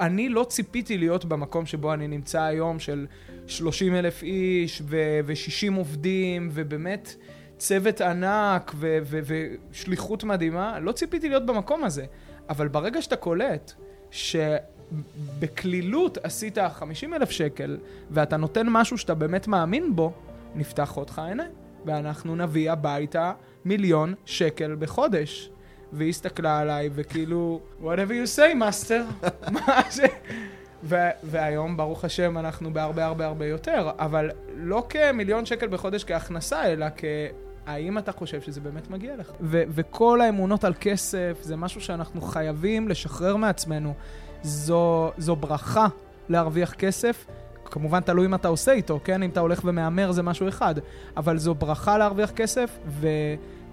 אני 0.00 0.28
לא 0.28 0.44
ציפיתי 0.48 0.98
להיות 0.98 1.24
במקום 1.24 1.66
שבו 1.66 1.94
אני 1.94 2.08
נמצא 2.08 2.42
היום 2.42 2.78
של 2.78 3.06
30 3.46 3.94
אלף 3.94 4.22
איש 4.22 4.82
ו-60 4.84 5.76
עובדים, 5.76 6.48
ובאמת 6.52 7.14
צוות 7.58 8.00
ענק 8.00 8.72
ו- 8.74 8.98
ו- 9.04 9.20
ושליחות 9.70 10.24
מדהימה. 10.24 10.78
לא 10.80 10.92
ציפיתי 10.92 11.28
להיות 11.28 11.46
במקום 11.46 11.84
הזה. 11.84 12.04
אבל 12.48 12.68
ברגע 12.68 13.02
שאתה 13.02 13.16
קולט 13.16 13.72
שבקלילות 15.30 16.18
עשית 16.22 16.58
50 16.72 17.14
אלף 17.14 17.30
שקל, 17.30 17.78
ואתה 18.10 18.36
נותן 18.36 18.66
משהו 18.70 18.98
שאתה 18.98 19.14
באמת 19.14 19.48
מאמין 19.48 19.96
בו, 19.96 20.12
נפתח 20.54 20.96
אותך 20.96 21.22
עיניים, 21.28 21.50
ואנחנו 21.84 22.36
נביא 22.36 22.70
הביתה 22.70 23.32
מיליון 23.64 24.14
שקל 24.24 24.76
בחודש. 24.78 25.50
והיא 25.94 26.08
הסתכלה 26.08 26.58
עליי, 26.58 26.90
וכאילו, 26.94 27.60
whatever 27.82 28.10
you 28.10 28.36
say, 28.36 28.54
master. 28.60 29.28
מה 29.54 29.80
זה? 29.90 30.06
ו- 30.84 31.10
והיום, 31.22 31.76
ברוך 31.76 32.04
השם, 32.04 32.38
אנחנו 32.38 32.72
בהרבה 32.72 33.04
הרבה 33.04 33.26
הרבה 33.26 33.46
יותר, 33.46 33.90
אבל 33.98 34.30
לא 34.56 34.86
כמיליון 34.88 35.46
שקל 35.46 35.68
בחודש 35.68 36.04
כהכנסה, 36.04 36.72
אלא 36.72 36.86
כ... 36.96 37.04
האם 37.66 37.98
אתה 37.98 38.12
חושב 38.12 38.40
שזה 38.40 38.60
באמת 38.60 38.90
מגיע 38.90 39.16
לך? 39.16 39.30
ו- 39.40 39.62
וכל 39.68 40.20
האמונות 40.20 40.64
על 40.64 40.74
כסף 40.80 41.38
זה 41.40 41.56
משהו 41.56 41.80
שאנחנו 41.80 42.20
חייבים 42.20 42.88
לשחרר 42.88 43.36
מעצמנו. 43.36 43.94
זו, 44.42 45.12
זו 45.18 45.36
ברכה 45.36 45.86
להרוויח 46.28 46.74
כסף. 46.74 47.26
כמובן 47.64 48.00
תלוי 48.00 48.26
אם 48.26 48.34
אתה 48.34 48.48
עושה 48.48 48.72
איתו, 48.72 49.00
כן? 49.04 49.22
אם 49.22 49.30
אתה 49.30 49.40
הולך 49.40 49.60
ומהמר 49.64 50.12
זה 50.12 50.22
משהו 50.22 50.48
אחד. 50.48 50.74
אבל 51.16 51.38
זו 51.38 51.54
ברכה 51.54 51.98
להרוויח 51.98 52.30
כסף, 52.30 52.78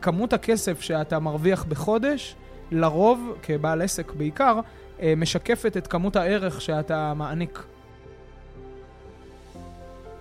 וכמות 0.01 0.33
הכסף 0.33 0.81
שאתה 0.81 1.19
מרוויח 1.19 1.63
בחודש, 1.63 2.35
לרוב, 2.71 3.33
כבעל 3.41 3.81
עסק 3.81 4.13
בעיקר, 4.13 4.59
אה, 5.01 5.13
משקפת 5.17 5.77
את 5.77 5.87
כמות 5.87 6.15
הערך 6.15 6.61
שאתה 6.61 7.13
מעניק. 7.13 7.63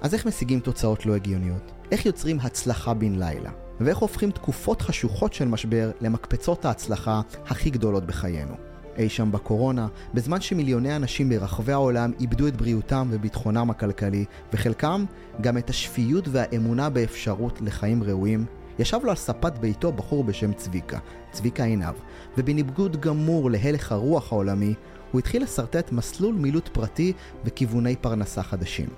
אז 0.01 0.15
איך 0.15 0.27
משיגים 0.27 0.61
תוצאות 0.61 1.07
לא 1.07 1.15
הגיוניות? 1.15 1.73
איך 1.93 2.07
יוצרים 2.07 2.39
הצלחה 2.43 2.95
בן 2.95 3.15
לילה? 3.15 3.51
ואיך 3.81 3.99
הופכים 3.99 4.31
תקופות 4.31 4.83
חשוכות 4.83 5.33
של 5.33 5.49
משבר 5.49 5.91
למקפצות 6.01 6.65
ההצלחה 6.65 7.21
הכי 7.47 7.71
גדולות 7.71 8.07
בחיינו? 8.07 8.55
אי 8.97 9.09
שם 9.09 9.33
בקורונה, 9.33 9.89
בזמן 10.15 10.41
שמיליוני 10.41 10.97
אנשים 10.97 11.29
ברחבי 11.29 11.73
העולם 11.73 12.13
איבדו 12.21 12.49
את 12.49 12.57
בריאותם 12.57 13.09
וביטחונם 13.11 13.71
הכלכלי, 13.71 14.25
וחלקם 14.53 15.05
גם 15.41 15.59
את 15.59 15.71
השפיות 15.71 16.25
והאמונה 16.29 16.91
באפשרות 16.91 17.61
לחיים 17.61 18.03
ראויים, 18.03 18.47
ישב 18.81 18.99
לו 19.03 19.11
על 19.11 19.17
ספת 19.17 19.59
ביתו 19.59 19.93
בחור 19.93 20.25
בשם 20.25 20.53
צביקה, 20.53 20.99
צביקה 21.33 21.65
עינב, 21.65 21.95
ובניגוד 22.39 23.01
גמור 23.01 23.51
להלך 23.51 23.93
הרוח 23.93 24.33
העולמי, 24.33 24.75
הוא 25.13 25.19
התחיל 25.19 25.43
לשרטט 25.43 25.93
מסלול 25.93 26.35
מילוט 26.35 26.69
פרטי 26.69 27.13
וכיווני 27.45 27.97
פרנסה 27.97 28.43
חדשים. 28.43 28.89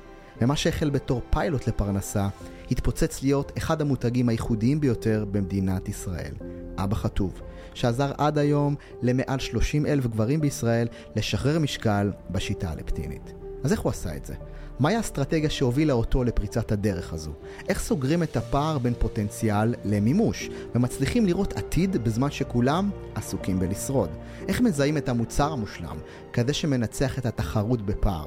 ומה 0.40 0.56
שהחל 0.56 0.90
בתור 0.90 1.22
פיילוט 1.30 1.68
לפרנסה, 1.68 2.28
התפוצץ 2.70 3.22
להיות 3.22 3.52
אחד 3.58 3.80
המותגים 3.80 4.28
הייחודיים 4.28 4.80
ביותר 4.80 5.24
במדינת 5.30 5.88
ישראל, 5.88 6.34
אבא 6.76 6.94
חטוב, 6.94 7.40
שעזר 7.74 8.12
עד 8.18 8.38
היום 8.38 8.74
למעל 9.02 9.38
30 9.38 9.86
אלף 9.86 10.06
גברים 10.06 10.40
בישראל 10.40 10.88
לשחרר 11.16 11.58
משקל 11.58 12.12
בשיטה 12.30 12.70
הלפטינית. 12.70 13.32
אז 13.64 13.72
איך 13.72 13.80
הוא 13.80 13.90
עשה 13.90 14.16
את 14.16 14.24
זה? 14.24 14.34
מהי 14.82 14.96
האסטרטגיה 14.96 15.50
שהובילה 15.50 15.92
אותו 15.92 16.24
לפריצת 16.24 16.72
הדרך 16.72 17.12
הזו? 17.12 17.30
איך 17.68 17.80
סוגרים 17.80 18.22
את 18.22 18.36
הפער 18.36 18.78
בין 18.78 18.94
פוטנציאל 18.98 19.74
למימוש, 19.84 20.50
ומצליחים 20.74 21.26
לראות 21.26 21.52
עתיד 21.52 21.96
בזמן 22.04 22.30
שכולם 22.30 22.90
עסוקים 23.14 23.60
בלשרוד? 23.60 24.10
איך 24.48 24.60
מזהים 24.60 24.96
את 24.96 25.08
המוצר 25.08 25.52
המושלם, 25.52 25.96
כזה 26.32 26.52
שמנצח 26.52 27.18
את 27.18 27.26
התחרות 27.26 27.82
בפער? 27.82 28.26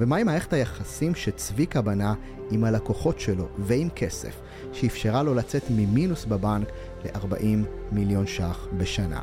ומה 0.00 0.16
עם 0.16 0.26
מערכת 0.26 0.52
היחסים 0.52 1.14
שצביקה 1.14 1.80
בנה 1.80 2.14
עם 2.50 2.64
הלקוחות 2.64 3.20
שלו 3.20 3.48
ועם 3.58 3.88
כסף, 3.96 4.40
שאפשרה 4.72 5.22
לו 5.22 5.34
לצאת 5.34 5.62
ממינוס 5.70 6.24
בבנק 6.24 6.68
ל-40 7.04 7.66
מיליון 7.92 8.26
ש"ח 8.26 8.66
בשנה. 8.78 9.20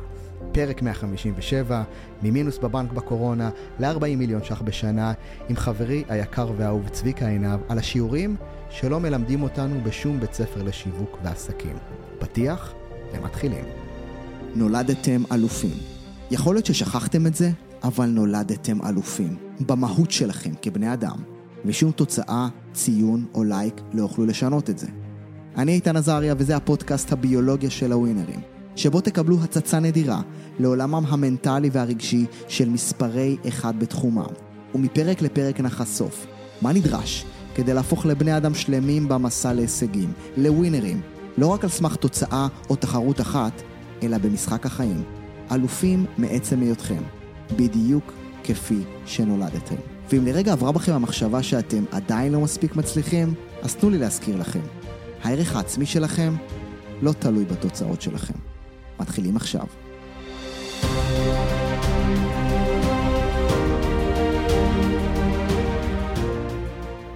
פרק 0.52 0.82
157, 0.82 1.82
ממינוס 2.22 2.58
בבנק 2.58 2.92
בקורונה 2.92 3.50
ל-40 3.80 4.16
מיליון 4.16 4.44
ש"ח 4.44 4.62
בשנה, 4.62 5.12
עם 5.48 5.56
חברי 5.56 6.04
היקר 6.08 6.50
והאהוב 6.56 6.88
צביקה 6.88 7.28
עינב, 7.28 7.60
על 7.68 7.78
השיעורים 7.78 8.36
שלא 8.70 9.00
מלמדים 9.00 9.42
אותנו 9.42 9.80
בשום 9.82 10.20
בית 10.20 10.34
ספר 10.34 10.62
לשיווק 10.62 11.18
ועסקים. 11.22 11.76
פתיח 12.18 12.72
ומתחילים. 13.12 13.64
נולדתם 14.54 15.22
אלופים. 15.32 15.76
יכול 16.30 16.54
להיות 16.54 16.66
ששכחתם 16.66 17.26
את 17.26 17.34
זה, 17.34 17.50
אבל 17.84 18.06
נולדתם 18.06 18.86
אלופים. 18.86 19.36
במהות 19.60 20.10
שלכם 20.10 20.50
כבני 20.62 20.92
אדם, 20.92 21.16
ושום 21.64 21.90
תוצאה, 21.90 22.48
ציון 22.72 23.26
או 23.34 23.44
לייק 23.44 23.80
לא 23.92 24.02
יוכלו 24.02 24.26
לשנות 24.26 24.70
את 24.70 24.78
זה. 24.78 24.86
אני 25.56 25.72
איתן 25.72 25.96
עזריה 25.96 26.34
וזה 26.38 26.56
הפודקאסט 26.56 27.12
הביולוגיה 27.12 27.70
של 27.70 27.92
הווינרים, 27.92 28.40
שבו 28.76 29.00
תקבלו 29.00 29.36
הצצה 29.42 29.80
נדירה 29.80 30.20
לעולמם 30.58 31.04
המנטלי 31.08 31.70
והרגשי 31.72 32.26
של 32.48 32.68
מספרי 32.68 33.36
אחד 33.48 33.78
בתחומם, 33.78 34.32
ומפרק 34.74 35.22
לפרק 35.22 35.60
נחשוף 35.60 36.26
מה 36.62 36.72
נדרש 36.72 37.24
כדי 37.54 37.74
להפוך 37.74 38.06
לבני 38.06 38.36
אדם 38.36 38.54
שלמים 38.54 39.08
במסע 39.08 39.52
להישגים, 39.52 40.12
לווינרים, 40.36 41.00
לא 41.38 41.46
רק 41.46 41.64
על 41.64 41.70
סמך 41.70 41.96
תוצאה 41.96 42.46
או 42.70 42.76
תחרות 42.76 43.20
אחת, 43.20 43.62
אלא 44.02 44.18
במשחק 44.18 44.66
החיים. 44.66 45.02
אלופים 45.52 46.06
מעצם 46.18 46.60
היותכם, 46.60 47.02
בדיוק 47.56 48.12
כפי 48.44 48.78
שנולדתם. 49.06 49.76
ואם 50.10 50.26
לרגע 50.26 50.52
עברה 50.52 50.72
בכם 50.72 50.92
המחשבה 50.92 51.42
שאתם 51.42 51.84
עדיין 51.90 52.32
לא 52.32 52.40
מספיק 52.40 52.76
מצליחים, 52.76 53.34
אז 53.62 53.74
תנו 53.74 53.90
לי 53.90 53.98
להזכיר 53.98 54.36
לכם. 54.36 54.60
הערך 55.22 55.56
העצמי 55.56 55.86
שלכם 55.86 56.34
לא 57.02 57.12
תלוי 57.12 57.44
בתוצאות 57.44 58.02
שלכם. 58.02 58.51
מתחילים 59.02 59.36
עכשיו. 59.36 59.66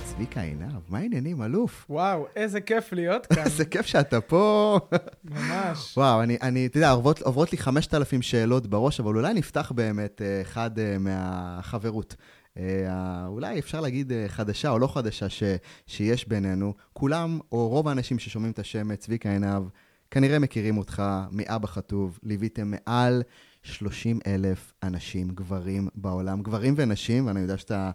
צביקה 0.04 0.40
עינב, 0.40 0.72
מה 0.88 0.98
העניינים, 0.98 1.42
אלוף? 1.42 1.86
וואו, 1.90 2.26
איזה 2.36 2.60
כיף 2.60 2.92
להיות 2.92 3.26
כאן. 3.26 3.42
איזה 3.44 3.64
כיף 3.64 3.86
שאתה 3.86 4.20
פה. 4.20 4.78
ממש. 5.24 5.96
וואו, 5.96 6.22
אני, 6.22 6.36
אני, 6.42 6.66
אתה 6.66 6.76
יודע, 6.76 6.90
עוברות, 6.90 7.22
עוברות 7.22 7.52
לי 7.52 7.58
5,000 7.58 8.22
שאלות 8.22 8.66
בראש, 8.66 9.00
אבל 9.00 9.16
אולי 9.16 9.34
נפתח 9.34 9.72
באמת 9.74 10.22
אה, 10.22 10.40
אחד 10.40 10.78
אה, 10.78 10.96
מהחברות. 10.98 12.16
אה, 12.58 13.26
אולי 13.26 13.58
אפשר 13.58 13.80
להגיד 13.80 14.12
חדשה 14.28 14.70
או 14.70 14.78
לא 14.78 14.86
חדשה 14.86 15.28
ש, 15.28 15.42
שיש 15.86 16.28
בינינו. 16.28 16.74
כולם, 16.92 17.38
או 17.52 17.68
רוב 17.68 17.88
האנשים 17.88 18.18
ששומעים 18.18 18.52
את 18.52 18.58
השם 18.58 18.96
צביקה 18.96 19.30
עינב, 19.30 19.62
כנראה 20.10 20.38
מכירים 20.38 20.78
אותך 20.78 21.02
מאבא 21.30 21.66
חטוב, 21.66 22.18
ליוויתם 22.22 22.70
מעל 22.70 23.22
30 23.62 24.18
אלף 24.26 24.72
אנשים, 24.82 25.28
גברים 25.28 25.88
בעולם, 25.94 26.42
גברים 26.42 26.74
ונשים, 26.76 27.26
ואני 27.26 27.40
יודע 27.40 27.58
שאתה, 27.58 27.90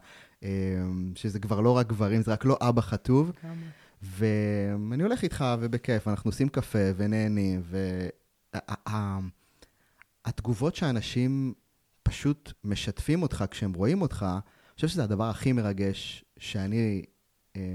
שזה 1.16 1.40
כבר 1.40 1.60
לא 1.62 1.78
רק 1.78 1.88
גברים, 1.88 2.22
זה 2.22 2.32
רק 2.32 2.46
לא 2.46 2.58
אבא 2.62 2.82
חטוב. 2.82 3.32
ואני 4.04 5.04
הולך 5.04 5.24
איתך 5.24 5.46
ובכיף, 5.60 6.08
אנחנו 6.08 6.28
עושים 6.28 6.50
קפה 6.50 6.80
ונהנים, 6.96 7.62
והתגובות 10.26 10.76
שאנשים 10.76 11.54
פשוט 12.04 12.54
משתפים 12.64 13.22
אותך 13.22 13.46
כשהם 13.52 13.74
רואים 13.74 14.02
אותך, 14.02 14.26
אני 14.32 14.76
חושב 14.76 14.88
שזה 14.88 15.04
הדבר 15.04 15.30
הכי 15.30 15.52
מרגש 15.52 16.26
שאני 16.38 17.04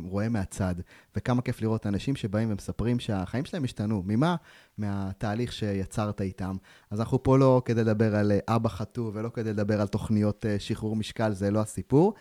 רואה 0.04 0.28
מהצד, 0.28 0.74
וכמה 1.16 1.42
כיף 1.42 1.60
לראות 1.62 1.86
אנשים 1.86 2.16
שבאים 2.16 2.50
ומספרים 2.52 3.00
שהחיים 3.00 3.44
שלהם 3.44 3.64
השתנו. 3.64 4.02
ממה? 4.06 4.36
מהתהליך 4.78 5.52
שיצרת 5.52 6.20
איתם. 6.20 6.56
אז 6.90 7.00
אנחנו 7.00 7.22
פה 7.22 7.38
לא 7.38 7.62
כדי 7.64 7.84
לדבר 7.84 8.16
על 8.16 8.32
אה, 8.32 8.56
אבא 8.56 8.68
חטוב 8.68 9.16
ולא 9.16 9.28
כדי 9.28 9.50
לדבר 9.50 9.80
על 9.80 9.86
תוכניות 9.86 10.46
אה, 10.46 10.58
שחרור 10.58 10.96
משקל, 10.96 11.32
זה 11.32 11.50
לא 11.50 11.60
הסיפור, 11.60 12.14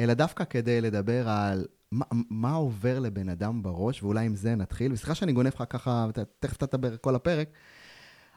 אלא 0.00 0.14
דווקא 0.14 0.44
כדי 0.44 0.80
לדבר 0.80 1.28
על 1.28 1.66
מה, 1.92 2.04
מה 2.30 2.52
עובר 2.52 2.98
לבן 2.98 3.28
אדם 3.28 3.62
בראש, 3.62 4.02
ואולי 4.02 4.26
עם 4.26 4.36
זה 4.36 4.54
נתחיל. 4.54 4.92
וסליחה 4.92 5.14
שאני 5.14 5.32
גונב 5.32 5.48
לך 5.48 5.64
ככה, 5.70 6.06
תכף 6.38 6.56
אתה 6.56 6.66
תדבר 6.66 6.96
כל 6.96 7.14
הפרק, 7.14 7.48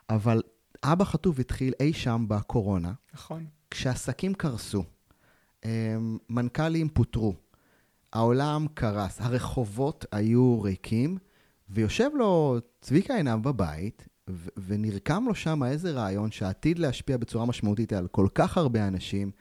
אבל 0.09 0.41
אבא 0.83 1.05
חטוב 1.05 1.39
התחיל 1.39 1.73
אי 1.79 1.93
שם 1.93 2.25
בקורונה. 2.27 2.91
נכון. 3.13 3.45
כשעסקים 3.71 4.33
קרסו, 4.33 4.83
מנכ"לים 6.29 6.89
פוטרו, 6.89 7.35
העולם 8.13 8.65
קרס, 8.73 9.21
הרחובות 9.21 10.05
היו 10.11 10.61
ריקים, 10.61 11.17
ויושב 11.69 12.09
לו 12.13 12.57
צביקה 12.81 13.15
עינב 13.15 13.43
בבית, 13.43 14.07
ו- 14.29 14.49
ונרקם 14.67 15.23
לו 15.27 15.35
שם 15.35 15.63
איזה 15.63 15.91
רעיון 15.91 16.31
שעתיד 16.31 16.79
להשפיע 16.79 17.17
בצורה 17.17 17.45
משמעותית 17.45 17.93
על 17.93 18.07
כל 18.07 18.27
כך 18.35 18.57
הרבה 18.57 18.87
אנשים, 18.87 19.31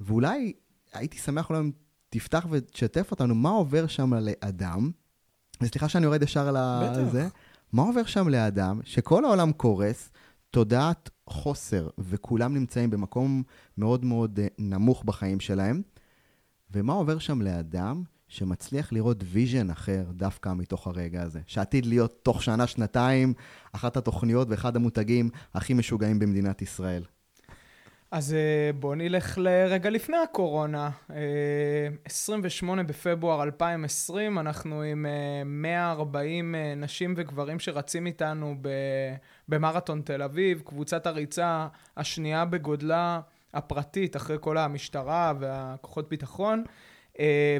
ואולי 0.00 0.52
הייתי 0.92 1.18
שמח 1.18 1.50
אולי 1.50 1.60
אם 1.60 1.70
תפתח 2.08 2.46
ותשתף 2.50 3.10
אותנו 3.10 3.34
מה 3.34 3.50
עובר 3.50 3.86
שם 3.86 4.14
לאדם, 4.14 4.90
וסליחה 5.60 5.88
שאני 5.88 6.04
יורד 6.04 6.22
ישר 6.22 6.48
על 6.48 7.10
זה, 7.10 7.28
מה 7.72 7.82
עובר 7.82 8.04
שם 8.04 8.28
לאדם 8.28 8.80
שכל 8.84 9.24
העולם 9.24 9.52
קורס, 9.52 10.10
תודעת 10.50 11.10
חוסר, 11.26 11.88
וכולם 11.98 12.54
נמצאים 12.54 12.90
במקום 12.90 13.42
מאוד 13.78 14.04
מאוד 14.04 14.40
אה, 14.40 14.46
נמוך 14.58 15.04
בחיים 15.04 15.40
שלהם. 15.40 15.82
ומה 16.76 16.92
עובר 16.92 17.18
שם 17.18 17.42
לאדם 17.42 18.02
שמצליח 18.28 18.92
לראות 18.92 19.24
vision 19.24 19.70
אחר 19.70 20.04
דווקא 20.10 20.52
מתוך 20.56 20.86
הרגע 20.86 21.22
הזה, 21.22 21.40
שעתיד 21.46 21.86
להיות 21.86 22.18
תוך 22.22 22.42
שנה, 22.42 22.66
שנתיים, 22.66 23.34
אחת 23.72 23.96
התוכניות 23.96 24.48
ואחד 24.50 24.76
המותגים 24.76 25.30
הכי 25.54 25.74
משוגעים 25.74 26.18
במדינת 26.18 26.62
ישראל. 26.62 27.02
אז 28.10 28.34
אה, 28.34 28.70
בואו 28.72 28.94
נלך 28.94 29.38
לרגע 29.38 29.90
לפני 29.90 30.16
הקורונה. 30.16 30.90
28 32.04 32.82
אה, 32.82 32.86
בפברואר 32.86 33.42
2020, 33.42 34.38
אנחנו 34.38 34.82
עם 34.82 35.06
140 35.44 36.54
אה, 36.54 36.74
נשים 36.74 37.14
וגברים 37.16 37.58
שרצים 37.58 38.06
איתנו 38.06 38.54
במרתון 39.48 40.02
תל 40.04 40.22
אביב, 40.22 40.62
קבוצת 40.64 41.06
הריצה 41.06 41.66
השנייה 41.96 42.44
בגודלה 42.44 43.20
הפרטית, 43.56 44.16
אחרי 44.16 44.36
כל 44.40 44.58
המשטרה 44.58 45.32
והכוחות 45.40 46.08
ביטחון. 46.08 46.64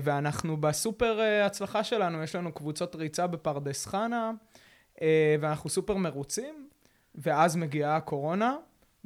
ואנחנו 0.02 0.56
בסופר 0.56 1.20
הצלחה 1.46 1.84
שלנו, 1.84 2.22
יש 2.22 2.34
לנו 2.34 2.52
קבוצות 2.52 2.96
ריצה 2.96 3.26
בפרדס 3.26 3.86
חנה, 3.86 4.30
ואנחנו 5.40 5.70
סופר 5.70 5.96
מרוצים, 5.96 6.68
ואז 7.14 7.56
מגיעה 7.56 7.96
הקורונה. 7.96 8.56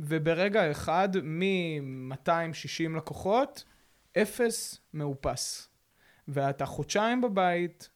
וברגע 0.02 0.70
אחד, 0.70 1.08
מ-260 1.22 2.96
לקוחות, 2.96 3.64
אפס 4.18 4.78
מאופס. 4.94 5.68
ואתה 6.28 6.66
חודשיים 6.66 7.20
בבית, 7.20 7.88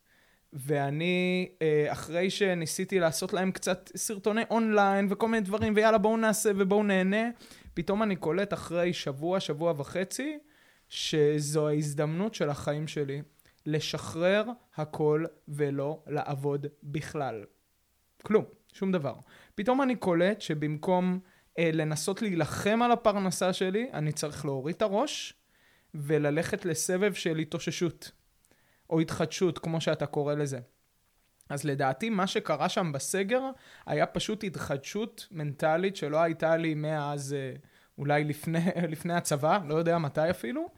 ואני, 0.53 1.49
אה, 1.63 1.87
אחרי 1.93 2.31
שניסיתי 2.31 3.01
לעשות 3.01 3.33
להם 3.33 3.53
קצת 3.53 3.91
סרטוני 3.97 4.43
אונליין 4.51 5.07
וכל 5.11 5.29
מיני 5.29 5.41
דברים, 5.41 5.73
ויאללה 5.77 5.99
בואו 5.99 6.17
נעשה 6.17 6.51
ובואו 6.57 6.83
נהנה, 6.83 7.31
פתאום 7.75 8.03
אני 8.03 8.17
קולט 8.17 8.53
אחרי 8.53 8.93
שבוע, 8.93 9.41
שבוע 9.41 9.75
וחצי, 9.77 10.39
שזו 10.89 11.69
ההזדמנות 11.69 12.35
של 12.35 12.51
החיים 12.51 12.89
שלי 12.89 13.23
לשחרר 13.67 14.45
הכל 14.77 15.25
ולא 15.49 16.03
לעבוד 16.07 16.67
בכלל. 16.83 17.45
כלום, 18.23 18.45
שום 18.73 18.93
דבר. 18.93 19.15
פתאום 19.55 19.83
אני 19.83 19.97
קולט 19.97 20.41
שבמקום 20.41 21.21
אה, 21.59 21.71
לנסות 21.73 22.23
להילחם 22.23 22.83
על 22.83 22.93
הפרנסה 22.93 23.53
שלי, 23.53 23.91
אני 23.93 24.13
צריך 24.13 24.45
להוריד 24.45 24.77
את 24.77 24.83
הראש 24.83 25.35
וללכת 25.95 26.65
לסבב 26.65 27.13
של 27.13 27.39
התאוששות, 27.39 28.11
או 28.91 29.01
התחדשות, 29.01 29.59
כמו 29.59 29.81
שאתה 29.81 30.07
קורא 30.07 30.35
לזה. 30.35 30.61
אז 31.49 31.65
לדעתי 31.65 32.11
מה 32.11 32.27
שקרה 32.27 32.69
שם 32.69 32.93
בסגר 32.93 33.43
היה 33.87 34.07
פשוט 34.07 34.45
התחדשות 34.45 35.29
מנטלית 35.31 35.97
שלא 35.97 36.23
הייתה 36.23 36.57
לי 36.57 36.75
מאז 36.75 37.33
אה, 37.33 37.53
אולי 37.99 38.25
לפני, 38.25 38.59
לפני 38.93 39.15
הצבא, 39.15 39.59
לא 39.69 39.75
יודע 39.75 39.99
מתי 39.99 40.31
אפילו. 40.31 40.69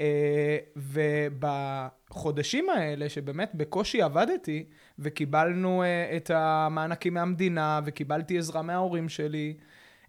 אה, 0.00 0.58
ובחודשים 0.76 2.70
האלה 2.70 3.08
שבאמת 3.08 3.50
בקושי 3.54 4.02
עבדתי 4.02 4.64
וקיבלנו 4.98 5.82
את 6.16 6.30
המענקים 6.34 7.14
מהמדינה 7.14 7.80
וקיבלתי 7.84 8.38
עזרה 8.38 8.62
מההורים 8.62 9.08
שלי 9.08 9.54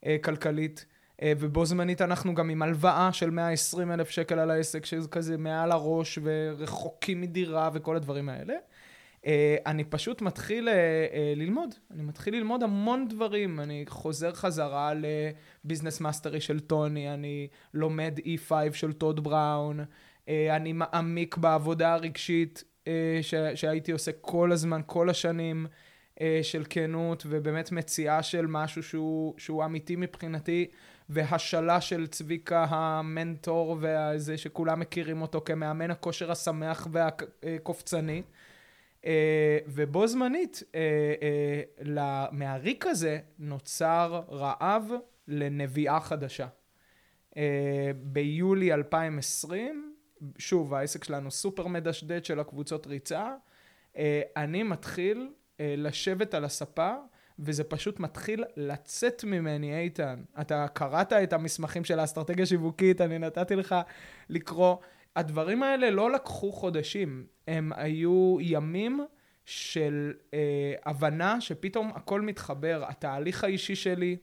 אה, 0.05 0.17
כלכלית, 0.23 0.85
אה, 1.21 1.33
ובו 1.39 1.65
זמנית 1.65 2.01
אנחנו 2.01 2.35
גם 2.35 2.49
עם 2.49 2.61
הלוואה 2.61 3.09
של 3.13 3.29
120 3.29 3.91
אלף 3.91 4.09
שקל 4.09 4.39
על 4.39 4.51
העסק, 4.51 4.85
שזה 4.85 5.07
כזה 5.07 5.37
מעל 5.37 5.71
הראש 5.71 6.19
ורחוקים 6.23 7.21
מדירה 7.21 7.69
וכל 7.73 7.95
הדברים 7.95 8.29
האלה. 8.29 8.53
אה, 9.25 9.55
אני 9.65 9.83
פשוט 9.83 10.21
מתחיל 10.21 10.69
ללמוד, 11.35 11.75
אני 11.91 12.03
מתחיל 12.03 12.35
ללמוד 12.35 12.63
המון 12.63 13.07
דברים, 13.07 13.59
אני 13.59 13.85
חוזר 13.87 14.33
חזרה 14.33 14.93
ל 14.93 15.05
Business 15.05 16.01
Mastery 16.01 16.41
של 16.41 16.59
טוני, 16.59 17.13
אני 17.13 17.47
לומד 17.73 18.19
E5 18.19 18.51
של 18.73 18.93
טוד 18.93 19.23
בראון, 19.23 19.79
אני 20.27 20.73
מעמיק 20.73 21.37
בעבודה 21.37 21.93
הרגשית 21.93 22.63
שהייתי 23.55 23.91
עושה 23.91 24.11
כל 24.21 24.51
הזמן, 24.51 24.81
כל 24.85 25.09
השנים. 25.09 25.67
אה, 26.21 26.39
של 26.43 26.63
כנות, 26.69 27.23
ובאמת 27.29 27.71
מציאה 27.71 28.23
של 28.23 28.47
משהו 28.47 28.83
שהוא, 28.83 29.33
שהוא 29.37 29.65
אמיתי 29.65 29.95
מבחינתי, 29.95 30.67
והשאלה 31.09 31.81
של 31.81 32.07
צביקה 32.07 32.65
המנטור, 32.69 33.77
וזה 33.81 34.37
שכולם 34.37 34.79
מכירים 34.79 35.21
אותו 35.21 35.41
כמאמן 35.45 35.91
הכושר 35.91 36.31
השמח 36.31 36.87
והקופצני. 36.91 38.21
אה, 39.05 39.57
ובו 39.67 40.07
זמנית, 40.07 40.63
אה, 40.75 42.25
מהריק 42.31 42.85
הזה 42.85 43.19
נוצר 43.39 44.21
רעב 44.29 44.91
לנביאה 45.27 45.99
חדשה. 45.99 46.47
ביולי 47.95 48.73
2020, 48.73 49.95
שוב, 50.37 50.73
העסק 50.73 51.03
שלנו 51.03 51.31
סופר 51.31 51.67
מדשדד 51.67 52.25
של 52.25 52.39
הקבוצות 52.39 52.87
ריצה, 52.87 53.35
אני 54.37 54.63
מתחיל 54.63 55.29
אה, 55.59 55.75
לשבת 55.77 56.33
על 56.33 56.45
הספה, 56.45 56.93
וזה 57.39 57.63
פשוט 57.63 57.99
מתחיל 57.99 58.43
לצאת 58.57 59.23
ממני, 59.23 59.79
איתן. 59.79 60.23
אתה 60.41 60.65
קראת 60.73 61.13
את 61.13 61.33
המסמכים 61.33 61.83
של 61.83 61.99
האסטרטגיה 61.99 62.45
שיווקית, 62.45 63.01
אני 63.01 63.19
נתתי 63.19 63.55
לך 63.55 63.75
לקרוא. 64.29 64.75
הדברים 65.15 65.63
האלה 65.63 65.89
לא 65.89 66.11
לקחו 66.11 66.51
חודשים, 66.51 67.25
הם 67.47 67.71
היו 67.75 68.37
ימים 68.39 69.05
של 69.45 70.13
אה, 70.33 70.73
הבנה 70.85 71.41
שפתאום 71.41 71.91
הכל 71.95 72.21
מתחבר. 72.21 72.83
התהליך 72.87 73.43
האישי 73.43 73.75
שלי, 73.75 74.17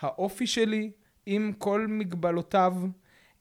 האופי 0.00 0.46
שלי, 0.46 0.90
עם 1.26 1.52
כל 1.58 1.86
מגבלותיו, 1.88 2.74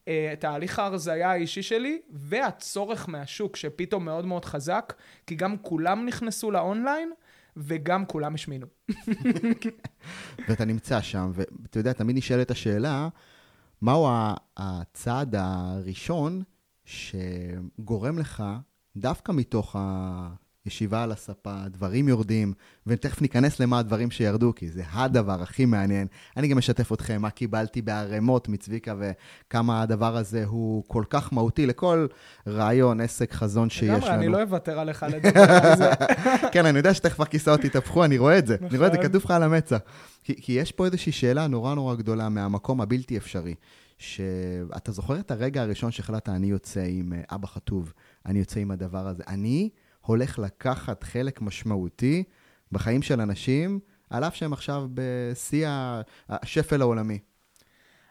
אה, 0.07 0.33
תהליך 0.39 0.79
ההרזייה 0.79 1.31
האישי 1.31 1.63
שלי, 1.63 2.01
והצורך 2.09 3.09
מהשוק 3.09 3.55
שפתאום 3.55 4.05
מאוד 4.05 4.25
מאוד 4.25 4.45
חזק, 4.45 4.93
כי 5.27 5.35
גם 5.35 5.57
כולם 5.57 6.05
נכנסו 6.05 6.51
לאונליין, 6.51 7.11
וגם 7.57 8.05
כולם 8.05 8.35
השמינו. 8.35 8.67
ואתה 10.47 10.65
נמצא 10.65 11.01
שם, 11.01 11.31
ואתה 11.33 11.79
יודע, 11.79 11.93
תמיד 11.93 12.17
נשאלת 12.17 12.51
השאלה, 12.51 13.07
מהו 13.81 14.07
הצעד 14.57 15.35
הראשון 15.37 16.43
שגורם 16.85 18.19
לך, 18.19 18.43
דווקא 18.97 19.31
מתוך 19.31 19.75
ישיבה 20.65 21.03
על 21.03 21.11
הספה, 21.11 21.53
דברים 21.67 22.07
יורדים, 22.07 22.53
ותכף 22.87 23.21
ניכנס 23.21 23.59
למה 23.59 23.79
הדברים 23.79 24.11
שירדו, 24.11 24.53
כי 24.55 24.69
זה 24.69 24.83
הדבר 24.91 25.41
הכי 25.41 25.65
מעניין. 25.65 26.07
אני 26.37 26.47
גם 26.47 26.57
אשתף 26.57 26.93
אתכם 26.93 27.21
מה 27.21 27.29
קיבלתי 27.29 27.81
בערימות 27.81 28.49
מצביקה, 28.49 28.95
וכמה 28.99 29.81
הדבר 29.81 30.17
הזה 30.17 30.45
הוא 30.45 30.83
כל 30.87 31.03
כך 31.09 31.33
מהותי 31.33 31.65
לכל 31.65 32.07
רעיון, 32.47 33.01
עסק, 33.01 33.33
חזון 33.33 33.69
שיש 33.69 33.89
לנו. 33.89 33.97
לגמרי, 33.97 34.15
אני 34.15 34.27
לא 34.27 34.41
אוותר 34.41 34.79
עליך 34.79 35.05
לדבר 35.09 35.41
על 35.41 35.77
זה. 35.77 35.89
כן, 36.53 36.65
אני 36.65 36.77
יודע 36.77 36.93
שתכף 36.93 37.21
הכיסאות 37.21 37.63
יתהפכו, 37.63 38.05
אני 38.05 38.17
רואה 38.17 38.37
את 38.37 38.47
זה. 38.47 38.57
אני 38.61 38.77
רואה 38.77 38.87
את 38.87 38.91
זה, 38.91 38.97
נכון. 38.97 39.09
כתוב 39.09 39.23
לך 39.25 39.31
על 39.31 39.43
המצע. 39.43 39.77
כי, 40.23 40.41
כי 40.41 40.51
יש 40.53 40.71
פה 40.71 40.85
איזושהי 40.85 41.11
שאלה 41.11 41.47
נורא 41.47 41.75
נורא 41.75 41.95
גדולה 41.95 42.29
מהמקום 42.29 42.81
הבלתי 42.81 43.17
אפשרי. 43.17 43.55
שאתה 43.97 44.91
זוכר 44.91 45.19
את 45.19 45.31
הרגע 45.31 45.61
הראשון 45.61 45.91
שהחלטת, 45.91 46.29
אני 46.29 46.47
יוצא 46.47 46.83
עם 46.87 47.13
אה, 47.13 47.35
אבא 47.35 47.47
חטוב, 47.47 47.93
אני 48.25 48.39
יוצא 48.39 48.59
עם 48.59 48.71
הדבר 48.71 49.07
הזה. 49.07 49.23
אני 49.27 49.69
הולך 50.01 50.39
לקחת 50.39 51.03
חלק 51.03 51.41
משמעותי 51.41 52.23
בחיים 52.71 53.01
של 53.01 53.21
אנשים, 53.21 53.79
על 54.09 54.23
אף 54.23 54.35
שהם 54.35 54.53
עכשיו 54.53 54.87
בשיא 54.93 55.67
השפל 56.29 56.81
העולמי. 56.81 57.19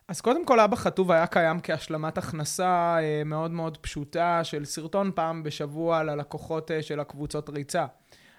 אז 0.08 0.20
קודם 0.20 0.46
כל, 0.46 0.60
אבא 0.60 0.76
חטוב 0.76 1.12
היה 1.12 1.26
קיים 1.26 1.60
כהשלמת 1.62 2.18
הכנסה 2.18 2.96
אה, 3.00 3.22
מאוד 3.24 3.50
מאוד 3.50 3.76
פשוטה 3.76 4.44
של 4.44 4.64
סרטון 4.64 5.10
פעם 5.14 5.42
בשבוע 5.42 6.02
ללקוחות 6.02 6.70
אה, 6.70 6.82
של 6.82 7.00
הקבוצות 7.00 7.48
ריצה. 7.48 7.86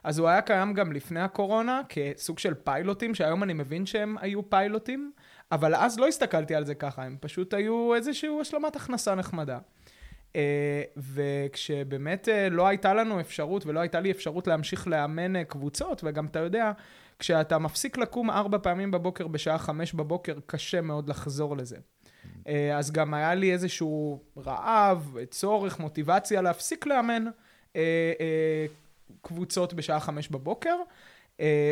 אז 0.03 0.19
הוא 0.19 0.27
היה 0.27 0.41
קיים 0.41 0.73
גם 0.73 0.91
לפני 0.91 1.19
הקורונה 1.19 1.81
כסוג 1.89 2.39
של 2.39 2.53
פיילוטים, 2.53 3.15
שהיום 3.15 3.43
אני 3.43 3.53
מבין 3.53 3.85
שהם 3.85 4.17
היו 4.17 4.49
פיילוטים, 4.49 5.11
אבל 5.51 5.75
אז 5.75 5.99
לא 5.99 6.07
הסתכלתי 6.07 6.55
על 6.55 6.65
זה 6.65 6.75
ככה, 6.75 7.03
הם 7.03 7.17
פשוט 7.21 7.53
היו 7.53 7.95
איזושהי 7.95 8.29
השלמת 8.41 8.75
הכנסה 8.75 9.15
נחמדה. 9.15 9.59
אה, 10.35 10.83
וכשבאמת 10.97 12.29
אה, 12.29 12.49
לא 12.49 12.67
הייתה 12.67 12.93
לנו 12.93 13.19
אפשרות 13.19 13.65
ולא 13.65 13.79
הייתה 13.79 13.99
לי 13.99 14.11
אפשרות 14.11 14.47
להמשיך 14.47 14.87
לאמן 14.87 15.35
אה, 15.35 15.43
קבוצות, 15.43 16.01
וגם 16.03 16.25
אתה 16.25 16.39
יודע, 16.39 16.71
כשאתה 17.19 17.59
מפסיק 17.59 17.97
לקום 17.97 18.29
ארבע 18.29 18.57
פעמים 18.57 18.91
בבוקר 18.91 19.27
בשעה 19.27 19.57
חמש 19.57 19.93
בבוקר, 19.93 20.35
קשה 20.45 20.81
מאוד 20.81 21.09
לחזור 21.09 21.57
לזה. 21.57 21.77
אז 22.75 22.91
גם 22.91 23.13
היה 23.13 23.35
לי 23.35 23.53
איזשהו 23.53 24.23
רעב, 24.37 25.17
צורך, 25.29 25.79
מוטיבציה 25.79 26.41
להפסיק 26.41 26.85
לאמן 26.85 27.25
קבוצות 29.21 29.73
בשעה 29.73 29.99
חמש 29.99 30.27
בבוקר. 30.29 30.75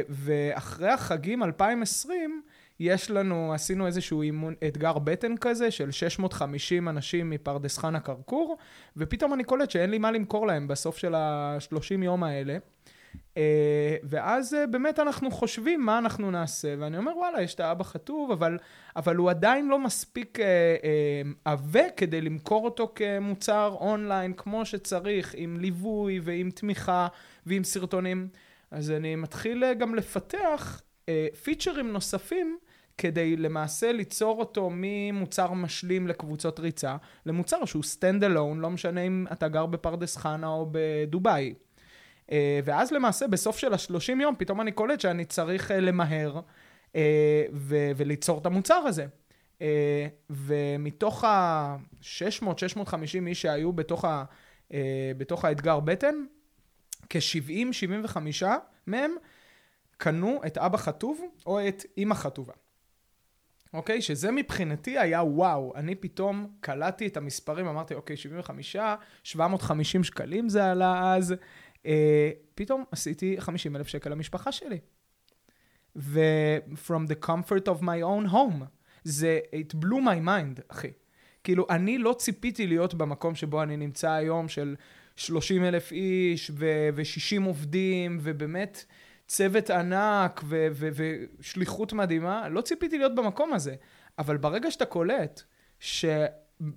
ואחרי 0.10 0.89
החגים 0.89 1.44
2020, 1.44 2.42
יש 2.80 3.12
לנו, 3.12 3.53
עשינו 3.53 3.88
איזשהו 3.88 4.22
אימון, 4.22 4.53
אתגר 4.68 5.00
בטן 5.00 5.38
כזה 5.38 5.72
של 5.72 5.92
650 5.92 6.89
אנשים 6.89 7.30
מפרדס 7.30 7.77
חנה 7.77 8.00
כרכור, 8.00 8.58
ופתאום 8.98 9.34
אני 9.34 9.44
קולט 9.44 9.72
שאין 9.72 9.89
לי 9.89 9.98
מה 9.98 10.12
למכור 10.12 10.48
להם 10.48 10.68
בסוף 10.68 10.98
של 10.98 11.15
ה-30 11.15 12.03
יום 12.03 12.24
האלה. 12.24 12.58
אה, 13.38 13.96
ואז 14.03 14.53
אה, 14.53 14.68
באמת 14.68 15.00
אנחנו 15.00 15.32
חושבים 15.32 15.86
מה 15.86 15.98
אנחנו 15.98 16.32
נעשה, 16.32 16.75
ואני 16.80 16.98
אומר, 16.98 17.18
וואלה, 17.18 17.42
יש 17.42 17.56
את 17.56 17.60
האבא 17.60 17.84
חטוב, 17.84 18.32
אבל, 18.32 18.58
אבל 18.96 19.15
הוא 19.15 19.30
עדיין 19.30 19.68
לא 19.68 19.80
מספיק 19.80 20.38
עבה 21.46 21.80
אה, 21.80 21.89
כדי 21.89 22.22
למכור 22.22 22.65
אותו 22.65 22.92
כמוצר 22.96 23.75
אונליין 23.80 24.34
כמו 24.34 24.65
שצריך, 24.65 25.36
עם 25.38 25.58
ליווי 25.60 26.20
ועם 26.24 26.50
תמיכה 26.51 27.08
ועם 27.46 27.63
סרטונים. 27.63 28.27
אז 28.72 28.92
אני 28.92 29.15
מתחיל 29.15 29.74
גם 29.74 29.96
לפתח 29.96 30.82
פיצ'רים 31.44 31.92
נוספים. 31.92 32.58
כדי 32.97 33.38
למעשה 33.38 33.91
ליצור 33.91 34.39
אותו 34.39 34.69
ממוצר 34.73 35.53
משלים 35.53 36.07
לקבוצות 36.07 36.59
ריצה, 36.59 36.95
למוצר 37.25 37.65
שהוא 37.65 37.83
stand 37.83 38.23
alone, 38.23 38.57
לא 38.57 38.69
משנה 38.69 39.01
אם 39.01 39.25
אתה 39.31 39.47
גר 39.47 39.65
בפרדס 39.65 40.17
חנה 40.17 40.47
או 40.47 40.69
בדובאי. 40.71 41.53
אה, 42.31 42.59
ואז 42.65 42.91
למעשה 42.91 43.27
בסוף 43.27 43.57
של 43.57 43.73
השלושים 43.73 44.21
יום 44.21 44.35
פתאום 44.38 44.62
אני 44.62 44.71
קולט 44.71 45.00
שאני 45.00 45.25
צריך 45.25 45.71
אה, 45.71 45.79
למהר 45.79 46.39
אה, 46.95 47.43
ו- 47.53 47.91
וליצור 47.95 48.39
את 48.39 48.45
המוצר 48.45 48.75
הזה. 48.75 49.05
ומתוך 50.29 51.23
ה-600-650 51.23 53.27
איש 53.27 53.41
שהיו 53.41 53.73
בתוך, 53.73 54.05
ה- 54.05 54.23
בתוך 55.17 55.45
האתגר 55.45 55.79
בטן, 55.79 56.15
כ-70-75 57.09 58.17
מהם 58.88 59.12
קנו 59.97 60.41
את 60.47 60.57
אבא 60.57 60.77
חטוב 60.77 61.21
או 61.45 61.67
את 61.67 61.83
אימא 61.97 62.15
חטובה. 62.15 62.53
אוקיי? 63.74 64.01
שזה 64.01 64.32
מבחינתי 64.32 64.98
היה 64.98 65.24
וואו. 65.24 65.74
אני 65.75 65.96
פתאום 65.96 66.48
קלטתי 66.60 67.08
את 67.08 67.18
המספרים, 67.18 67.68
אמרתי, 67.68 67.94
אוקיי, 67.94 68.18
75, 68.18 68.75
750 69.24 70.03
שקלים 70.03 70.50
זה 70.50 70.72
עלה 70.72 71.15
אז. 71.15 71.36
אה, 71.86 72.32
פתאום 72.56 72.84
עשיתי 72.92 73.36
50 73.39 73.75
אלף 73.75 73.88
שקל 73.88 74.10
למשפחה 74.10 74.51
שלי. 74.51 74.80
ו-from 75.96 77.10
the 77.10 77.27
comfort 77.27 77.68
of 77.68 77.82
my 77.82 78.03
own 78.03 78.32
home. 78.32 78.63
זה, 79.03 79.39
it 79.56 79.75
blew 79.75 80.00
my 80.06 80.27
mind, 80.27 80.62
אחי. 80.68 80.92
כאילו, 81.44 81.65
אני 81.70 81.98
לא 81.98 82.15
ציפיתי 82.18 82.68
להיות 82.68 82.94
במקום 82.94 83.36
שבו 83.36 83.63
אני 83.63 83.77
נמצא 83.77 84.12
היום 84.12 84.48
של 84.48 84.75
30 85.15 85.63
אלף 85.63 85.92
איש 85.92 86.51
ו-60 86.53 87.46
עובדים, 87.46 88.20
ובאמת 88.22 88.86
צוות 89.27 89.70
ענק 89.70 90.42
ו- 90.44 90.68
ו- 90.72 90.89
ושליחות 91.39 91.94
מדהימה. 91.94 92.50
לא 92.50 92.62
ציפיתי 92.62 92.98
להיות 92.98 93.15
במקום 93.15 93.53
הזה. 93.53 93.75
אבל 94.20 94.38
ברגע 94.38 94.72
שאתה 94.72 94.86
קולט 94.86 95.42
ש... 95.80 96.06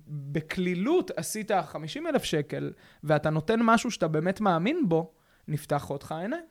בקלילות 0.07 1.11
עשית 1.15 1.51
50 1.67 2.07
אלף 2.07 2.23
שקל, 2.23 2.71
ואתה 3.03 3.29
נותן 3.29 3.59
משהו 3.63 3.91
שאתה 3.91 4.07
באמת 4.07 4.41
מאמין 4.41 4.89
בו, 4.89 5.13
נפתח 5.47 5.89
אותך 5.89 6.11
עיניים. 6.11 6.43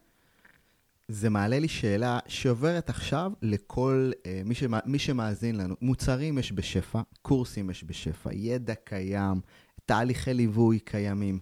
זה 1.09 1.31
מעלה 1.31 1.59
לי 1.59 1.69
שאלה 1.69 2.19
שעוברת 2.27 2.91
עכשיו 2.91 3.33
לכל 3.43 4.11
uh, 4.15 4.29
מי, 4.45 4.55
שמא, 4.55 4.79
מי 4.85 4.99
שמאזין 4.99 5.57
לנו. 5.57 5.75
מוצרים 5.81 6.39
יש 6.39 6.53
בשפע, 6.53 7.01
קורסים 7.23 7.71
יש 7.71 7.85
בשפע, 7.85 8.31
ידע 8.33 8.75
קיים, 8.75 9.41
תהליכי 9.87 10.35
ליווי 10.35 10.79
קיימים. 10.79 11.39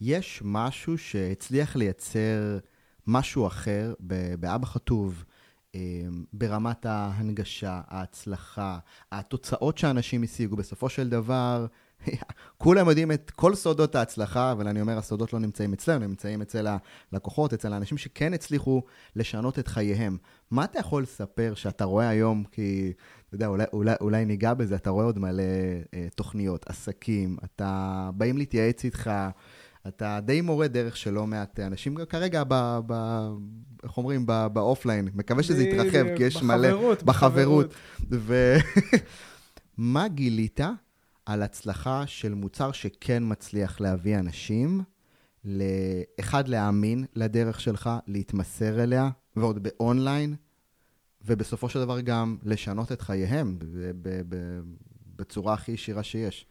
יש 0.00 0.42
משהו 0.44 0.98
שהצליח 0.98 1.76
לייצר 1.76 2.58
משהו 3.06 3.46
אחר 3.46 3.94
באבא 4.38 4.66
חטוב, 4.66 5.24
אמ, 5.74 6.24
ברמת 6.32 6.86
ההנגשה, 6.86 7.80
ההצלחה, 7.88 8.78
התוצאות 9.12 9.78
שאנשים 9.78 10.22
השיגו. 10.22 10.56
בסופו 10.56 10.88
של 10.88 11.08
דבר, 11.08 11.66
כולם 12.58 12.88
יודעים 12.88 13.12
את 13.12 13.30
כל 13.30 13.54
סודות 13.54 13.94
ההצלחה, 13.94 14.52
אבל 14.52 14.68
אני 14.68 14.80
אומר, 14.80 14.98
הסודות 14.98 15.32
לא 15.32 15.38
נמצאים 15.38 15.72
אצלנו, 15.72 16.04
הם 16.04 16.10
נמצאים 16.10 16.42
אצל 16.42 16.66
הלקוחות, 17.12 17.52
אצל 17.52 17.72
האנשים 17.72 17.98
שכן 17.98 18.34
הצליחו 18.34 18.82
לשנות 19.16 19.58
את 19.58 19.68
חייהם. 19.68 20.16
מה 20.50 20.64
אתה 20.64 20.78
יכול 20.78 21.02
לספר 21.02 21.52
שאתה 21.54 21.84
רואה 21.84 22.08
היום, 22.08 22.44
כי, 22.52 22.92
אתה 23.26 23.34
יודע, 23.34 23.46
אולי, 23.46 23.64
אולי, 23.72 23.94
אולי 24.00 24.24
ניגע 24.24 24.54
בזה, 24.54 24.74
אתה 24.74 24.90
רואה 24.90 25.04
עוד 25.04 25.18
מלא 25.18 25.42
אה, 25.94 26.06
תוכניות, 26.14 26.66
עסקים, 26.68 27.36
אתה, 27.44 28.10
באים 28.14 28.38
להתייעץ 28.38 28.84
איתך, 28.84 29.10
אתה 29.88 30.20
די 30.22 30.40
מורה 30.40 30.68
דרך 30.68 30.96
של 30.96 31.10
לא 31.10 31.26
מעט 31.26 31.60
אנשים 31.60 31.96
כרגע, 32.08 32.42
ב, 32.48 32.78
ב, 32.86 32.92
איך 33.82 33.96
אומרים, 33.96 34.26
באופליין. 34.26 35.08
מקווה 35.14 35.42
שזה 35.42 35.62
יתרחב, 35.62 36.16
כי 36.16 36.22
יש 36.22 36.42
מלא... 36.42 36.68
בחברות. 36.68 37.02
בחברות. 37.02 37.74
ומה 39.78 40.08
גילית 40.14 40.60
על 41.26 41.42
הצלחה 41.42 42.06
של 42.06 42.34
מוצר 42.34 42.72
שכן 42.72 43.22
מצליח 43.26 43.80
להביא 43.80 44.18
אנשים, 44.18 44.80
אחד, 46.20 46.48
להאמין 46.48 47.04
לדרך 47.14 47.60
שלך, 47.60 47.90
להתמסר 48.06 48.82
אליה, 48.82 49.10
ועוד 49.36 49.62
באונליין, 49.62 50.34
ובסופו 51.26 51.68
של 51.68 51.80
דבר 51.80 52.00
גם 52.00 52.36
לשנות 52.42 52.92
את 52.92 53.00
חייהם 53.00 53.58
בצורה 55.16 55.54
הכי 55.54 55.72
ישירה 55.72 56.02
שיש. 56.02 56.46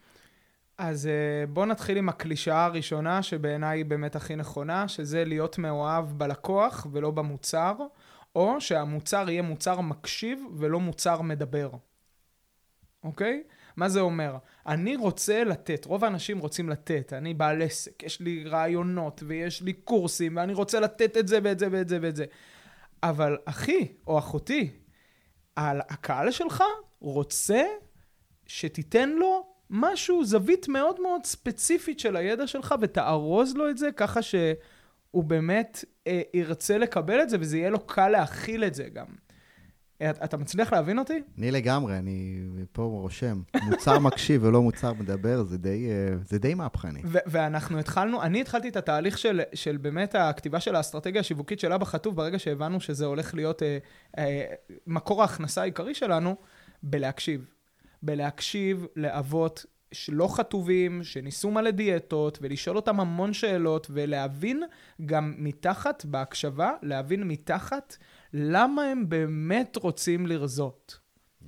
אז 0.77 1.07
אה, 1.07 1.47
בואו 1.47 1.65
נתחיל 1.65 1.97
עם 1.97 2.09
הקלישאה 2.09 2.65
הראשונה, 2.65 3.23
שבעיניי 3.23 3.79
היא 3.79 3.85
באמת 3.85 4.15
הכי 4.15 4.35
נכונה, 4.35 4.87
שזה 4.87 5.25
להיות 5.25 5.57
מאוהב 5.57 6.05
בלקוח 6.05 6.87
ולא 6.91 7.11
במוצר, 7.11 7.75
או 8.35 8.61
שהמוצר 8.61 9.29
יהיה 9.29 9.41
מוצר 9.41 9.81
מקשיב 9.81 10.45
ולא 10.57 10.79
מוצר 10.79 11.21
מדבר. 11.21 11.69
אוקיי? 13.03 13.43
מה 13.77 13.89
זה 13.89 13.99
אומר? 13.99 14.37
אני 14.67 14.95
רוצה 14.95 15.43
לתת, 15.43 15.85
רוב 15.85 16.03
האנשים 16.03 16.39
רוצים 16.39 16.69
לתת, 16.69 17.13
אני 17.13 17.33
בעל 17.33 17.61
עסק, 17.61 18.03
יש 18.03 18.19
לי 18.19 18.43
רעיונות 18.43 19.23
ויש 19.27 19.61
לי 19.61 19.73
קורסים 19.73 20.35
ואני 20.37 20.53
רוצה 20.53 20.79
לתת 20.79 21.17
את 21.17 21.27
זה 21.27 21.39
ואת 21.43 21.59
זה 21.59 21.67
ואת 21.71 21.89
זה 21.89 21.99
ואת 22.01 22.15
זה. 22.15 22.25
אבל 23.03 23.37
אחי 23.45 23.87
או 24.07 24.19
אחותי, 24.19 24.71
הקהל 25.57 26.31
שלך 26.31 26.63
רוצה 26.99 27.63
שתיתן 28.47 29.09
לו 29.09 29.52
משהו, 29.75 30.25
זווית 30.25 30.67
מאוד 30.67 31.01
מאוד 31.01 31.25
ספציפית 31.25 31.99
של 31.99 32.15
הידע 32.15 32.47
שלך, 32.47 32.75
ותארוז 32.81 33.55
לו 33.55 33.69
את 33.69 33.77
זה 33.77 33.89
ככה 33.91 34.21
שהוא 34.21 35.23
באמת 35.23 35.85
אה, 36.07 36.21
ירצה 36.33 36.77
לקבל 36.77 37.21
את 37.21 37.29
זה, 37.29 37.37
וזה 37.39 37.57
יהיה 37.57 37.69
לו 37.69 37.79
קל 37.79 38.09
להכיל 38.09 38.63
את 38.63 38.73
זה 38.73 38.83
גם. 38.93 39.05
אתה 40.01 40.37
מצליח 40.37 40.73
להבין 40.73 40.99
אותי? 40.99 41.21
אני 41.37 41.51
לגמרי, 41.51 41.97
אני 41.97 42.39
פה 42.71 42.81
רושם. 42.81 43.41
מוצר 43.63 43.99
מקשיב 43.99 44.43
ולא 44.43 44.61
מוצר 44.61 44.93
מדבר, 44.93 45.43
זה 45.43 45.57
די, 45.57 45.89
אה, 45.89 46.15
זה 46.25 46.39
די 46.39 46.53
מהפכני. 46.53 47.01
ואנחנו 47.05 47.79
התחלנו, 47.79 48.21
אני 48.23 48.41
התחלתי 48.41 48.69
את 48.69 48.75
התהליך 48.75 49.17
של, 49.17 49.41
של 49.53 49.77
באמת 49.77 50.15
הכתיבה 50.15 50.59
של 50.59 50.75
האסטרטגיה 50.75 51.21
השיווקית 51.21 51.59
של 51.59 51.73
אבא 51.73 51.85
חטוב, 51.85 52.15
ברגע 52.15 52.39
שהבנו 52.39 52.79
שזה 52.79 53.05
הולך 53.05 53.33
להיות 53.33 53.63
אה, 53.63 53.77
אה, 54.17 54.45
מקור 54.87 55.21
ההכנסה 55.21 55.61
העיקרי 55.61 55.93
שלנו, 55.93 56.35
בלהקשיב. 56.83 57.45
בלהקשיב 58.03 58.85
לאבות 58.95 59.65
שלא 59.91 60.27
חטובים, 60.35 61.03
שניסו 61.03 61.51
מלא 61.51 61.71
דיאטות, 61.71 62.39
ולשאול 62.41 62.75
אותם 62.75 62.99
המון 62.99 63.33
שאלות, 63.33 63.87
ולהבין 63.89 64.63
גם 65.05 65.33
מתחת, 65.37 66.05
בהקשבה, 66.05 66.71
להבין 66.81 67.23
מתחת 67.23 67.97
למה 68.33 68.83
הם 68.83 69.09
באמת 69.09 69.75
רוצים 69.75 70.27
לרזות, 70.27 70.99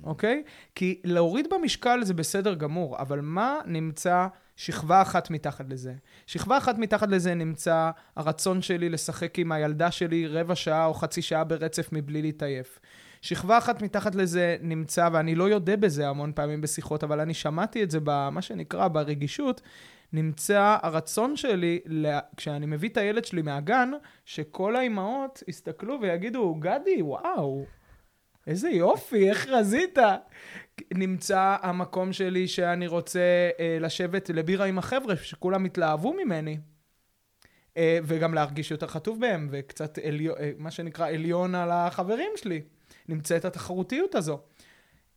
אוקיי? 0.04 0.42
כי 0.74 1.00
להוריד 1.04 1.46
במשקל 1.54 2.04
זה 2.04 2.14
בסדר 2.14 2.54
גמור, 2.54 2.98
אבל 2.98 3.20
מה 3.20 3.58
נמצא 3.66 4.26
שכבה 4.56 5.02
אחת 5.02 5.30
מתחת 5.30 5.64
לזה? 5.68 5.94
שכבה 6.26 6.58
אחת 6.58 6.78
מתחת 6.78 7.08
לזה 7.08 7.34
נמצא 7.34 7.90
הרצון 8.16 8.62
שלי 8.62 8.88
לשחק 8.88 9.38
עם 9.38 9.52
הילדה 9.52 9.90
שלי 9.90 10.26
רבע 10.26 10.54
שעה 10.54 10.86
או 10.86 10.94
חצי 10.94 11.22
שעה 11.22 11.44
ברצף 11.44 11.88
מבלי 11.92 12.22
להתעייף. 12.22 12.78
שכבה 13.22 13.58
אחת 13.58 13.82
מתחת 13.82 14.14
לזה 14.14 14.56
נמצא, 14.60 15.08
ואני 15.12 15.34
לא 15.34 15.44
יודע 15.44 15.76
בזה 15.76 16.08
המון 16.08 16.32
פעמים 16.34 16.60
בשיחות, 16.60 17.04
אבל 17.04 17.20
אני 17.20 17.34
שמעתי 17.34 17.82
את 17.82 17.90
זה 17.90 17.98
במה 18.04 18.42
שנקרא, 18.42 18.88
ברגישות, 18.88 19.60
נמצא 20.12 20.76
הרצון 20.82 21.36
שלי, 21.36 21.80
כשאני 22.36 22.66
מביא 22.66 22.88
את 22.88 22.96
הילד 22.96 23.24
שלי 23.24 23.42
מהגן, 23.42 23.90
שכל 24.24 24.76
האימהות 24.76 25.42
יסתכלו 25.48 25.98
ויגידו, 26.00 26.54
גדי, 26.54 27.02
וואו, 27.02 27.64
איזה 28.46 28.68
יופי, 28.70 29.30
איך 29.30 29.48
רזית? 29.48 29.98
נמצא 30.94 31.56
המקום 31.62 32.12
שלי 32.12 32.48
שאני 32.48 32.86
רוצה 32.86 33.50
אה, 33.60 33.78
לשבת 33.80 34.28
לבירה 34.28 34.66
עם 34.66 34.78
החבר'ה, 34.78 35.16
שכולם 35.16 35.64
התלהבו 35.64 36.12
ממני. 36.12 36.58
אה, 37.76 37.98
וגם 38.04 38.34
להרגיש 38.34 38.70
יותר 38.70 38.86
חטוב 38.86 39.20
בהם, 39.20 39.48
וקצת 39.50 39.98
עליון, 39.98 40.36
אה, 40.38 40.52
מה 40.58 40.70
שנקרא 40.70 41.08
עליון 41.08 41.54
על 41.54 41.70
החברים 41.70 42.30
שלי. 42.36 42.62
נמצאת 43.08 43.44
התחרותיות 43.44 44.14
הזו. 44.14 44.40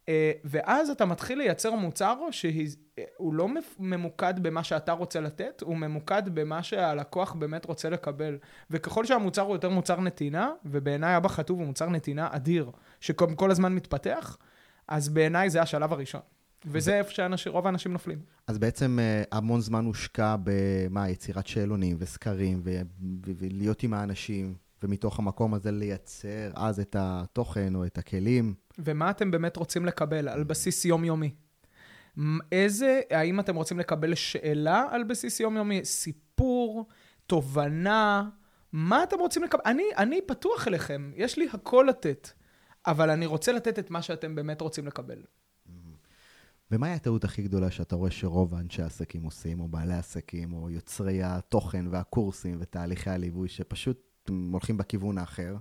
אה, 0.10 0.32
ואז 0.44 0.90
אתה 0.90 1.06
מתחיל 1.06 1.38
לייצר 1.38 1.76
מוצר 1.76 2.16
שהוא 2.32 3.34
לא 3.34 3.48
ממוקד 3.80 4.34
במה 4.42 4.64
שאתה 4.64 4.92
רוצה 4.92 5.20
לתת, 5.20 5.62
הוא 5.62 5.78
ממוקד 5.78 6.24
במה 6.34 6.64
שהלקוח 6.64 7.34
באמת 7.34 7.66
רוצה 7.66 7.90
לקבל. 7.90 8.38
וככל 8.72 9.06
שהמוצר 9.06 9.42
הוא 9.42 9.56
יותר 9.56 9.70
מוצר 9.70 10.02
נתינה, 10.02 10.52
ובעיניי 10.66 11.18
אבא 11.18 11.30
חטוב 11.30 11.60
הוא 11.60 11.68
מוצר 11.68 11.90
נתינה 11.90 12.28
אדיר, 12.32 12.72
שכל 13.00 13.52
הזמן 13.52 13.76
מתפתח, 13.76 14.38
אז 14.88 15.10
בעיניי 15.10 15.50
זה 15.50 15.62
השלב 15.62 15.94
הראשון. 15.94 16.22
וזה 16.66 16.98
איפה 16.98 17.38
שרוב 17.38 17.66
האנשים 17.66 17.94
נופלים. 17.94 18.20
אז 18.48 18.58
בעצם 18.58 19.00
אה, 19.02 19.24
המון 19.32 19.62
זמן 19.62 19.86
הושקע 19.86 20.36
במה, 20.44 21.10
יצירת 21.10 21.48
שאלונים 21.48 21.98
וסקרים, 22.00 22.62
ולהיות 23.26 23.84
עם 23.84 23.94
האנשים, 23.94 24.54
ומתוך 24.84 25.20
המקום 25.20 25.54
הזה 25.54 25.72
לייצר 25.72 26.52
אז 26.56 26.80
את 26.80 26.96
התוכן 27.00 27.76
או 27.76 27.86
את 27.86 27.98
הכלים. 27.98 28.54
ומה 28.80 29.10
אתם 29.10 29.32
באמת 29.32 29.58
רוצים 29.58 29.86
לקבל 29.86 30.30
על 30.30 30.44
בסיס 30.44 30.86
יומיומי? 30.86 31.36
איזה, 32.52 33.02
האם 33.12 33.40
אתם 33.40 33.56
רוצים 33.56 33.80
לקבל 33.80 34.16
שאלה 34.16 34.86
על 34.92 35.04
בסיס 35.04 35.40
יומיומי? 35.40 35.86
סיפור, 35.86 36.88
תובנה? 37.28 38.30
מה 38.72 39.04
אתם 39.04 39.20
רוצים 39.20 39.44
לקבל? 39.44 39.62
אני, 39.66 39.84
אני 39.98 40.22
פתוח 40.28 40.68
אליכם, 40.68 41.12
יש 41.16 41.38
לי 41.38 41.48
הכל 41.54 41.86
לתת, 41.90 42.30
אבל 42.88 43.10
אני 43.10 43.26
רוצה 43.26 43.52
לתת 43.52 43.80
את 43.80 43.92
מה 43.92 44.02
שאתם 44.02 44.36
באמת 44.36 44.62
רוצים 44.62 44.88
לקבל. 44.88 45.22
ומהי 46.72 46.94
הטעות 46.94 47.24
הכי 47.24 47.42
גדולה 47.42 47.72
שאתה 47.72 47.96
רואה 47.96 48.12
שרוב 48.12 48.56
האנשי 48.56 48.82
העסקים 48.82 49.24
עושים, 49.24 49.60
או 49.60 49.68
בעלי 49.68 49.94
עסקים, 49.94 50.54
או 50.54 50.70
יוצרי 50.70 51.24
התוכן 51.24 51.86
והקורסים 51.88 52.58
ותהליכי 52.60 53.10
הליווי, 53.10 53.50
שפשוט 53.50 54.09
הם 54.30 54.50
הולכים 54.52 54.78
בכיוון 54.78 55.18
האחר? 55.18 55.56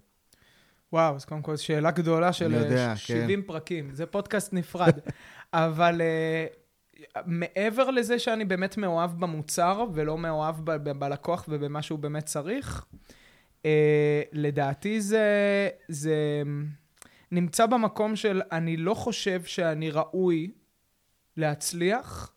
וואו, 0.92 1.14
אז 1.14 1.24
קודם 1.24 1.42
כל 1.42 1.56
זו 1.56 1.64
שאלה 1.64 1.90
גדולה 1.90 2.32
של 2.32 2.44
אני 2.44 2.56
יודע, 2.56 2.90
אה, 2.90 2.96
70 2.96 3.42
פרקים, 3.42 3.90
זה 3.94 4.06
פודקאסט 4.06 4.52
נפרד. 4.52 4.98
אבל 5.52 6.00
uh, 6.00 7.18
מעבר 7.26 7.90
לזה 7.90 8.18
שאני 8.18 8.44
באמת 8.44 8.76
מאוהב 8.76 9.20
במוצר, 9.20 9.84
ולא 9.94 10.18
מאוהב 10.18 10.56
ב- 10.64 10.70
ב- 10.70 10.98
בלקוח 10.98 11.44
ובמה 11.48 11.82
שהוא 11.82 11.98
באמת 11.98 12.24
צריך, 12.24 12.86
uh, 13.62 13.64
לדעתי 14.32 15.00
זה, 15.00 15.68
זה 15.88 16.42
נמצא 17.32 17.66
במקום 17.66 18.16
של 18.16 18.42
אני 18.52 18.76
לא 18.76 18.94
חושב 18.94 19.42
שאני 19.44 19.90
ראוי 19.90 20.50
להצליח, 21.36 22.32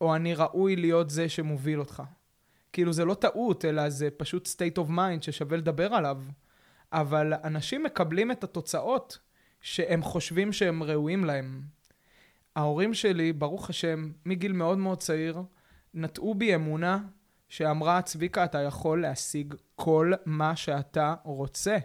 או 0.00 0.16
אני 0.16 0.34
ראוי 0.34 0.76
להיות 0.76 1.10
זה 1.10 1.28
שמוביל 1.28 1.80
אותך. 1.80 2.02
כאילו, 2.72 2.92
זה 2.92 3.04
לא 3.04 3.14
טעות, 3.14 3.64
אלא 3.64 3.88
זה 3.88 4.08
פשוט 4.16 4.48
state 4.48 4.78
of 4.78 4.88
mind 4.88 5.22
ששווה 5.22 5.56
לדבר 5.56 5.94
עליו. 5.94 6.18
אבל 6.92 7.32
אנשים 7.44 7.82
מקבלים 7.82 8.30
את 8.30 8.44
התוצאות 8.44 9.18
שהם 9.60 10.02
חושבים 10.02 10.52
שהם 10.52 10.82
ראויים 10.82 11.24
להם. 11.24 11.62
ההורים 12.56 12.94
שלי, 12.94 13.32
ברוך 13.32 13.70
השם, 13.70 14.12
מגיל 14.26 14.52
מאוד 14.52 14.78
מאוד 14.78 14.98
צעיר, 14.98 15.42
נטעו 15.94 16.34
בי 16.34 16.54
אמונה 16.54 16.98
שאמרה, 17.48 18.02
צביקה, 18.02 18.44
אתה 18.44 18.58
יכול 18.58 19.02
להשיג 19.02 19.54
כל 19.74 20.12
מה 20.26 20.56
שאתה 20.56 21.14
רוצה. 21.24 21.78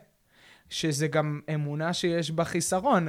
שזה 0.70 1.08
גם 1.08 1.42
אמונה 1.54 1.94
שיש 1.94 2.32
בה 2.32 2.46
חיסרון, 2.46 3.08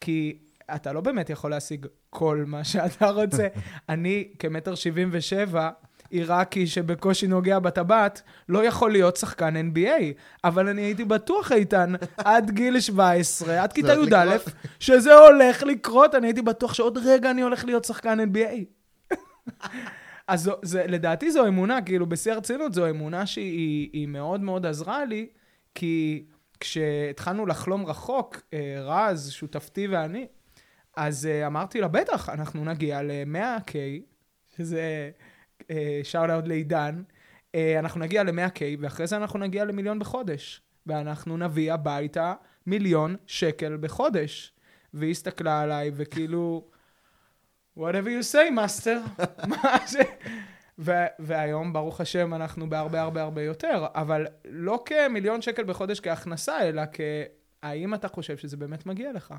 כי 0.00 0.38
אתה 0.74 0.92
לא 0.92 1.00
באמת 1.00 1.30
יכול 1.30 1.50
להשיג 1.50 1.86
כל 2.10 2.44
מה 2.46 2.64
שאתה 2.64 3.10
רוצה. 3.10 3.48
אני, 3.88 4.32
כמטר 4.38 4.74
שבעים 4.74 5.08
ושבע, 5.12 5.70
עיראקי 6.10 6.66
שבקושי 6.66 7.26
נוגע 7.26 7.58
בטבעת, 7.58 8.22
לא 8.48 8.64
יכול 8.64 8.92
להיות 8.92 9.16
שחקן 9.16 9.54
NBA. 9.56 10.02
אבל 10.44 10.68
אני 10.68 10.82
הייתי 10.82 11.04
בטוח, 11.04 11.52
איתן, 11.52 11.92
עד 12.16 12.50
גיל 12.50 12.80
17, 12.80 13.62
עד 13.62 13.72
כיתה 13.72 13.92
י"א. 13.92 14.36
שזה 14.80 15.14
הולך 15.14 15.62
לקרות, 15.62 16.14
אני 16.14 16.26
הייתי 16.26 16.42
בטוח 16.42 16.74
שעוד 16.74 16.98
רגע 17.04 17.30
אני 17.30 17.42
הולך 17.42 17.64
להיות 17.64 17.84
שחקן 17.84 18.18
NBA. 18.20 18.64
אז 20.28 20.42
זו, 20.42 20.52
זה, 20.62 20.84
לדעתי 20.88 21.30
זו 21.30 21.46
אמונה, 21.46 21.82
כאילו, 21.82 22.06
בשיא 22.06 22.32
הרצינות, 22.32 22.74
זו 22.74 22.90
אמונה 22.90 23.26
שהיא 23.26 23.90
היא 23.92 24.08
מאוד 24.08 24.40
מאוד 24.40 24.66
עזרה 24.66 25.04
לי, 25.04 25.26
כי 25.74 26.24
כשהתחלנו 26.60 27.46
לחלום 27.46 27.86
רחוק, 27.86 28.40
אה, 28.54 28.76
רז, 28.80 29.30
שותפתי 29.30 29.86
ואני, 29.86 30.26
אז 30.96 31.26
אה, 31.26 31.46
אמרתי 31.46 31.80
לה, 31.80 31.88
בטח, 31.88 32.28
אנחנו 32.28 32.64
נגיע 32.64 33.02
ל-100K, 33.02 33.72
שזה 34.56 35.10
שאוט 36.02 36.30
אאוט 36.30 36.48
לעידן, 36.48 37.02
אה, 37.54 37.78
אנחנו 37.78 38.00
נגיע 38.00 38.22
ל-100K, 38.22 38.60
ואחרי 38.78 39.06
זה 39.06 39.16
אנחנו 39.16 39.38
נגיע 39.38 39.64
למיליון 39.64 39.98
בחודש. 39.98 40.62
ואנחנו 40.86 41.36
נביא 41.36 41.72
הביתה 41.72 42.34
מיליון 42.66 43.16
שקל 43.26 43.76
בחודש. 43.80 44.52
והיא 44.94 45.10
הסתכלה 45.10 45.60
עליי, 45.60 45.90
וכאילו, 45.94 46.68
whatever 47.78 48.06
you 48.06 48.32
say, 48.32 48.58
master. 48.58 49.22
מה 49.50 49.78
זה? 49.86 50.02
והיום, 51.18 51.72
ברוך 51.72 52.00
השם, 52.00 52.34
אנחנו 52.34 52.70
בהרבה 52.70 53.00
הרבה 53.00 53.22
הרבה 53.22 53.42
יותר, 53.42 53.86
אבל 53.94 54.26
לא 54.44 54.82
כמיליון 54.86 55.42
שקל 55.42 55.64
בחודש 55.64 56.00
כהכנסה, 56.00 56.68
אלא 56.68 56.82
כהאם 57.62 57.94
אתה 57.94 58.08
חושב 58.08 58.36
שזה 58.36 58.56
באמת 58.56 58.86
מגיע 58.86 59.12
לך? 59.12 59.34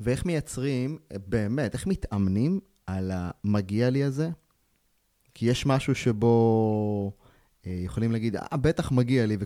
ואיך 0.00 0.26
מייצרים, 0.26 0.98
באמת, 1.26 1.74
איך 1.74 1.86
מתאמנים 1.86 2.60
על 2.86 3.10
המגיע 3.14 3.90
לי 3.90 4.04
הזה? 4.04 4.28
כי 5.38 5.46
יש 5.46 5.66
משהו 5.66 5.94
שבו 5.94 7.12
אה, 7.66 7.72
יכולים 7.84 8.12
להגיד, 8.12 8.36
אה, 8.36 8.56
בטח 8.56 8.92
מגיע 8.92 9.26
לי, 9.26 9.36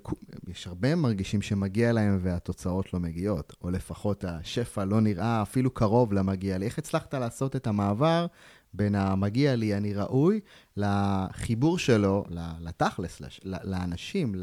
ויש 0.44 0.66
הרבה 0.66 0.94
מרגישים 0.94 1.42
שמגיע 1.42 1.92
להם 1.92 2.18
והתוצאות 2.22 2.94
לא 2.94 3.00
מגיעות, 3.00 3.57
או 3.62 3.70
לפחות 3.70 4.24
השפע 4.24 4.85
לא 4.85 5.00
נראה 5.00 5.42
אפילו 5.42 5.70
קרוב 5.70 6.12
למגיע 6.12 6.59
לי. 6.59 6.66
איך 6.66 6.79
הצלחת 6.79 7.14
לעשות 7.14 7.57
את 7.57 7.66
המעבר 7.66 8.26
בין 8.74 8.94
המגיע 8.94 9.57
לי, 9.57 9.76
אני 9.76 9.94
ראוי, 9.94 10.40
לחיבור 10.76 11.79
שלו, 11.79 12.24
לתכלס, 12.61 13.20
לש- 13.20 13.40
לאנשים, 13.44 14.35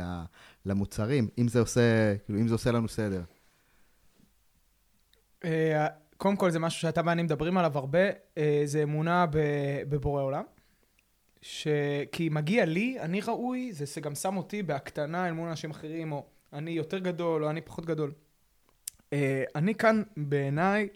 למוצרים, 0.66 1.28
אם 1.38 1.48
זה 1.48 1.60
עושה, 1.60 2.16
כאילו, 2.26 2.40
אם 2.40 2.48
זה 2.48 2.56
עושה 2.56 2.72
לנו 2.72 2.88
סדר. 2.88 3.22
אה, 5.46 5.88
קודם 6.18 6.36
כל, 6.36 6.52
זה 6.52 6.60
משהו 6.60 6.82
שאתה 6.82 7.02
ואני 7.06 7.24
מדברים 7.24 7.58
עליו 7.58 7.78
הרבה, 7.78 8.00
אה, 8.38 8.62
זה 8.66 8.84
אמונה 8.84 9.26
בבורא 9.90 10.22
עולם. 10.22 10.44
ש... 11.42 11.68
כי 12.12 12.30
מגיע 12.30 12.66
לי, 12.66 12.98
אני 13.00 13.22
ראוי, 13.22 13.74
זה 13.74 14.02
גם 14.02 14.16
שם 14.16 14.38
אותי 14.38 14.64
בהקטנה 14.64 15.28
אל 15.28 15.32
מול 15.32 15.50
אנשים 15.50 15.72
אחרים, 15.72 16.12
או 16.12 16.26
אני 16.54 16.72
יותר 16.72 16.98
גדול, 16.98 17.44
או 17.44 17.50
אני 17.50 17.62
פחות 17.62 17.86
גדול. 17.86 18.12
אה, 19.14 19.44
אני 19.56 19.76
כאן, 19.76 20.04
בעיניי, 20.18 20.88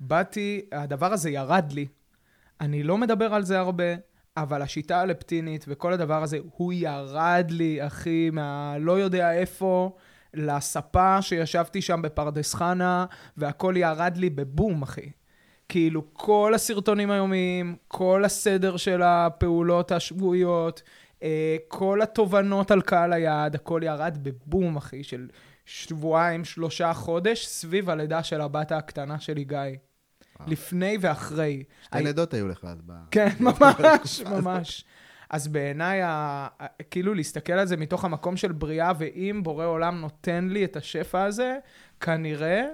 באתי, 0.00 0.66
הדבר 0.72 1.12
הזה 1.12 1.30
ירד 1.30 1.72
לי. 1.72 1.86
אני 2.60 2.82
לא 2.82 2.98
מדבר 2.98 3.34
על 3.34 3.44
זה 3.44 3.58
הרבה, 3.58 3.94
אבל 4.36 4.62
השיטה 4.62 5.00
הלפטינית 5.00 5.64
וכל 5.68 5.92
הדבר 5.92 6.22
הזה, 6.22 6.38
הוא 6.56 6.72
ירד 6.72 7.46
לי, 7.50 7.86
אחי, 7.86 8.30
מה 8.32 8.76
לא 8.78 8.98
יודע 8.98 9.32
איפה, 9.32 9.96
לספה 10.34 11.22
שישבתי 11.22 11.82
שם 11.82 12.02
בפרדס 12.02 12.54
חנה, 12.54 13.06
והכל 13.36 13.74
ירד 13.76 14.16
לי 14.16 14.30
בבום, 14.30 14.82
אחי. 14.82 15.10
כאילו, 15.68 16.02
כל 16.12 16.52
הסרטונים 16.54 17.10
היומיים, 17.10 17.76
כל 17.88 18.24
הסדר 18.24 18.76
של 18.76 19.02
הפעולות 19.02 19.92
השבועיות, 19.92 20.82
אה, 21.22 21.56
כל 21.68 22.02
התובנות 22.02 22.70
על 22.70 22.80
קהל 22.82 23.12
היעד, 23.12 23.54
הכל 23.54 23.80
ירד 23.84 24.18
בבום, 24.22 24.76
אחי, 24.76 25.02
של 25.04 25.28
שבועיים, 25.66 26.44
שלושה 26.44 26.92
חודש, 26.94 27.46
סביב 27.46 27.90
הלידה 27.90 28.22
של 28.22 28.40
הבת 28.40 28.72
הקטנה 28.72 29.20
שלי, 29.20 29.44
גיא. 29.44 29.58
לפני 30.46 30.96
ואחרי. 31.00 31.62
שתי 31.82 31.98
הי- 31.98 32.04
לידות 32.04 32.34
היו 32.34 32.48
לך 32.48 32.64
אז 32.64 32.78
ב... 32.86 32.92
כן, 33.10 33.28
ממש, 33.40 34.20
ממש. 34.20 34.84
אז 35.30 35.48
בעיניי, 35.48 36.00
ה- 36.02 36.46
כאילו 36.90 37.14
להסתכל 37.14 37.52
על 37.52 37.66
זה 37.66 37.76
מתוך 37.76 38.04
המקום 38.04 38.36
של 38.36 38.52
בריאה, 38.52 38.92
ואם 38.98 39.40
בורא 39.42 39.66
עולם 39.66 40.00
נותן 40.00 40.48
לי 40.50 40.64
את 40.64 40.76
השפע 40.76 41.24
הזה, 41.24 41.56
כנראה 42.00 42.64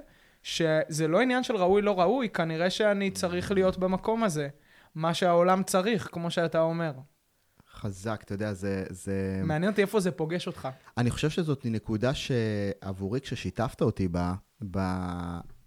שזה 0.42 1.08
לא 1.08 1.20
עניין 1.20 1.42
של 1.42 1.56
ראוי 1.56 1.82
לא 1.82 2.00
ראוי, 2.00 2.28
כנראה 2.28 2.70
שאני 2.70 3.10
צריך 3.10 3.52
להיות 3.52 3.78
במקום 3.78 4.24
הזה. 4.24 4.48
מה 4.94 5.14
שהעולם 5.14 5.62
צריך, 5.62 6.08
כמו 6.12 6.30
שאתה 6.30 6.60
אומר. 6.60 6.92
חזק, 7.72 8.20
אתה 8.24 8.34
יודע, 8.34 8.52
זה... 8.52 8.84
זה... 8.90 9.42
מעניין 9.44 9.70
אותי 9.70 9.82
איפה 9.82 10.00
זה 10.00 10.10
פוגש 10.10 10.46
אותך. 10.46 10.68
אני 10.98 11.10
חושב 11.10 11.30
שזאת 11.30 11.66
נקודה 11.70 12.14
שעבורי, 12.14 13.20
כששיתפת 13.20 13.82
אותי 13.82 14.08
בה, 14.08 14.34
ב... 14.70 14.78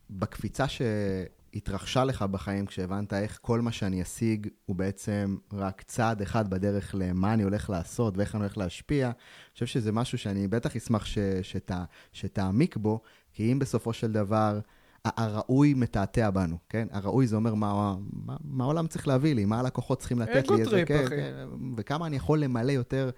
בקפיצה 0.10 0.66
שהתרחשה 0.68 2.04
לך 2.04 2.22
בחיים, 2.22 2.66
כשהבנת 2.66 3.14
איך 3.14 3.40
כל 3.42 3.62
מה 3.62 3.72
שאני 3.72 4.02
אשיג 4.02 4.48
הוא 4.66 4.76
בעצם 4.76 5.38
רק 5.54 5.82
צעד 5.82 6.22
אחד 6.22 6.50
בדרך 6.50 6.96
למה 6.98 7.34
אני 7.34 7.44
הולך 7.44 7.70
לעשות 7.70 8.18
ואיך 8.18 8.36
אני 8.36 8.44
הולך 8.44 8.58
להשפיע, 8.58 9.06
אני 9.06 9.54
חושב 9.54 9.66
שזה 9.66 9.92
משהו 9.92 10.18
שאני 10.18 10.48
בטח 10.48 10.76
אשמח 10.76 11.06
ש... 11.06 11.18
שת... 11.42 11.72
שתעמיק 12.14 12.78
בו, 12.78 13.02
כי 13.34 13.52
אם 13.52 13.60
בסופו 13.60 13.94
של 13.94 14.12
דבר... 14.12 14.60
הראוי 15.06 15.74
מתעתע 15.74 16.30
בנו, 16.30 16.58
כן? 16.70 16.88
הראוי 16.92 17.28
זה 17.28 17.36
אומר 17.36 17.54
מה, 17.54 17.96
מה, 18.26 18.36
מה 18.44 18.64
העולם 18.64 18.88
צריך 18.88 19.08
להביא 19.08 19.36
לי, 19.36 19.46
מה 19.46 19.60
הלקוחות 19.60 20.00
צריכים 20.00 20.20
לתת 20.20 20.50
לי. 20.52 20.60
איזה- 20.60 20.70
טריפ, 20.72 20.88
כן. 20.88 21.06
כן, 21.10 21.46
וכמה 21.78 22.08
אני 22.08 22.16
יכול 22.16 22.40
למלא 22.40 22.72
יותר 22.72 23.10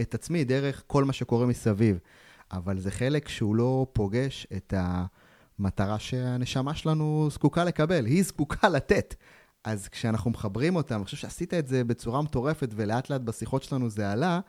את 0.00 0.14
עצמי 0.14 0.44
דרך 0.44 0.82
כל 0.86 1.04
מה 1.04 1.12
שקורה 1.12 1.46
מסביב. 1.46 1.98
אבל 2.52 2.78
זה 2.78 2.90
חלק 2.90 3.28
שהוא 3.28 3.56
לא 3.56 3.86
פוגש 3.92 4.46
את 4.56 4.74
המטרה 5.58 5.98
שהנשמה 5.98 6.74
שלנו 6.74 7.28
זקוקה 7.32 7.64
לקבל, 7.64 8.06
היא 8.06 8.22
זקוקה 8.24 8.68
לתת. 8.68 9.14
אז 9.64 9.88
כשאנחנו 9.88 10.30
מחברים 10.30 10.76
אותם, 10.76 10.94
אני 10.96 11.04
חושב 11.04 11.16
שעשית 11.16 11.54
את 11.54 11.66
זה 11.68 11.84
בצורה 11.84 12.22
מטורפת, 12.22 12.68
ולאט 12.76 13.10
לאט 13.10 13.20
בשיחות 13.20 13.62
שלנו 13.62 13.90
זה 13.90 14.12
עלה, 14.12 14.40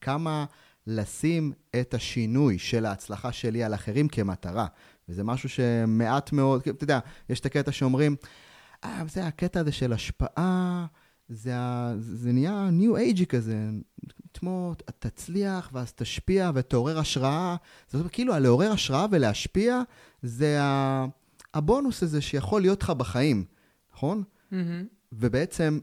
כמה 0.00 0.44
לשים 0.90 1.52
את 1.80 1.94
השינוי 1.94 2.58
של 2.58 2.86
ההצלחה 2.86 3.32
שלי 3.32 3.64
על 3.64 3.74
אחרים 3.74 4.08
כמטרה. 4.08 4.66
וזה 5.08 5.24
משהו 5.24 5.48
שמעט 5.48 6.32
מאוד, 6.32 6.62
אתה 6.68 6.84
יודע, 6.84 6.98
יש 7.28 7.40
את 7.40 7.46
הקטע 7.46 7.72
שאומרים, 7.72 8.16
אה, 8.84 9.02
זה 9.08 9.26
הקטע 9.26 9.60
הזה 9.60 9.72
של 9.72 9.92
השפעה, 9.92 10.86
זה, 11.28 11.52
זה 11.98 12.32
נהיה 12.32 12.68
ניו 12.72 12.96
אייג'י 12.96 13.26
כזה. 13.26 13.70
תמו, 14.32 14.74
תצליח, 14.98 15.70
ואז 15.72 15.92
תשפיע 15.92 16.50
ותעורר 16.54 16.98
השראה. 16.98 17.56
זאת 17.86 17.94
אומרת, 17.94 18.12
כאילו, 18.12 18.34
הלעורר 18.34 18.72
השראה 18.72 19.06
ולהשפיע, 19.10 19.80
זה 20.22 20.62
ה... 20.62 21.06
הבונוס 21.54 22.02
הזה 22.02 22.20
שיכול 22.20 22.60
להיות 22.60 22.82
לך 22.82 22.90
בחיים, 22.90 23.44
נכון? 23.94 24.22
Mm-hmm. 24.52 24.56
ובעצם, 25.12 25.78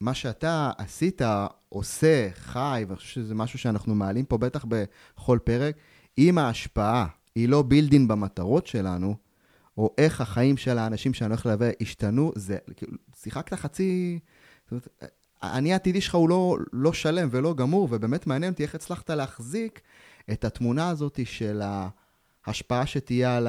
מה 0.00 0.14
שאתה 0.14 0.70
עשית, 0.78 1.22
עושה, 1.68 2.28
חי, 2.34 2.84
ואני 2.88 2.96
חושב 2.96 3.08
שזה 3.08 3.34
משהו 3.34 3.58
שאנחנו 3.58 3.94
מעלים 3.94 4.24
פה 4.24 4.38
בטח 4.38 4.64
בכל 4.68 5.38
פרק, 5.44 5.76
אם 6.18 6.38
ההשפעה 6.38 7.06
היא 7.34 7.48
לא 7.48 7.62
בילדין 7.62 8.08
במטרות 8.08 8.66
שלנו, 8.66 9.16
או 9.78 9.94
איך 9.98 10.20
החיים 10.20 10.56
של 10.56 10.78
האנשים 10.78 11.14
שאני 11.14 11.28
הולך 11.28 11.46
ללווה 11.46 11.70
השתנו, 11.80 12.32
זה, 12.34 12.58
כאילו, 12.76 12.92
שיחקת 13.22 13.54
חצי... 13.54 14.18
זאת 14.64 14.70
אומרת, 14.70 14.88
אני 15.42 15.72
העתידי 15.72 16.00
שלך 16.00 16.14
הוא 16.14 16.28
לא, 16.28 16.56
לא 16.72 16.92
שלם 16.92 17.28
ולא 17.30 17.54
גמור, 17.54 17.88
ובאמת 17.90 18.26
מעניין 18.26 18.52
אותי 18.52 18.62
איך 18.62 18.74
הצלחת 18.74 19.10
להחזיק 19.10 19.80
את 20.32 20.44
התמונה 20.44 20.88
הזאת 20.88 21.20
של 21.24 21.62
ההשפעה 22.46 22.86
שתהיה 22.86 23.36
על 23.36 23.48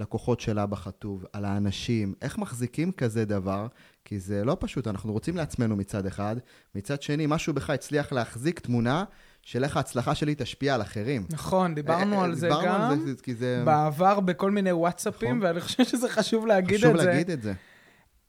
הלקוחות 0.00 0.40
של 0.40 0.58
אבא 0.58 0.76
חטוב, 0.76 1.24
על 1.32 1.44
האנשים, 1.44 2.14
איך 2.22 2.38
מחזיקים 2.38 2.92
כזה 2.92 3.24
דבר, 3.24 3.66
כי 4.04 4.20
זה 4.20 4.44
לא 4.44 4.56
פשוט, 4.60 4.86
אנחנו 4.86 5.12
רוצים 5.12 5.36
לעצמנו 5.36 5.76
מצד 5.76 6.06
אחד, 6.06 6.36
מצד 6.74 7.02
שני, 7.02 7.26
משהו 7.28 7.54
בך 7.54 7.70
הצליח 7.70 8.12
להחזיק 8.12 8.60
תמונה 8.60 9.04
של 9.42 9.64
איך 9.64 9.76
ההצלחה 9.76 10.14
שלי 10.14 10.34
תשפיע 10.38 10.74
על 10.74 10.82
אחרים. 10.82 11.26
נכון, 11.30 11.74
דיברנו 11.74 12.18
אה, 12.18 12.24
על 12.24 12.34
זה 12.34 12.46
דיברנו 12.46 12.66
גם 12.66 12.80
על 12.80 12.98
זה, 12.98 13.12
כי 13.22 13.34
זה... 13.34 13.62
בעבר 13.64 14.20
בכל 14.20 14.50
מיני 14.50 14.72
וואטסאפים, 14.72 15.36
נכון. 15.36 15.42
ואני 15.42 15.60
חושב 15.60 15.84
שזה 15.84 16.08
חשוב 16.08 16.46
להגיד 16.46 16.78
חשוב 16.78 16.94
את 16.94 17.00
זה. 17.00 17.06
להגיד 17.06 17.30
את 17.30 17.42
זה. 17.42 17.52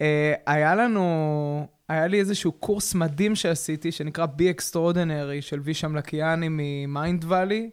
אה, 0.02 0.34
היה 0.48 0.76
לנו, 0.76 1.68
היה 1.90 2.08
לי 2.08 2.20
איזשהו 2.20 2.52
קורס 2.52 2.96
מדהים 2.96 3.36
שעשיתי, 3.36 3.92
שנקרא 3.92 4.26
Be 4.26 4.60
Extraordinary, 4.60 5.42
של 5.42 5.60
וישם 5.60 5.96
לקיאני 5.96 6.48
מ 6.50 7.26
Mindvalley, 7.28 7.70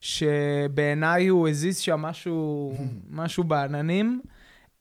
שבעיניי 0.00 1.28
הוא 1.28 1.48
הזיז 1.48 1.78
שם 1.78 2.00
משהו, 2.00 2.74
משהו 3.10 3.44
בעננים, 3.44 4.20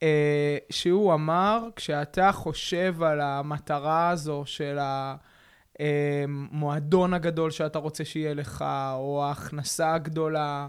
אה, 0.03 0.57
שהוא 0.69 1.13
אמר, 1.13 1.67
כשאתה 1.75 2.31
חושב 2.31 3.03
על 3.03 3.21
המטרה 3.21 4.09
הזו 4.09 4.43
של 4.45 4.77
המועדון 5.79 7.13
הגדול 7.13 7.51
שאתה 7.51 7.79
רוצה 7.79 8.05
שיהיה 8.05 8.33
לך, 8.33 8.65
או 8.93 9.23
ההכנסה 9.23 9.93
הגדולה, 9.93 10.67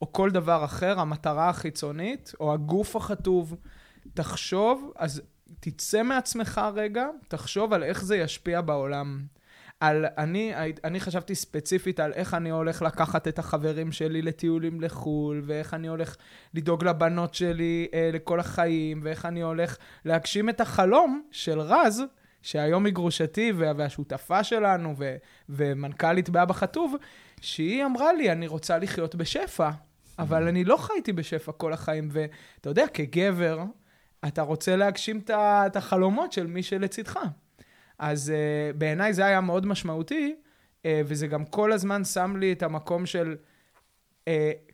או 0.00 0.12
כל 0.12 0.30
דבר 0.30 0.64
אחר, 0.64 1.00
המטרה 1.00 1.48
החיצונית, 1.48 2.32
או 2.40 2.54
הגוף 2.54 2.96
החטוב, 2.96 3.56
תחשוב, 4.14 4.92
אז 4.96 5.22
תצא 5.60 6.02
מעצמך 6.02 6.60
רגע, 6.74 7.06
תחשוב 7.28 7.72
על 7.72 7.82
איך 7.82 8.04
זה 8.04 8.16
ישפיע 8.16 8.60
בעולם. 8.60 9.26
על, 9.80 10.06
אני, 10.18 10.52
אני 10.84 11.00
חשבתי 11.00 11.34
ספציפית 11.34 12.00
על 12.00 12.12
איך 12.12 12.34
אני 12.34 12.50
הולך 12.50 12.82
לקחת 12.82 13.28
את 13.28 13.38
החברים 13.38 13.92
שלי 13.92 14.22
לטיולים 14.22 14.80
לחו"ל, 14.80 15.42
ואיך 15.44 15.74
אני 15.74 15.88
הולך 15.88 16.16
לדאוג 16.54 16.84
לבנות 16.84 17.34
שלי 17.34 17.88
אה, 17.94 18.10
לכל 18.12 18.40
החיים, 18.40 19.00
ואיך 19.02 19.26
אני 19.26 19.42
הולך 19.42 19.76
להגשים 20.04 20.48
את 20.48 20.60
החלום 20.60 21.22
של 21.30 21.60
רז, 21.60 22.02
שהיום 22.42 22.86
היא 22.86 22.94
גרושתי 22.94 23.52
וה- 23.56 23.72
והשותפה 23.76 24.44
שלנו, 24.44 24.94
ו- 24.98 25.16
ומנכ"לית 25.48 26.28
באבא 26.30 26.52
חטוב, 26.52 26.94
שהיא 27.40 27.84
אמרה 27.84 28.12
לי, 28.12 28.32
אני 28.32 28.46
רוצה 28.46 28.78
לחיות 28.78 29.14
בשפע, 29.14 29.70
אבל 30.18 30.48
אני 30.48 30.64
לא 30.64 30.76
חייתי 30.76 31.12
בשפע 31.12 31.52
כל 31.52 31.72
החיים, 31.72 32.08
ואתה 32.12 32.70
יודע, 32.70 32.86
כגבר, 32.86 33.62
אתה 34.28 34.42
רוצה 34.42 34.76
להגשים 34.76 35.20
את 35.30 35.76
החלומות 35.76 36.32
של 36.32 36.46
מי 36.46 36.62
שלצידך. 36.62 37.18
אז 37.98 38.32
uh, 38.32 38.76
בעיניי 38.76 39.12
זה 39.12 39.24
היה 39.24 39.40
מאוד 39.40 39.66
משמעותי, 39.66 40.34
uh, 40.82 40.86
וזה 41.06 41.26
גם 41.26 41.44
כל 41.44 41.72
הזמן 41.72 42.04
שם 42.04 42.36
לי 42.36 42.52
את 42.52 42.62
המקום 42.62 43.06
של 43.06 43.36
uh, 44.24 44.28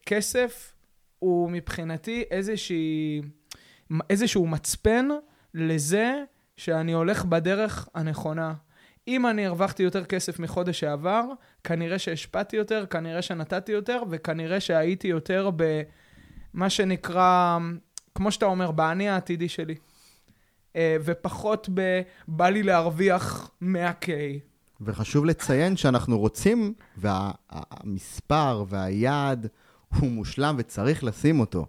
כסף 0.06 0.72
הוא 1.18 1.50
מבחינתי 1.50 2.24
איזשהו 4.10 4.46
מצפן 4.46 5.08
לזה 5.54 6.22
שאני 6.56 6.92
הולך 6.92 7.24
בדרך 7.24 7.88
הנכונה. 7.94 8.54
אם 9.08 9.26
אני 9.26 9.46
הרווחתי 9.46 9.82
יותר 9.82 10.04
כסף 10.04 10.38
מחודש 10.38 10.80
שעבר, 10.80 11.24
כנראה 11.64 11.98
שהשפעתי 11.98 12.56
יותר, 12.56 12.86
כנראה 12.86 13.22
שנתתי 13.22 13.72
יותר, 13.72 14.02
וכנראה 14.10 14.60
שהייתי 14.60 15.08
יותר 15.08 15.50
במה 15.56 16.70
שנקרא, 16.70 17.58
כמו 18.14 18.32
שאתה 18.32 18.46
אומר, 18.46 18.70
באני 18.70 19.08
העתידי 19.08 19.48
שלי. 19.48 19.74
אה, 20.76 20.96
ופחות 21.04 21.68
ב... 21.74 22.00
בא 22.28 22.48
לי 22.48 22.62
להרוויח 22.62 23.50
100K. 23.62 24.08
וחשוב 24.80 25.24
לציין 25.24 25.76
שאנחנו 25.76 26.18
רוצים, 26.18 26.74
והמספר 26.96 28.64
והיעד 28.68 29.46
הוא 29.98 30.10
מושלם 30.10 30.54
וצריך 30.58 31.04
לשים 31.04 31.40
אותו, 31.40 31.66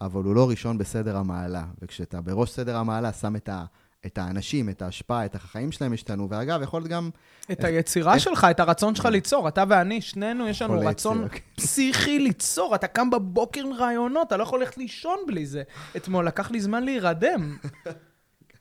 אבל 0.00 0.24
הוא 0.24 0.34
לא 0.34 0.50
ראשון 0.50 0.78
בסדר 0.78 1.16
המעלה. 1.16 1.64
וכשאתה 1.82 2.20
בראש 2.20 2.50
סדר 2.50 2.76
המעלה 2.76 3.12
שם 3.12 3.36
את, 3.36 3.48
ה, 3.48 3.64
את 4.06 4.18
האנשים, 4.18 4.68
את 4.68 4.82
ההשפעה, 4.82 5.24
את 5.24 5.34
החיים 5.34 5.72
שלהם 5.72 5.92
השתנו, 5.92 6.30
ואגב, 6.30 6.62
יכול 6.62 6.80
להיות 6.80 6.90
גם... 6.90 7.10
את 7.52 7.64
היצירה 7.64 8.18
שלך, 8.18 8.46
את 8.50 8.60
הרצון 8.60 8.94
שלך 8.94 9.04
ליצור. 9.06 9.48
אתה 9.48 9.64
ואני, 9.68 10.00
שנינו, 10.00 10.48
יש 10.48 10.62
לנו 10.62 10.80
רצון 10.80 11.18
לייצר, 11.18 11.36
פסיכי 11.56 12.18
ליצור. 12.18 12.74
אתה 12.74 12.86
קם 12.86 13.10
בבוקר 13.10 13.60
עם 13.60 13.72
רעיונות, 13.72 14.26
אתה 14.26 14.36
לא 14.36 14.42
יכול 14.42 14.60
ללכת 14.60 14.78
לישון 14.78 15.18
בלי 15.26 15.46
זה. 15.46 15.62
אתמול 15.96 16.26
לקח 16.26 16.50
לי 16.50 16.60
זמן 16.60 16.84
להירדם. 16.84 17.56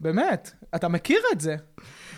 באמת, 0.02 0.52
אתה 0.76 0.88
מכיר 0.88 1.20
את 1.32 1.42
זה. 1.42 1.56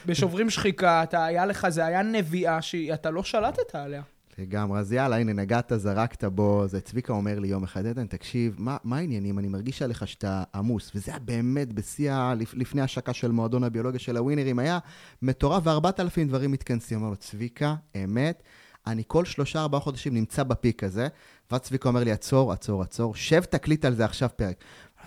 בשוברים 0.06 0.50
שחיקה, 0.50 1.04
אתה, 1.04 1.26
היה 1.26 1.46
לך, 1.46 1.70
זה 1.70 1.86
היה 1.86 2.02
נביאה 2.02 2.62
שאתה 2.62 3.10
לא 3.10 3.24
שלטת 3.24 3.76
עליה. 3.76 4.02
לגמרי, 4.38 4.80
אז 4.80 4.94
יאללה, 4.94 5.18
הנה, 5.18 5.34
נגעת, 5.34 5.72
זרקת 5.76 6.24
בו. 6.24 6.68
זה 6.68 6.82
צביקה 6.82 7.14
אומר 7.14 7.40
לי 7.40 7.48
יום 7.48 7.64
אחד, 7.64 7.86
עדן, 7.86 8.08
תקשיב, 8.08 8.56
מה, 8.58 8.78
מה 8.84 8.98
העניינים? 8.98 9.40
אני 9.40 9.48
מרגיש 9.48 9.82
עליך 9.82 10.08
שאתה 10.08 10.44
עמוס. 10.56 10.92
וזה 10.96 11.12
היה 11.12 11.20
באמת 11.20 11.74
בשיא, 11.74 12.14
לפני 12.54 12.82
השקה 12.82 13.14
של 13.14 13.32
מועדון 13.32 13.64
הביולוגיה 13.64 14.00
של 14.00 14.18
הווינרים, 14.18 14.60
היה 14.60 14.80
מטורף, 15.22 15.64
וארבעת 15.66 16.00
אלפים 16.00 16.28
דברים 16.28 16.52
מתכנסים. 16.52 17.00
אמר 17.00 17.10
לו, 17.10 17.16
צביקה, 17.16 17.76
אמת, 18.04 18.44
אני 18.88 19.04
כל 19.08 19.26
שלושה, 19.26 19.62
ארבעה 19.62 19.82
חודשים 19.82 20.14
נמצא 20.14 20.44
בפיק 20.44 20.84
הזה, 20.84 21.08
ואז 21.52 21.62
צביקה 21.62 21.90
אומר 21.90 22.04
לי, 22.04 22.12
עצור, 22.12 22.52
עצור, 22.52 22.82
עצור, 22.82 23.16
שב, 23.16 23.44
תקליט 23.44 23.86
על 23.86 23.96
זה 23.96 24.06
עכשיו 24.06 24.30
פרק. 24.36 24.64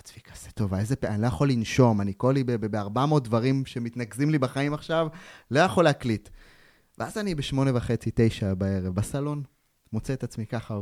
אמר 0.07 0.15
לו, 0.15 0.23
צביקה, 0.23 0.31
זה 0.43 0.51
טוב, 0.51 0.73
איזה 0.73 0.95
פרק, 0.95 1.11
אני 1.11 1.21
לא 1.21 1.27
יכול 1.27 1.49
לנשום, 1.51 2.01
אני 2.01 2.13
כל 2.17 2.31
לי 2.35 2.43
ב-400 2.43 3.19
דברים 3.19 3.65
שמתנקזים 3.65 4.29
לי 4.29 4.37
בחיים 4.37 4.73
עכשיו, 4.73 5.07
לא 5.51 5.59
יכול 5.59 5.83
להקליט. 5.83 6.29
ואז 6.97 7.17
אני 7.17 7.35
בשמונה 7.35 7.71
וחצי, 7.75 8.11
תשע 8.15 8.53
בערב, 8.53 8.95
בסלון, 8.95 9.43
מוצא 9.93 10.13
את 10.13 10.23
עצמי 10.23 10.45
ככה 10.45 10.79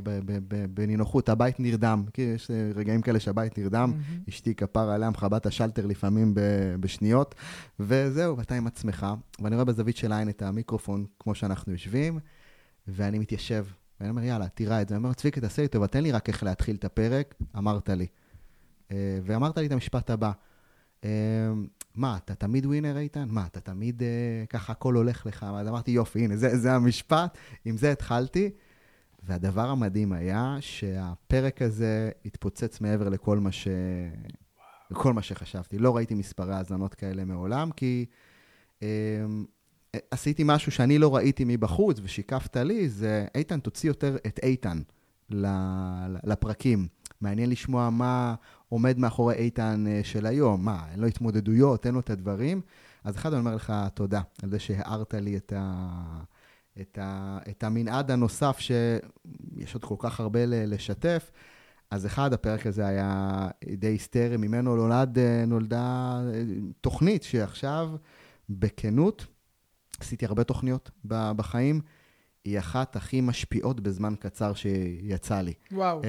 בנינוחות, 0.73 1.29
הבית 1.29 1.59
נרדם. 1.59 2.03
כי 2.13 2.21
יש 2.21 2.51
אה, 2.51 2.71
רגעים 2.75 3.01
כאלה 3.01 3.19
שהבית 3.19 3.57
נרדם, 3.57 3.93
אשתי 4.29 4.55
כפר 4.55 4.89
עליה, 4.89 5.09
מכבה 5.09 5.37
את 5.37 5.45
השלטר 5.45 5.85
לפעמים 5.85 6.33
ב- 6.33 6.75
בשניות, 6.79 7.35
וזהו, 7.79 8.37
ואתה 8.37 8.55
עם 8.55 8.67
עצמך. 8.67 9.05
ואני 9.41 9.55
רואה 9.55 9.65
בזווית 9.65 9.97
של 9.97 10.11
העין 10.11 10.29
את 10.29 10.41
המיקרופון, 10.41 11.05
כמו 11.19 11.35
שאנחנו 11.35 11.71
יושבים, 11.71 12.19
ואני 12.87 13.19
מתיישב. 13.19 13.65
ואני 13.99 14.09
אומר, 14.09 14.23
יאללה, 14.23 14.47
תיראה 14.47 14.81
את 14.81 14.89
זה. 14.89 14.95
אני 14.95 15.03
אומר, 15.03 15.13
צביקה, 15.13 15.41
תעשה 15.41 15.61
לי 15.61 15.67
טובה, 15.67 15.87
תן 15.87 16.03
לי 16.03 16.11
רק 16.11 16.29
איך 16.29 16.43
להתחיל 16.43 16.75
את 16.75 16.85
הפרק. 16.85 17.35
אמרת 17.57 17.89
לי. 17.89 18.07
אה, 18.91 19.19
ואמרת 19.23 19.57
לי 19.57 19.65
את 19.65 19.71
המשפט 19.71 20.09
הבא. 20.09 20.31
אה, 21.03 21.09
מה, 21.95 22.17
אתה 22.17 22.35
תמיד 22.35 22.65
ווינר, 22.65 22.97
איתן? 22.97 23.25
מה, 23.29 23.45
אתה 23.45 23.59
תמיד 23.59 24.03
אה, 24.03 24.45
ככה 24.49 24.71
הכל 24.71 24.95
הולך 24.95 25.25
לך? 25.25 25.45
אז 25.57 25.67
אמרתי, 25.67 25.91
יופי, 25.91 26.23
הנה, 26.23 26.37
זה, 26.37 26.57
זה 26.57 26.73
המשפט, 26.73 27.37
עם 27.65 27.77
זה 27.77 27.91
התחלתי. 27.91 28.49
והדבר 29.23 29.69
המדהים 29.69 30.11
היה 30.11 30.57
שהפרק 30.59 31.61
הזה 31.61 32.09
התפוצץ 32.25 32.81
מעבר 32.81 33.09
לכל 33.09 33.39
מה, 33.39 33.51
ש... 33.51 33.67
לכל 34.91 35.13
מה 35.13 35.21
שחשבתי. 35.21 35.77
לא 35.77 35.95
ראיתי 35.95 36.13
מספרי 36.13 36.53
האזנות 36.53 36.95
כאלה 36.95 37.25
מעולם, 37.25 37.71
כי 37.71 38.05
אה, 38.83 38.87
עשיתי 40.11 40.43
משהו 40.45 40.71
שאני 40.71 40.97
לא 40.97 41.15
ראיתי 41.15 41.43
מבחוץ 41.47 41.99
ושיקפת 42.03 42.57
לי, 42.57 42.89
זה 42.89 43.25
איתן, 43.35 43.59
תוציא 43.59 43.89
יותר 43.89 44.17
את 44.27 44.39
איתן 44.43 44.81
לפרקים. 46.23 46.87
מעניין 47.21 47.49
לשמוע 47.49 47.89
מה 47.89 48.35
עומד 48.75 48.99
מאחורי 48.99 49.35
איתן 49.35 49.85
אה, 49.87 50.01
של 50.03 50.25
היום. 50.25 50.65
מה, 50.65 50.85
אין 50.91 50.99
לו 50.99 51.07
התמודדויות, 51.07 51.85
אין 51.85 51.93
לו 51.93 51.99
את 51.99 52.09
הדברים? 52.09 52.61
אז 53.03 53.15
אחד, 53.15 53.33
אני 53.33 53.39
אומר 53.39 53.55
לך 53.55 53.73
תודה 53.93 54.21
על 54.43 54.49
זה 54.49 54.59
שהארת 54.59 55.13
לי 55.13 55.37
את, 55.37 55.53
ה... 55.55 55.87
את, 56.81 56.99
ה... 57.01 57.37
את 57.49 57.63
המנעד 57.63 58.11
הנוסף, 58.11 58.59
שיש 58.59 59.73
עוד 59.73 59.83
כל 59.83 59.95
כך 59.99 60.19
הרבה 60.19 60.39
לשתף. 60.45 61.31
אז 61.91 62.05
אחד, 62.05 62.33
הפרק 62.33 62.67
הזה 62.67 62.87
היה 62.87 63.47
די 63.77 63.87
היסטרי, 63.87 64.37
ממנו 64.37 64.75
נולד, 64.75 65.19
אה, 65.19 65.43
נולדה 65.47 66.21
אה, 66.33 66.43
תוכנית 66.81 67.23
שעכשיו, 67.23 67.89
בכנות, 68.49 69.25
עשיתי 69.99 70.25
הרבה 70.25 70.43
תוכניות 70.43 70.91
בחיים, 71.05 71.81
היא 72.45 72.59
אחת 72.59 72.95
הכי 72.95 73.21
משפיעות 73.21 73.79
בזמן 73.79 74.13
קצר 74.19 74.53
שיצא 74.53 75.41
לי. 75.41 75.53
וואו. 75.71 76.01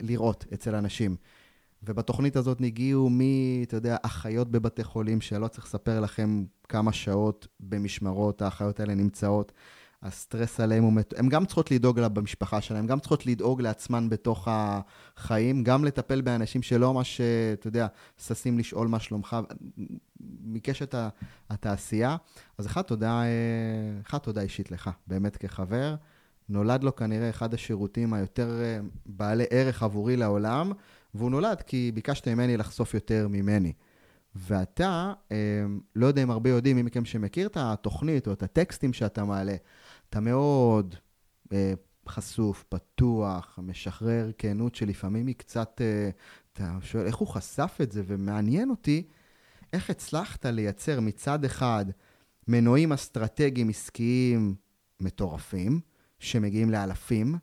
לראות 0.00 0.44
אצל 0.54 0.74
אנשים. 0.74 1.16
ובתוכנית 1.82 2.36
הזאת 2.36 2.60
הגיעו 2.60 3.10
מ, 3.10 3.20
אתה 3.62 3.76
יודע, 3.76 3.96
אחיות 4.02 4.50
בבתי 4.50 4.84
חולים, 4.84 5.20
שלא 5.20 5.48
צריך 5.48 5.66
לספר 5.66 6.00
לכם 6.00 6.44
כמה 6.68 6.92
שעות 6.92 7.46
במשמרות 7.60 8.42
האחיות 8.42 8.80
האלה 8.80 8.94
נמצאות. 8.94 9.52
הסטרס 10.02 10.60
עליהם 10.60 10.84
הוא... 10.84 10.92
מת... 10.92 11.14
הן 11.18 11.28
גם 11.28 11.44
צריכות 11.44 11.70
לדאוג 11.70 11.98
לה 11.98 12.08
במשפחה 12.08 12.60
שלהם, 12.60 12.86
גם 12.86 13.00
צריכות 13.00 13.26
לדאוג 13.26 13.62
לעצמן 13.62 14.08
בתוך 14.08 14.48
החיים, 14.50 15.64
גם 15.64 15.84
לטפל 15.84 16.20
באנשים 16.20 16.62
שלא 16.62 16.94
ממש, 16.94 17.20
אתה 17.52 17.68
יודע, 17.68 17.86
ששים 18.18 18.58
לשאול 18.58 18.88
מה 18.88 19.00
שלומך, 19.00 19.36
מקשת 20.44 20.94
התעשייה. 21.50 22.16
אז 22.58 22.66
אחד, 22.66 22.82
תודה, 22.82 23.22
אחד, 24.06 24.18
תודה 24.18 24.40
אישית 24.40 24.70
לך, 24.70 24.90
באמת 25.06 25.36
כחבר. 25.36 25.94
נולד 26.48 26.84
לו 26.84 26.96
כנראה 26.96 27.30
אחד 27.30 27.54
השירותים 27.54 28.12
היותר 28.12 28.62
בעלי 29.06 29.44
ערך 29.50 29.82
עבורי 29.82 30.16
לעולם, 30.16 30.72
והוא 31.16 31.30
נולד 31.30 31.62
כי 31.62 31.92
ביקשת 31.94 32.28
ממני 32.28 32.56
לחשוף 32.56 32.94
יותר 32.94 33.28
ממני. 33.30 33.72
ואתה, 34.34 35.12
לא 35.96 36.06
יודע 36.06 36.22
אם 36.22 36.30
הרבה 36.30 36.50
יודעים, 36.50 36.76
מי 36.76 36.82
מכם 36.82 37.04
שמכיר 37.04 37.46
את 37.46 37.56
התוכנית 37.60 38.26
או 38.26 38.32
את 38.32 38.42
הטקסטים 38.42 38.92
שאתה 38.92 39.24
מעלה, 39.24 39.56
אתה 40.08 40.20
מאוד 40.20 40.94
אה, 41.52 41.72
חשוף, 42.08 42.64
פתוח, 42.68 43.58
משחרר 43.62 44.30
כנות 44.38 44.74
שלפעמים 44.74 45.26
היא 45.26 45.34
קצת, 45.34 45.80
אה, 45.80 46.10
אתה 46.52 46.78
שואל 46.82 47.06
איך 47.06 47.16
הוא 47.16 47.28
חשף 47.28 47.78
את 47.82 47.92
זה, 47.92 48.02
ומעניין 48.06 48.70
אותי 48.70 49.06
איך 49.72 49.90
הצלחת 49.90 50.46
לייצר 50.46 51.00
מצד 51.00 51.44
אחד 51.44 51.84
מנועים 52.48 52.92
אסטרטגיים 52.92 53.68
עסקיים 53.68 54.54
מטורפים, 55.00 55.80
שמגיעים 56.18 56.70
לאלפים, 56.70 57.34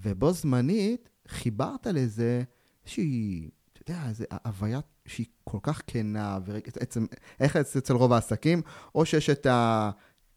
ובו 0.00 0.32
זמנית 0.32 1.08
חיברת 1.28 1.86
לזה 1.86 2.42
איזושהי, 2.84 3.48
אתה 3.72 3.92
יודע, 3.92 4.02
איזו 4.08 4.24
הוויה 4.44 4.80
שהיא 5.06 5.26
כל 5.44 5.58
כך 5.62 5.82
כנה, 5.86 6.38
ועצם, 6.44 7.06
איך 7.40 7.56
אצל 7.56 7.94
רוב 7.94 8.12
העסקים, 8.12 8.62
או 8.94 9.06
שיש 9.06 9.30
את 9.30 9.46
ה... 9.46 9.90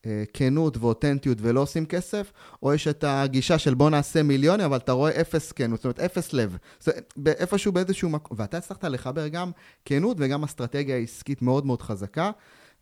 אה, 0.05 0.23
כנות 0.33 0.77
ואותנטיות 0.77 1.37
ולא 1.41 1.59
עושים 1.59 1.85
כסף, 1.85 2.31
או 2.63 2.73
יש 2.73 2.87
את 2.87 3.03
הגישה 3.07 3.59
של 3.59 3.73
בוא 3.73 3.89
נעשה 3.89 4.23
מיליונים, 4.23 4.65
אבל 4.65 4.77
אתה 4.77 4.91
רואה 4.91 5.21
אפס 5.21 5.51
כנות, 5.51 5.79
זאת 5.79 5.85
אומרת 5.85 5.99
אפס 5.99 6.33
לב. 6.33 6.57
זאת 6.79 6.87
אומרת, 7.17 7.39
איפשהו 7.39 7.71
באיזשהו 7.71 8.09
מקום, 8.09 8.37
ואתה 8.39 8.57
הצלחת 8.57 8.83
לחבר 8.83 9.27
גם 9.27 9.51
כנות 9.85 10.17
וגם 10.19 10.43
אסטרטגיה 10.43 10.97
עסקית 10.97 11.41
מאוד 11.41 11.65
מאוד 11.65 11.81
חזקה, 11.81 12.31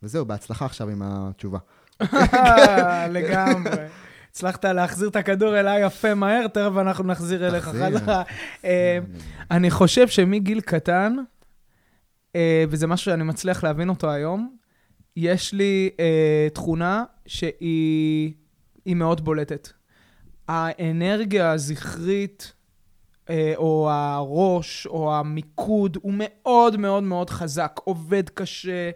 וזהו, 0.02 0.24
בהצלחה 0.24 0.64
עכשיו 0.64 0.88
עם 0.88 1.02
התשובה. 1.04 1.58
לגמרי. 3.16 3.86
הצלחת 4.34 4.64
להחזיר 4.64 5.08
את 5.08 5.16
הכדור 5.16 5.60
אליי 5.60 5.86
יפה 5.86 6.14
מהר, 6.14 6.46
תכף 6.46 6.72
אנחנו 6.80 7.04
נחזיר 7.04 7.48
אליך 7.48 7.64
חזרה. 7.64 8.22
אה, 8.64 8.98
אני 9.50 9.70
חושב 9.70 10.08
שמגיל 10.08 10.60
קטן, 10.60 11.16
אה, 12.36 12.64
וזה 12.68 12.86
משהו 12.86 13.04
שאני 13.04 13.24
מצליח 13.24 13.64
להבין 13.64 13.88
אותו 13.88 14.10
היום, 14.10 14.56
יש 15.16 15.52
לי 15.52 15.90
אה, 16.00 16.48
תכונה 16.54 17.04
שהיא 17.26 18.34
מאוד 18.86 19.24
בולטת. 19.24 19.68
האנרגיה 20.48 21.52
הזכרית, 21.52 22.52
או 23.56 23.90
הראש, 23.90 24.86
או 24.86 25.14
המיקוד, 25.14 25.98
הוא 26.02 26.12
מאוד 26.16 26.76
מאוד 26.76 27.02
מאוד 27.02 27.30
חזק, 27.30 27.80
עובד 27.84 28.28
קשה, 28.28 28.90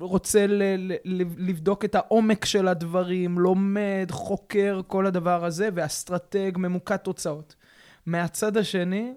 רוצה 0.00 0.46
ל- 0.46 0.62
ל- 1.04 1.22
לבדוק 1.36 1.84
את 1.84 1.94
העומק 1.94 2.44
של 2.44 2.68
הדברים, 2.68 3.38
לומד, 3.38 4.06
חוקר, 4.10 4.80
כל 4.86 5.06
הדבר 5.06 5.44
הזה, 5.44 5.68
ואסטרטג, 5.74 6.52
ממוקד 6.56 6.96
תוצאות. 6.96 7.54
מהצד 8.06 8.56
השני, 8.56 9.12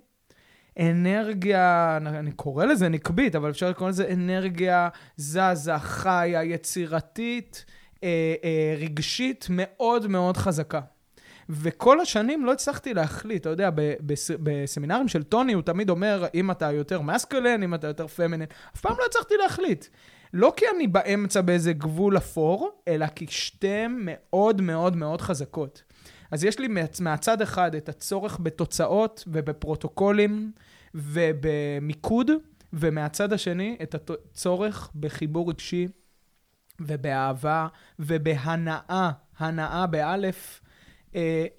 אנרגיה, 0.80 1.98
אני 1.98 2.32
קורא 2.32 2.66
לזה 2.66 2.90
נקבית, 2.90 3.36
אבל 3.36 3.50
אפשר 3.50 3.70
לקרוא 3.70 3.90
לזה 3.90 4.14
אנרגיה 4.14 4.90
זזה, 5.18 5.78
חיה, 5.78 6.44
יצירתית, 6.44 7.66
אה, 8.04 8.34
אה, 8.44 8.76
רגשית, 8.78 9.48
מאוד 9.50 10.08
מאוד 10.08 10.38
חזקה. 10.38 10.82
וכל 11.52 12.00
השנים 12.00 12.46
לא 12.46 12.54
הצלחתי 12.54 12.94
להחליט, 12.94 13.42
אתה 13.42 13.50
יודע, 13.50 13.70
בס, 13.76 14.32
בסמינרים 14.44 15.08
של 15.08 15.24
טוני 15.24 15.54
הוא 15.54 15.62
תמיד 15.62 15.90
אומר, 15.90 16.26
אם 16.34 16.52
אתה 16.52 16.72
יותר 16.72 17.02
מסקולן, 17.02 17.64
אם 17.64 17.74
אתה 17.74 17.88
יותר 17.88 18.08
פמינן, 18.08 18.46
אף 18.76 18.82
פעם 18.82 18.96
לא 19.00 19.04
הצלחתי 19.10 19.34
להחליט. 19.44 19.86
לא 20.34 20.54
כי 20.58 20.66
אני 20.76 20.88
באמצע 20.88 21.42
באיזה 21.42 21.74
גבול 21.74 22.18
אפור, 22.18 22.82
אלא 22.88 23.08
כי 23.08 23.28
שתיהן 23.30 23.98
מאוד 24.02 24.62
מאוד 24.62 24.96
מאוד 24.96 25.22
חזקות. 25.22 25.84
אז 26.32 26.44
יש 26.44 26.60
לי 26.60 26.68
מהצד 27.02 27.42
אחד 27.42 27.76
את 27.76 27.90
הצורך 27.90 28.40
בתוצאות 28.44 29.24
ובפרוטוקולים 29.28 30.52
ובמיקוד, 30.96 32.32
ומהצד 32.74 33.34
השני 33.34 33.78
את 33.84 33.96
הצורך 34.10 34.90
בחיבור 34.96 35.50
רגשי 35.50 35.88
ובאהבה 36.80 37.68
ובהנאה, 38.00 39.12
הנאה 39.38 39.88
באלף, 39.88 40.62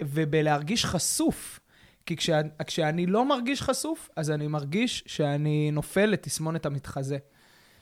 ובלהרגיש 0.01 0.85
חשוף. 0.85 1.59
כי 2.05 2.15
כשה, 2.15 2.41
כשאני 2.67 3.05
לא 3.05 3.25
מרגיש 3.25 3.61
חשוף, 3.61 4.09
אז 4.15 4.31
אני 4.31 4.47
מרגיש 4.47 5.03
שאני 5.05 5.71
נופל 5.71 6.05
לתסמונת 6.05 6.65
המתחזה. 6.65 7.17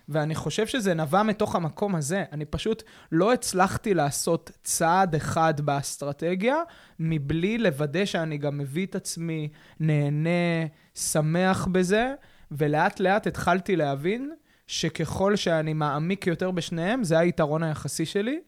ואני 0.09 0.35
חושב 0.35 0.67
שזה 0.67 0.93
נבע 0.93 1.23
מתוך 1.23 1.55
המקום 1.55 1.95
הזה. 1.95 2.23
אני 2.31 2.45
פשוט 2.45 2.83
לא 3.11 3.33
הצלחתי 3.33 3.93
לעשות 3.93 4.51
צעד 4.63 5.15
אחד 5.15 5.61
באסטרטגיה, 5.61 6.55
מבלי 6.99 7.57
לוודא 7.57 8.05
שאני 8.05 8.37
גם 8.37 8.57
מביא 8.57 8.85
את 8.85 8.95
עצמי 8.95 9.49
נהנה, 9.79 10.65
שמח 10.95 11.67
בזה, 11.71 12.13
ולאט 12.51 12.99
לאט 12.99 13.27
התחלתי 13.27 13.75
להבין 13.75 14.31
שככל 14.67 15.35
שאני 15.35 15.73
מעמיק 15.73 16.27
יותר 16.27 16.51
בשניהם, 16.51 17.03
זה 17.03 17.19
היתרון 17.19 17.63
היחסי 17.63 18.05
שלי, 18.05 18.39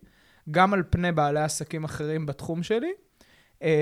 גם 0.52 0.74
על 0.74 0.84
פני 0.90 1.12
בעלי 1.12 1.40
עסקים 1.40 1.84
אחרים 1.84 2.26
בתחום 2.26 2.64
שלי, 2.64 2.88
אה, 2.88 2.94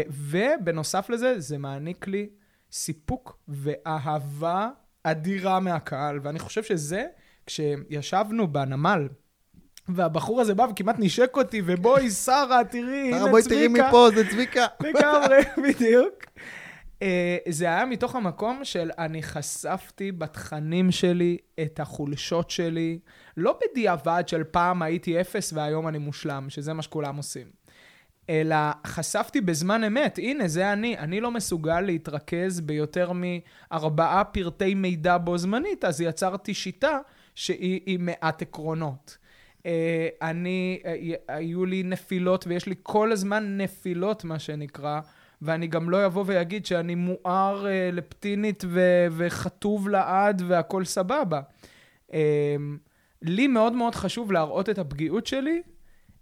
ובנוסף 0.09 1.09
לזה, 1.09 1.39
זה 1.39 1.57
מעניק 1.57 2.07
לי 2.07 2.29
סיפוק 2.71 3.37
ואהבה 3.47 4.69
אדירה 5.03 5.59
מהקהל, 5.59 6.19
ואני 6.23 6.39
חושב 6.39 6.63
שזה 6.63 7.05
כשישבנו 7.45 8.47
בנמל, 8.47 9.07
והבחור 9.89 10.41
הזה 10.41 10.55
בא 10.55 10.67
וכמעט 10.71 10.95
נשק 10.99 11.37
אותי, 11.37 11.61
ובואי, 11.65 12.09
שרה, 12.09 12.63
תראי, 12.63 13.07
הנה 13.07 13.17
צביקה. 13.17 13.29
בואי 13.31 13.43
תראי 13.43 13.67
מפה, 13.67 14.07
זה 14.15 14.29
צביקה. 14.29 14.65
לגמרי, 14.85 15.37
בדיוק. 15.63 16.23
Uh, 16.99 17.03
זה 17.49 17.65
היה 17.65 17.85
מתוך 17.85 18.15
המקום 18.15 18.65
של 18.65 18.91
אני 18.97 19.23
חשפתי 19.23 20.11
בתכנים 20.11 20.91
שלי 20.91 21.37
את 21.61 21.79
החולשות 21.79 22.49
שלי, 22.49 22.99
לא 23.37 23.59
בדיעבד 23.61 24.23
של 24.27 24.43
פעם 24.43 24.81
הייתי 24.81 25.21
אפס 25.21 25.53
והיום 25.53 25.87
אני 25.87 25.97
מושלם, 25.97 26.49
שזה 26.49 26.73
מה 26.73 26.81
שכולם 26.81 27.17
עושים. 27.17 27.47
אלא 28.29 28.55
חשפתי 28.87 29.41
בזמן 29.41 29.83
אמת, 29.83 30.17
הנה, 30.17 30.47
זה 30.47 30.73
אני. 30.73 30.97
אני 30.97 31.21
לא 31.21 31.31
מסוגל 31.31 31.81
להתרכז 31.81 32.61
ביותר 32.61 33.11
מארבעה 33.13 34.23
פרטי 34.23 34.73
מידע 34.75 35.17
בו 35.17 35.37
זמנית, 35.37 35.85
אז 35.85 36.01
יצרתי 36.01 36.53
שיטה 36.53 36.99
שהיא 37.35 37.99
מעט 37.99 38.41
עקרונות. 38.41 39.17
Uh, 39.59 39.63
אני, 40.21 40.81
uh, 40.83 40.87
היו 41.27 41.65
לי 41.65 41.83
נפילות, 41.83 42.47
ויש 42.47 42.65
לי 42.65 42.75
כל 42.83 43.11
הזמן 43.11 43.57
נפילות, 43.57 44.23
מה 44.23 44.39
שנקרא, 44.39 44.99
ואני 45.41 45.67
גם 45.67 45.89
לא 45.89 46.05
אבוא 46.05 46.23
ואגיד 46.27 46.65
שאני 46.65 46.95
מואר 46.95 47.65
uh, 47.65 47.95
לפטינית 47.95 48.63
ו- 48.67 49.07
וחטוב 49.11 49.89
לעד 49.89 50.41
והכל 50.47 50.85
סבבה. 50.85 51.41
לי 53.21 53.47
מאוד 53.47 53.73
מאוד 53.73 53.95
חשוב 53.95 54.31
להראות 54.31 54.69
את 54.69 54.79
הפגיעות 54.79 55.27
שלי, 55.27 55.61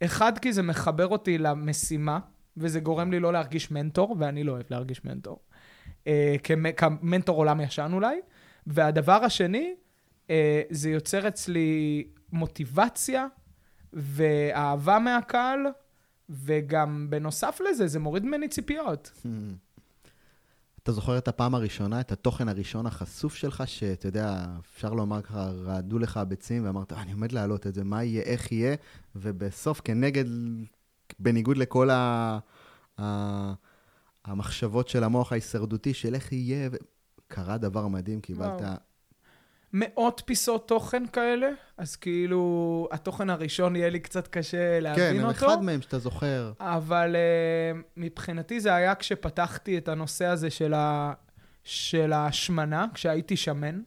אחד, 0.05 0.37
כי 0.37 0.53
זה 0.53 0.61
מחבר 0.61 1.07
אותי 1.07 1.37
למשימה, 1.37 2.19
וזה 2.57 2.79
גורם 2.79 3.11
לי 3.11 3.19
לא 3.19 3.33
להרגיש 3.33 3.71
מנטור, 3.71 4.15
ואני 4.19 4.43
לא 4.43 4.51
אוהב 4.51 4.65
להרגיש 4.69 5.05
מנטור. 5.05 5.39
Uh, 6.05 6.07
כמנטור 6.77 7.37
עולם 7.37 7.61
ישן 7.61 7.91
אולי. 7.93 8.19
והדבר 8.67 9.23
השני, 9.23 9.73
אה, 10.29 10.61
זה 10.69 10.89
יוצר 10.89 11.27
אצלי 11.27 12.07
מוטיבציה 12.31 13.27
ואהבה 13.93 14.99
מהקהל, 14.99 15.59
וגם 16.29 17.07
בנוסף 17.09 17.61
לזה, 17.69 17.87
זה 17.87 17.99
מוריד 17.99 18.25
ממני 18.25 18.47
ציפיות. 18.47 19.11
אתה 20.89 20.95
זוכר 20.95 21.17
את 21.17 21.27
הפעם 21.27 21.55
הראשונה, 21.55 21.99
את 21.99 22.11
התוכן 22.11 22.49
הראשון 22.49 22.85
החשוף 22.85 23.35
שלך, 23.35 23.63
שאתה 23.65 24.07
יודע, 24.07 24.45
אפשר 24.59 24.93
לומר 24.93 25.21
ככה, 25.21 25.49
רעדו 25.49 25.99
לך 25.99 26.17
הביצים, 26.17 26.65
ואמרת, 26.65 26.93
אני 26.93 27.11
עומד 27.11 27.31
להעלות 27.31 27.67
את 27.67 27.73
זה, 27.73 27.83
מה 27.83 28.03
יהיה, 28.03 28.21
איך 28.21 28.51
יהיה, 28.51 28.75
ובסוף, 29.15 29.81
כנגד, 29.83 30.25
בניגוד 31.19 31.57
לכל 31.57 31.89
ה... 31.89 32.39
ה... 32.99 33.53
המחשבות 34.25 34.87
של 34.87 35.03
המוח 35.03 35.31
ההישרדותי 35.31 35.93
של 35.93 36.15
איך 36.15 36.31
יהיה, 36.31 36.69
קרה 37.27 37.57
דבר 37.57 37.87
מדהים, 37.87 38.21
קיבלת 38.21 38.61
וואו. 38.61 38.73
מאות 39.73 40.21
פיסות 40.25 40.67
תוכן 40.67 41.03
כאלה, 41.13 41.49
אז 41.77 41.95
כאילו, 41.95 42.87
התוכן 42.91 43.29
הראשון 43.29 43.75
יהיה 43.75 43.89
לי 43.89 43.99
קצת 43.99 44.27
קשה 44.27 44.79
להבין 44.79 45.21
כן, 45.21 45.23
אותו. 45.23 45.39
כן, 45.39 45.45
אחד 45.45 45.63
מהם 45.63 45.81
שאתה 45.81 45.99
זוכר. 45.99 46.51
אבל 46.59 47.15
uh, 47.15 47.77
מבחינתי 47.97 48.59
זה 48.59 48.75
היה 48.75 48.95
כשפתחתי 48.95 49.77
את 49.77 49.87
הנושא 49.87 50.25
הזה 50.25 50.49
של, 50.49 50.73
ה... 50.73 51.13
של 51.63 52.13
ההשמנה, 52.13 52.85
כשהייתי 52.93 53.37
שמן. 53.37 53.81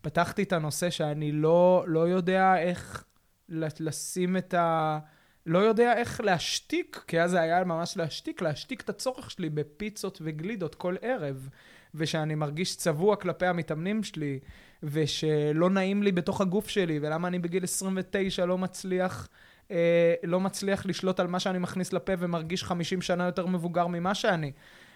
פתחתי 0.00 0.42
את 0.42 0.52
הנושא 0.52 0.90
שאני 0.90 1.32
לא, 1.32 1.84
לא 1.86 2.08
יודע 2.08 2.56
איך 2.58 3.04
לשים 3.48 4.36
את, 4.36 4.54
ה... 4.54 4.98
לא 5.46 5.58
יודע 5.58 5.96
איך 5.96 6.20
להשתיק, 6.20 7.04
כי 7.06 7.20
אז 7.20 7.30
זה 7.30 7.40
היה 7.40 7.64
ממש 7.64 7.96
להשתיק, 7.96 8.42
להשתיק 8.42 8.80
את 8.80 8.88
הצורך 8.88 9.30
שלי 9.30 9.50
בפיצות 9.50 10.18
וגלידות 10.24 10.74
כל 10.74 10.96
ערב, 11.02 11.48
ושאני 11.94 12.34
מרגיש 12.34 12.76
צבוע 12.76 13.16
כלפי 13.16 13.46
המתאמנים 13.46 14.02
שלי, 14.02 14.38
ושלא 14.82 15.70
נעים 15.70 16.02
לי 16.02 16.12
בתוך 16.12 16.40
הגוף 16.40 16.68
שלי, 16.68 16.98
ולמה 17.02 17.28
אני 17.28 17.38
בגיל 17.38 17.64
29 17.64 18.44
לא 18.44 18.58
מצליח, 18.58 19.28
אה, 19.70 20.14
לא 20.22 20.40
מצליח 20.40 20.86
לשלוט 20.86 21.20
על 21.20 21.26
מה 21.26 21.40
שאני 21.40 21.58
מכניס 21.58 21.92
לפה 21.92 22.12
ומרגיש 22.18 22.64
50 22.64 23.02
שנה 23.02 23.24
יותר 23.24 23.46
מבוגר 23.46 23.86
ממה 23.86 24.14
שאני. 24.14 24.52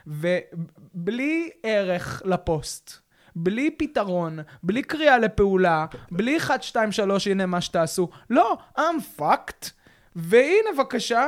ובלי 0.06 1.50
ערך 1.62 2.22
לפוסט. 2.24 3.06
בלי 3.36 3.70
פתרון, 3.70 4.38
בלי 4.62 4.82
קריאה 4.82 5.18
לפעולה, 5.18 5.86
בלי 6.10 6.36
1, 6.36 6.62
2, 6.62 6.92
3, 6.92 7.26
הנה 7.28 7.46
מה 7.46 7.60
שתעשו. 7.60 8.08
לא, 8.30 8.58
I'm 8.78 9.20
fucked, 9.20 9.70
והנה 10.16 10.68
בבקשה, 10.74 11.26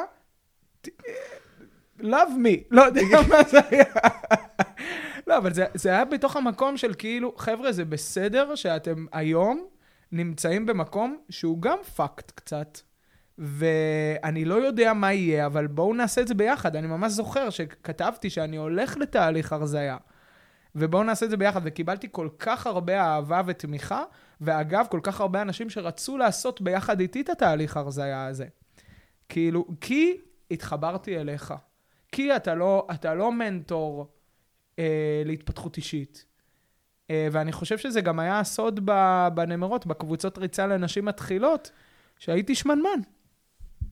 love 2.00 2.34
me. 2.44 2.64
לא 2.70 2.82
יודע 2.82 3.02
מה 3.28 3.36
זה 3.50 3.58
היה. 3.70 3.84
לא, 5.26 5.38
אבל 5.38 5.54
זה, 5.54 5.66
זה 5.74 5.88
היה 5.88 6.04
בתוך 6.04 6.36
המקום 6.36 6.76
של 6.76 6.94
כאילו, 6.98 7.34
חבר'ה, 7.36 7.72
זה 7.72 7.84
בסדר 7.84 8.54
שאתם 8.54 9.06
היום 9.12 9.66
נמצאים 10.12 10.66
במקום 10.66 11.18
שהוא 11.30 11.62
גם 11.62 11.78
פאקט 11.96 12.30
קצת. 12.30 12.78
ואני 13.38 14.44
לא 14.44 14.54
יודע 14.54 14.92
מה 14.92 15.12
יהיה, 15.12 15.46
אבל 15.46 15.66
בואו 15.66 15.94
נעשה 15.94 16.20
את 16.20 16.28
זה 16.28 16.34
ביחד. 16.34 16.76
אני 16.76 16.86
ממש 16.86 17.12
זוכר 17.12 17.50
שכתבתי 17.50 18.30
שאני 18.30 18.56
הולך 18.56 18.96
לתהליך 18.96 19.52
הרזייה. 19.52 19.96
ובואו 20.74 21.02
נעשה 21.02 21.26
את 21.26 21.30
זה 21.30 21.36
ביחד. 21.36 21.60
וקיבלתי 21.64 22.08
כל 22.10 22.28
כך 22.38 22.66
הרבה 22.66 23.00
אהבה 23.00 23.42
ותמיכה, 23.46 24.02
ואגב, 24.40 24.86
כל 24.90 25.00
כך 25.02 25.20
הרבה 25.20 25.42
אנשים 25.42 25.70
שרצו 25.70 26.16
לעשות 26.16 26.60
ביחד 26.60 27.00
איתי 27.00 27.20
את 27.20 27.28
התהליך 27.28 27.76
הרזייה 27.76 28.26
הזה. 28.26 28.46
כאילו, 29.28 29.66
כי 29.80 30.16
התחברתי 30.50 31.18
אליך. 31.18 31.54
כי 32.12 32.36
אתה 32.36 32.54
לא, 32.54 32.86
אתה 32.94 33.14
לא 33.14 33.32
מנטור 33.32 34.08
אה, 34.78 35.22
להתפתחות 35.24 35.76
אישית. 35.76 36.24
אה, 37.10 37.28
ואני 37.32 37.52
חושב 37.52 37.78
שזה 37.78 38.00
גם 38.00 38.18
היה 38.18 38.40
הסוד 38.40 38.80
בנמרות, 39.34 39.86
בקבוצות 39.86 40.38
ריצה 40.38 40.66
לנשים 40.66 41.04
מתחילות, 41.04 41.70
שהייתי 42.18 42.54
שמנמן. 42.54 43.00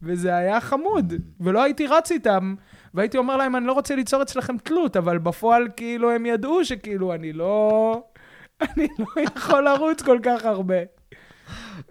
וזה 0.02 0.36
היה 0.36 0.60
חמוד, 0.60 1.14
ולא 1.40 1.62
הייתי 1.62 1.86
רץ 1.86 2.10
איתם, 2.10 2.54
והייתי 2.94 3.18
אומר 3.18 3.36
להם, 3.36 3.56
אני 3.56 3.66
לא 3.66 3.72
רוצה 3.72 3.96
ליצור 3.96 4.22
אצלכם 4.22 4.58
תלות, 4.58 4.96
אבל 4.96 5.18
בפועל 5.18 5.68
כאילו 5.76 6.10
הם 6.10 6.26
ידעו 6.26 6.64
שכאילו 6.64 7.14
אני 7.14 7.32
לא... 7.32 8.02
אני 8.60 8.88
לא 8.98 9.22
יכול 9.22 9.64
לרוץ 9.64 10.02
כל 10.02 10.18
כך 10.22 10.44
הרבה. 10.44 10.76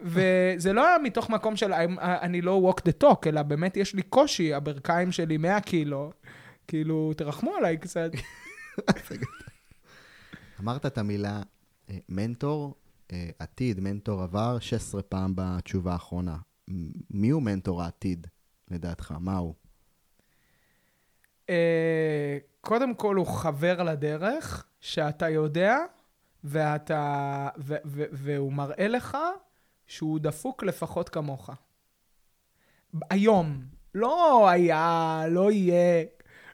וזה 0.01 0.73
לא 0.73 0.87
היה 0.87 0.97
מתוך 1.03 1.29
מקום 1.29 1.55
של 1.55 1.73
אני 1.99 2.41
לא 2.41 2.71
walk 2.71 2.81
the 2.89 3.03
talk, 3.03 3.27
אלא 3.27 3.41
באמת 3.41 3.77
יש 3.77 3.93
לי 3.93 4.01
קושי, 4.01 4.53
הברכיים 4.53 5.11
שלי 5.11 5.37
100 5.37 5.61
קילו, 5.61 6.11
כאילו, 6.67 7.13
תרחמו 7.17 7.55
עליי 7.55 7.77
קצת. 7.77 8.11
אמרת 10.59 10.85
את 10.85 10.97
המילה 10.97 11.41
אה, 11.89 11.97
מנטור, 12.09 12.75
אה, 13.11 13.29
עתיד, 13.39 13.79
מנטור 13.79 14.21
עבר, 14.21 14.59
16 14.59 15.01
פעם 15.01 15.33
בתשובה 15.35 15.91
האחרונה. 15.91 16.37
מי 17.09 17.29
הוא 17.29 17.41
מנטור 17.41 17.83
העתיד, 17.83 18.27
לדעתך? 18.71 19.13
מה 19.19 19.37
הוא? 19.37 19.53
אה, 21.49 22.37
קודם 22.61 22.95
כל, 22.95 23.15
הוא 23.15 23.27
חבר 23.27 23.83
לדרך, 23.83 24.65
שאתה 24.79 25.29
יודע, 25.29 25.77
ואתה, 26.45 27.49
ו, 27.57 27.75
ו, 27.85 28.03
והוא 28.11 28.53
מראה 28.53 28.87
לך 28.87 29.17
שהוא 29.87 30.19
דפוק 30.19 30.63
לפחות 30.63 31.09
כמוך. 31.09 31.49
היום. 33.09 33.61
לא 33.95 34.49
היה, 34.49 35.23
לא 35.29 35.51
יהיה, 35.51 36.03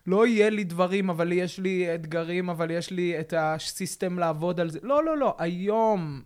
לא 0.07 0.27
יהיה 0.27 0.49
לי 0.49 0.63
דברים, 0.63 1.09
אבל 1.09 1.31
יש 1.31 1.59
לי 1.59 1.95
אתגרים, 1.95 2.49
אבל 2.49 2.71
יש 2.71 2.91
לי 2.91 3.19
את 3.19 3.33
הסיסטם 3.37 4.19
לעבוד 4.19 4.59
על 4.59 4.69
זה. 4.69 4.79
לא, 4.83 5.03
לא, 5.03 5.17
לא, 5.17 5.35
היום. 5.37 6.21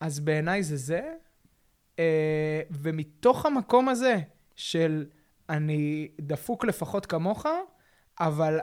אז 0.00 0.20
בעיניי 0.20 0.62
זה 0.62 0.76
זה. 0.76 1.12
אה, 1.98 2.60
ומתוך 2.70 3.46
המקום 3.46 3.88
הזה 3.88 4.16
של 4.56 5.06
אני 5.48 6.08
דפוק 6.20 6.64
לפחות 6.64 7.06
כמוך, 7.06 7.46
אבל 8.20 8.58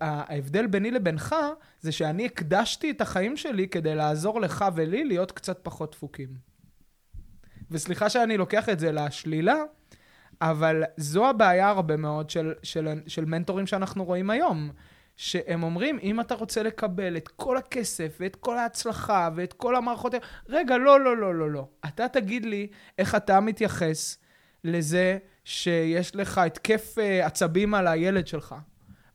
ההבדל 0.00 0.66
ביני 0.66 0.90
לבינך 0.90 1.36
זה 1.80 1.92
שאני 1.92 2.26
הקדשתי 2.26 2.90
את 2.90 3.00
החיים 3.00 3.36
שלי 3.36 3.68
כדי 3.68 3.94
לעזור 3.94 4.40
לך 4.40 4.64
ולי 4.74 5.04
להיות 5.04 5.32
קצת 5.32 5.58
פחות 5.62 5.92
דפוקים. 5.92 6.28
וסליחה 7.70 8.10
שאני 8.10 8.36
לוקח 8.36 8.68
את 8.68 8.78
זה 8.78 8.92
לשלילה, 8.92 9.56
אבל 10.40 10.82
זו 10.96 11.28
הבעיה 11.28 11.68
הרבה 11.68 11.96
מאוד 11.96 12.30
של, 12.30 12.52
של, 12.62 12.88
של 13.06 13.24
מנטורים 13.24 13.66
שאנחנו 13.66 14.04
רואים 14.04 14.30
היום. 14.30 14.70
שהם 15.16 15.62
אומרים, 15.62 15.98
אם 16.02 16.20
אתה 16.20 16.34
רוצה 16.34 16.62
לקבל 16.62 17.16
את 17.16 17.28
כל 17.28 17.56
הכסף 17.56 18.16
ואת 18.20 18.36
כל 18.36 18.58
ההצלחה 18.58 19.28
ואת 19.36 19.52
כל 19.52 19.76
המערכות... 19.76 20.14
רגע, 20.48 20.76
לא, 20.78 21.00
לא, 21.00 21.16
לא, 21.16 21.34
לא, 21.34 21.50
לא. 21.50 21.68
אתה 21.88 22.08
תגיד 22.08 22.44
לי 22.44 22.66
איך 22.98 23.14
אתה 23.14 23.40
מתייחס 23.40 24.18
לזה 24.64 25.18
שיש 25.44 26.16
לך 26.16 26.38
התקף 26.38 26.98
אה, 26.98 27.26
עצבים 27.26 27.74
על 27.74 27.86
הילד 27.86 28.26
שלך, 28.26 28.54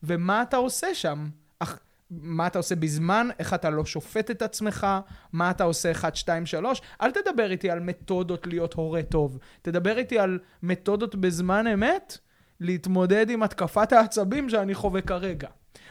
ומה 0.03 0.41
אתה 0.41 0.57
עושה 0.57 0.95
שם. 0.95 1.29
אך, 1.59 1.79
מה 2.11 2.47
אתה 2.47 2.59
עושה 2.59 2.75
בזמן, 2.75 3.27
איך 3.39 3.53
אתה 3.53 3.69
לא 3.69 3.85
שופט 3.85 4.31
את 4.31 4.41
עצמך, 4.41 4.87
מה 5.33 5.51
אתה 5.51 5.63
עושה 5.63 5.91
1, 5.91 6.15
2, 6.15 6.45
3. 6.45 6.81
אל 7.01 7.11
תדבר 7.11 7.51
איתי 7.51 7.69
על 7.69 7.79
מתודות 7.79 8.47
להיות 8.47 8.73
הורה 8.73 9.03
טוב. 9.03 9.37
תדבר 9.61 9.97
איתי 9.97 10.19
על 10.19 10.39
מתודות 10.63 11.15
בזמן 11.15 11.67
אמת, 11.67 12.17
להתמודד 12.59 13.29
עם 13.29 13.43
התקפת 13.43 13.91
העצבים 13.91 14.49
שאני 14.49 14.75
חווה 14.75 15.01
כרגע. 15.01 15.49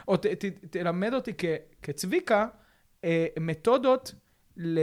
או 0.08 0.16
ת, 0.16 0.26
ת, 0.26 0.44
תלמד 0.70 1.14
אותי 1.14 1.32
כ, 1.38 1.44
כצביקה, 1.82 2.46
אה, 3.04 3.26
מתודות 3.40 4.14
ל... 4.56 4.80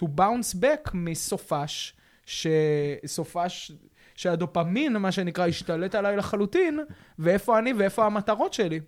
to 0.00 0.04
bounce 0.04 0.56
back 0.60 0.90
מסופש, 0.94 1.96
שסופש, 2.26 3.72
שהדופמין, 4.14 4.96
מה 4.96 5.12
שנקרא, 5.12 5.46
השתלט 5.46 5.94
עליי 5.94 6.16
לחלוטין, 6.16 6.80
ואיפה 7.18 7.58
אני 7.58 7.72
ואיפה 7.72 8.06
המטרות 8.06 8.52
שלי. 8.52 8.80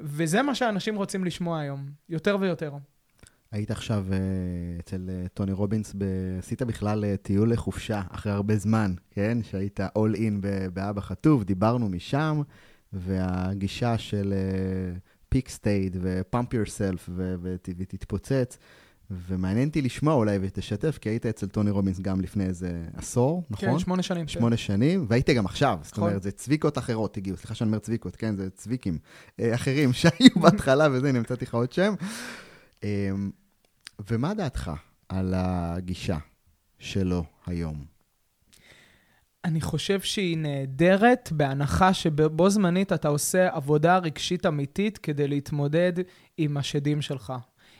וזה 0.00 0.42
מה 0.42 0.54
שאנשים 0.54 0.96
רוצים 0.96 1.24
לשמוע 1.24 1.60
היום, 1.60 1.86
יותר 2.08 2.36
ויותר. 2.40 2.72
היית 3.52 3.70
עכשיו 3.70 4.06
uh, 4.10 4.80
אצל 4.80 5.10
uh, 5.24 5.28
טוני 5.28 5.52
רובינס, 5.52 5.94
ב... 5.98 6.04
עשית 6.38 6.62
בכלל 6.62 7.04
uh, 7.04 7.16
טיול 7.16 7.52
לחופשה 7.52 8.02
אחרי 8.10 8.32
הרבה 8.32 8.56
זמן, 8.56 8.94
כן? 9.10 9.38
שהיית 9.42 9.80
אול 9.96 10.14
אין 10.14 10.40
באבא 10.72 11.00
חטוב, 11.00 11.44
דיברנו 11.44 11.88
משם, 11.88 12.42
והגישה 12.92 13.98
של 13.98 14.34
peak 15.28 15.48
state 15.48 15.96
ו 16.00 16.11
pump 16.11 16.54
yourself 16.54 17.08
ותתפוצץ. 17.78 18.58
ומעניין 19.10 19.68
אותי 19.68 19.82
לשמוע 19.82 20.14
אולי 20.14 20.38
ותשתף, 20.40 20.98
כי 20.98 21.08
היית 21.08 21.26
אצל 21.26 21.46
טוני 21.46 21.70
רובינס 21.70 22.00
גם 22.00 22.20
לפני 22.20 22.44
איזה 22.44 22.82
עשור, 22.94 23.42
כן, 23.42 23.54
נכון? 23.54 23.68
כן, 23.68 23.78
שמונה 23.78 24.02
שנים. 24.02 24.28
שמונה 24.28 24.56
שנים, 24.56 25.06
והיית 25.08 25.30
גם 25.30 25.46
עכשיו, 25.46 25.78
זאת 25.82 25.92
נכון. 25.92 26.08
אומרת, 26.08 26.22
זה 26.22 26.30
צביקות 26.30 26.78
אחרות 26.78 27.16
הגיעו, 27.16 27.36
סליחה 27.36 27.54
שאני 27.54 27.68
אומר 27.68 27.78
צביקות, 27.78 28.16
כן, 28.16 28.36
זה 28.36 28.50
צביקים 28.50 28.98
אה, 29.40 29.54
אחרים 29.54 29.92
שהיו 30.00 30.40
בהתחלה, 30.40 30.88
וזה, 30.92 31.08
הנה, 31.08 31.20
מצאתי 31.20 31.44
לך 31.44 31.54
עוד 31.54 31.72
שם. 31.72 31.94
אה, 32.84 33.10
ומה 34.10 34.34
דעתך 34.34 34.70
על 35.08 35.34
הגישה 35.36 36.18
שלו 36.78 37.24
היום? 37.46 37.96
אני 39.44 39.60
חושב 39.60 40.00
שהיא 40.00 40.38
נהדרת, 40.38 41.28
בהנחה 41.32 41.94
שבו 41.94 42.50
זמנית 42.50 42.92
אתה 42.92 43.08
עושה 43.08 43.48
עבודה 43.52 43.98
רגשית 43.98 44.46
אמיתית 44.46 44.98
כדי 44.98 45.28
להתמודד 45.28 45.92
עם 46.38 46.56
השדים 46.56 47.02
שלך. 47.02 47.32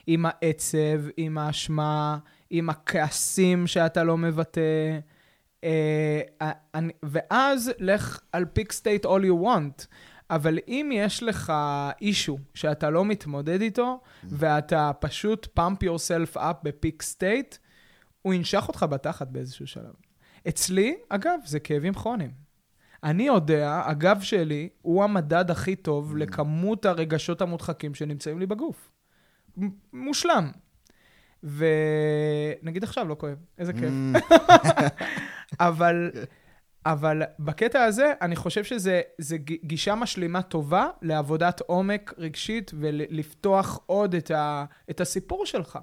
עם 0.07 0.27
העצב, 0.29 1.01
עם 1.17 1.39
האשמה, 1.39 2.19
עם 2.51 2.71
הכעסים 2.71 3.67
שאתה 3.67 4.05
לא 4.05 4.17
מבטא. 4.17 4.99
אה, 5.65 6.21
ואז 7.03 7.73
לך 7.79 8.21
על 8.33 8.45
peak 8.45 8.73
state 8.73 9.07
all 9.07 9.23
you 9.25 9.45
want. 9.45 9.87
אבל 10.31 10.59
אם 10.69 10.91
יש 10.95 11.23
לך 11.23 11.53
issue 12.01 12.39
שאתה 12.55 12.91
לא 12.91 13.05
מתמודד 13.05 13.61
איתו, 13.61 14.01
mm. 14.03 14.27
ואתה 14.31 14.91
פשוט 15.01 15.59
pump 15.59 15.85
yourself 15.85 16.37
up 16.37 16.55
ב 16.63 16.71
peak 16.71 17.03
state, 17.03 17.57
הוא 18.23 18.35
ינשך 18.35 18.65
אותך 18.69 18.87
בתחת 18.91 19.29
באיזשהו 19.29 19.67
שלב. 19.67 19.93
אצלי, 20.49 20.97
אגב, 21.09 21.39
זה 21.45 21.61
כאבים 21.61 21.95
כרוניים. 21.95 22.31
אני 23.05 23.23
יודע, 23.23 23.83
הגב 23.87 24.21
שלי 24.21 24.69
הוא 24.83 25.05
המדד 25.05 25.51
הכי 25.51 25.77
טוב 25.77 26.15
mm. 26.15 26.19
לכמות 26.19 26.87
הרגשות 26.87 27.41
המודחקים 27.43 27.95
שנמצאים 27.95 28.39
לי 28.39 28.47
בגוף. 28.47 28.91
מושלם. 29.93 30.51
ונגיד 31.43 32.85
עכשיו 32.85 33.09
לא 33.09 33.15
כואב, 33.15 33.37
איזה 33.59 33.73
כיף. 33.73 33.91
Mm. 33.91 34.35
אבל, 35.69 36.11
אבל 36.87 37.23
בקטע 37.39 37.85
הזה, 37.85 38.13
אני 38.21 38.37
חושב 38.37 38.65
שזה 38.65 39.03
גישה 39.65 39.95
משלימה 39.95 40.43
טובה 40.43 40.89
לעבודת 41.03 41.61
עומק 41.61 42.15
רגשית 42.19 42.71
ולפתוח 42.75 43.81
עוד 43.87 44.15
את, 44.15 44.31
ה, 44.31 44.65
את 44.91 45.01
הסיפור 45.01 45.47
שלך. 45.47 45.79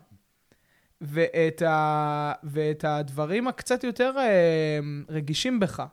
ואת, 1.01 1.61
ה, 1.61 2.33
ואת 2.43 2.85
הדברים 2.85 3.47
הקצת 3.47 3.83
יותר 3.83 4.13
אה, 4.17 4.79
רגישים 5.09 5.59
בך. 5.59 5.83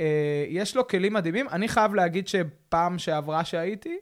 אה, 0.00 0.44
יש 0.48 0.76
לו 0.76 0.88
כלים 0.88 1.12
מדהימים. 1.12 1.48
אני 1.48 1.68
חייב 1.68 1.94
להגיד 1.94 2.28
שפעם 2.28 2.98
שעברה 2.98 3.44
שהייתי, 3.44 3.98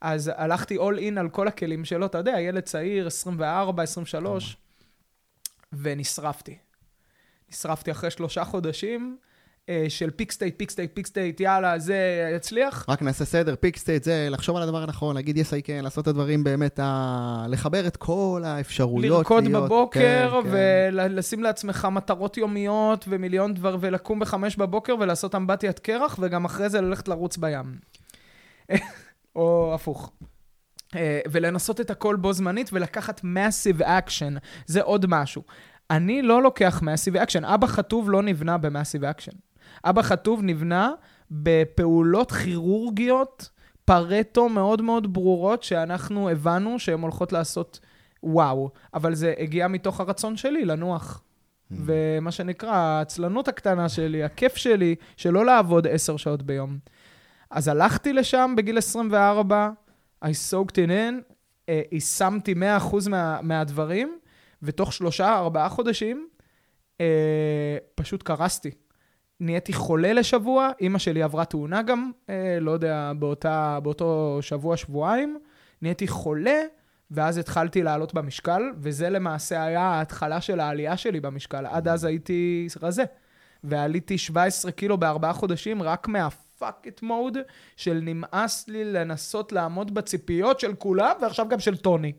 אז 0.00 0.30
הלכתי 0.36 0.76
all 0.76 0.98
in 0.98 1.20
על 1.20 1.28
כל 1.28 1.48
הכלים 1.48 1.84
שלו, 1.84 2.06
אתה 2.06 2.18
יודע, 2.18 2.40
ילד 2.40 2.62
צעיר, 2.62 3.06
24, 3.06 3.82
23, 3.82 4.56
ונשרפתי. 5.72 6.58
נשרפתי 7.50 7.90
אחרי 7.90 8.10
שלושה 8.10 8.44
חודשים 8.44 9.16
אה, 9.68 9.84
של 9.88 10.10
peak 10.10 10.32
state, 10.32 10.54
peak 10.58 10.70
state, 10.70 10.90
peak 10.94 11.06
state, 11.06 11.40
יאללה, 11.40 11.78
זה 11.78 12.30
יצליח. 12.36 12.84
רק 12.88 13.02
נעשה 13.02 13.24
סדר, 13.24 13.54
peak 13.60 13.76
state, 13.76 14.04
זה 14.04 14.28
לחשוב 14.30 14.56
על 14.56 14.62
הדבר 14.62 14.82
הנכון, 14.82 15.16
להגיד 15.16 15.38
yes 15.38 15.50
I 15.50 15.66
can, 15.66 15.82
לעשות 15.82 16.02
את 16.02 16.08
הדברים 16.08 16.44
באמת, 16.44 16.80
ה... 16.82 17.46
לחבר 17.48 17.86
את 17.86 17.96
כל 17.96 18.42
האפשרויות. 18.44 19.16
לרקוד 19.16 19.44
להיות, 19.44 19.64
בבוקר, 19.64 20.40
כן, 20.42 20.50
כן. 20.50 20.56
ולשים 21.00 21.42
לעצמך 21.42 21.88
מטרות 21.92 22.36
יומיות 22.36 23.04
ומיליון 23.08 23.54
דבר, 23.54 23.76
ולקום 23.80 24.20
בחמש 24.20 24.56
בבוקר 24.56 24.94
ולעשות 25.00 25.34
אמבטיית 25.34 25.78
קרח, 25.78 26.16
וגם 26.20 26.44
אחרי 26.44 26.68
זה 26.68 26.80
ללכת 26.80 27.08
לרוץ 27.08 27.36
בים. 27.36 27.78
או 29.36 29.74
הפוך. 29.74 30.12
אה, 30.94 31.20
ולנסות 31.30 31.80
את 31.80 31.90
הכל 31.90 32.16
בו 32.16 32.32
זמנית 32.32 32.70
ולקחת 32.72 33.20
massive 33.20 33.80
action, 33.80 34.38
זה 34.66 34.82
עוד 34.82 35.06
משהו. 35.08 35.42
אני 35.90 36.22
לא 36.22 36.42
לוקח 36.42 36.82
massive 36.82 37.16
action, 37.16 37.44
אבא 37.44 37.66
חטוב 37.66 38.10
לא 38.10 38.22
נבנה 38.22 38.58
ב-massive 38.58 39.02
action. 39.16 39.36
אבא 39.84 40.02
חטוב 40.02 40.40
נבנה 40.42 40.90
בפעולות 41.30 42.32
כירורגיות, 42.32 43.50
פרטו 43.84 44.48
מאוד 44.48 44.82
מאוד 44.82 45.12
ברורות, 45.12 45.62
שאנחנו 45.62 46.28
הבנו 46.28 46.78
שהן 46.78 47.00
הולכות 47.00 47.32
לעשות 47.32 47.80
וואו. 48.22 48.70
אבל 48.94 49.14
זה 49.14 49.34
הגיע 49.38 49.68
מתוך 49.68 50.00
הרצון 50.00 50.36
שלי 50.36 50.64
לנוח. 50.64 51.22
ומה 51.70 52.30
שנקרא, 52.30 52.74
העצלנות 52.74 53.48
הקטנה 53.48 53.88
שלי, 53.88 54.24
הכיף 54.24 54.56
שלי, 54.56 54.94
שלא 55.16 55.46
לעבוד 55.46 55.86
עשר 55.86 56.16
שעות 56.16 56.42
ביום. 56.42 56.78
אז 57.50 57.68
הלכתי 57.68 58.12
לשם 58.12 58.54
בגיל 58.56 58.78
24, 58.78 59.70
I 60.24 60.28
soaked 60.28 60.72
it 60.72 60.88
in, 60.88 61.34
אה, 61.68 61.82
יישמתי 61.92 62.54
100% 62.54 63.08
מה, 63.08 63.38
מהדברים, 63.42 64.18
ותוך 64.62 64.92
שלושה, 64.92 65.38
ארבעה 65.38 65.68
חודשים, 65.68 66.28
אה, 67.00 67.76
פשוט 67.94 68.22
קרסתי. 68.22 68.70
נהייתי 69.40 69.72
חולה 69.72 70.12
לשבוע, 70.12 70.70
אימא 70.80 70.98
שלי 70.98 71.22
עברה 71.22 71.44
תאונה 71.44 71.82
גם, 71.82 72.10
אה, 72.30 72.58
לא 72.60 72.70
יודע, 72.70 73.12
באותה, 73.18 73.78
באותו 73.82 74.38
שבוע, 74.40 74.76
שבועיים. 74.76 75.38
נהייתי 75.82 76.08
חולה, 76.08 76.62
ואז 77.10 77.38
התחלתי 77.38 77.82
לעלות 77.82 78.14
במשקל, 78.14 78.62
וזה 78.76 79.10
למעשה 79.10 79.64
היה 79.64 79.82
ההתחלה 79.82 80.40
של 80.40 80.60
העלייה 80.60 80.96
שלי 80.96 81.20
במשקל. 81.20 81.66
עד 81.66 81.88
אז 81.88 82.04
הייתי 82.04 82.66
רזה. 82.82 83.04
ועליתי 83.64 84.18
17 84.18 84.72
קילו 84.72 84.98
בארבעה 84.98 85.32
חודשים, 85.32 85.82
רק 85.82 86.08
מהפאק 86.62 86.88
את 86.88 87.02
מוד 87.02 87.38
של 87.76 88.00
נמאס 88.02 88.68
לי 88.68 88.84
לנסות 88.84 89.52
לעמוד 89.52 89.94
בציפיות 89.94 90.60
של 90.60 90.74
כולם, 90.74 91.12
ועכשיו 91.22 91.48
גם 91.48 91.60
של 91.60 91.76
טוני. 91.76 92.12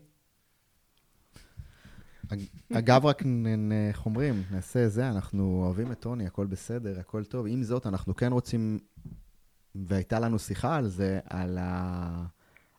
אגב, 2.72 3.06
רק 3.06 3.22
איך 3.88 4.06
אומרים, 4.06 4.42
נעשה 4.50 4.88
זה, 4.88 5.08
אנחנו 5.08 5.62
אוהבים 5.64 5.92
את 5.92 6.00
טוני, 6.00 6.26
הכל 6.26 6.46
בסדר, 6.46 7.00
הכל 7.00 7.24
טוב. 7.24 7.46
עם 7.48 7.62
זאת, 7.62 7.86
אנחנו 7.86 8.16
כן 8.16 8.32
רוצים, 8.32 8.78
והייתה 9.74 10.20
לנו 10.20 10.38
שיחה 10.38 10.76
על 10.76 10.88
זה, 10.88 11.20
על, 11.24 11.58
ה, 11.60 12.24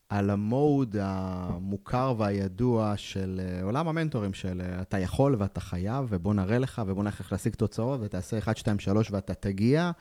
על 0.09 0.29
המוד 0.29 0.95
המוכר 0.99 2.13
והידוע 2.17 2.93
של 2.97 3.41
אה, 3.43 3.63
עולם 3.63 3.87
המנטורים, 3.87 4.33
של 4.33 4.61
אה, 4.61 4.81
אתה 4.81 4.99
יכול 4.99 5.35
ואתה 5.39 5.59
חייב, 5.59 6.05
ובוא 6.09 6.33
נראה 6.33 6.59
לך, 6.59 6.81
ובוא 6.87 7.05
איך 7.05 7.31
להשיג 7.31 7.55
תוצאות, 7.55 7.99
ותעשה 8.03 8.37
1, 8.37 8.57
2, 8.57 8.79
3 8.79 9.11
ואתה 9.11 9.33
תגיע, 9.33 9.91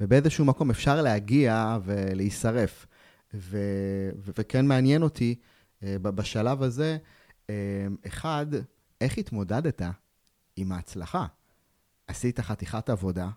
ובאיזשהו 0.00 0.44
מקום 0.44 0.70
אפשר 0.70 1.02
להגיע 1.02 1.78
ולהישרף. 1.84 2.86
ו, 3.34 3.58
ו, 4.18 4.32
וכן 4.38 4.66
מעניין 4.66 5.02
אותי 5.02 5.34
אה, 5.82 5.96
בשלב 5.98 6.62
הזה, 6.62 6.98
אה, 7.50 7.54
אחד, 8.06 8.46
איך 9.00 9.18
התמודדת 9.18 9.82
עם 10.56 10.72
ההצלחה? 10.72 11.26
עשית 12.06 12.40
חתיכת 12.40 12.90
עבודה, 12.90 13.28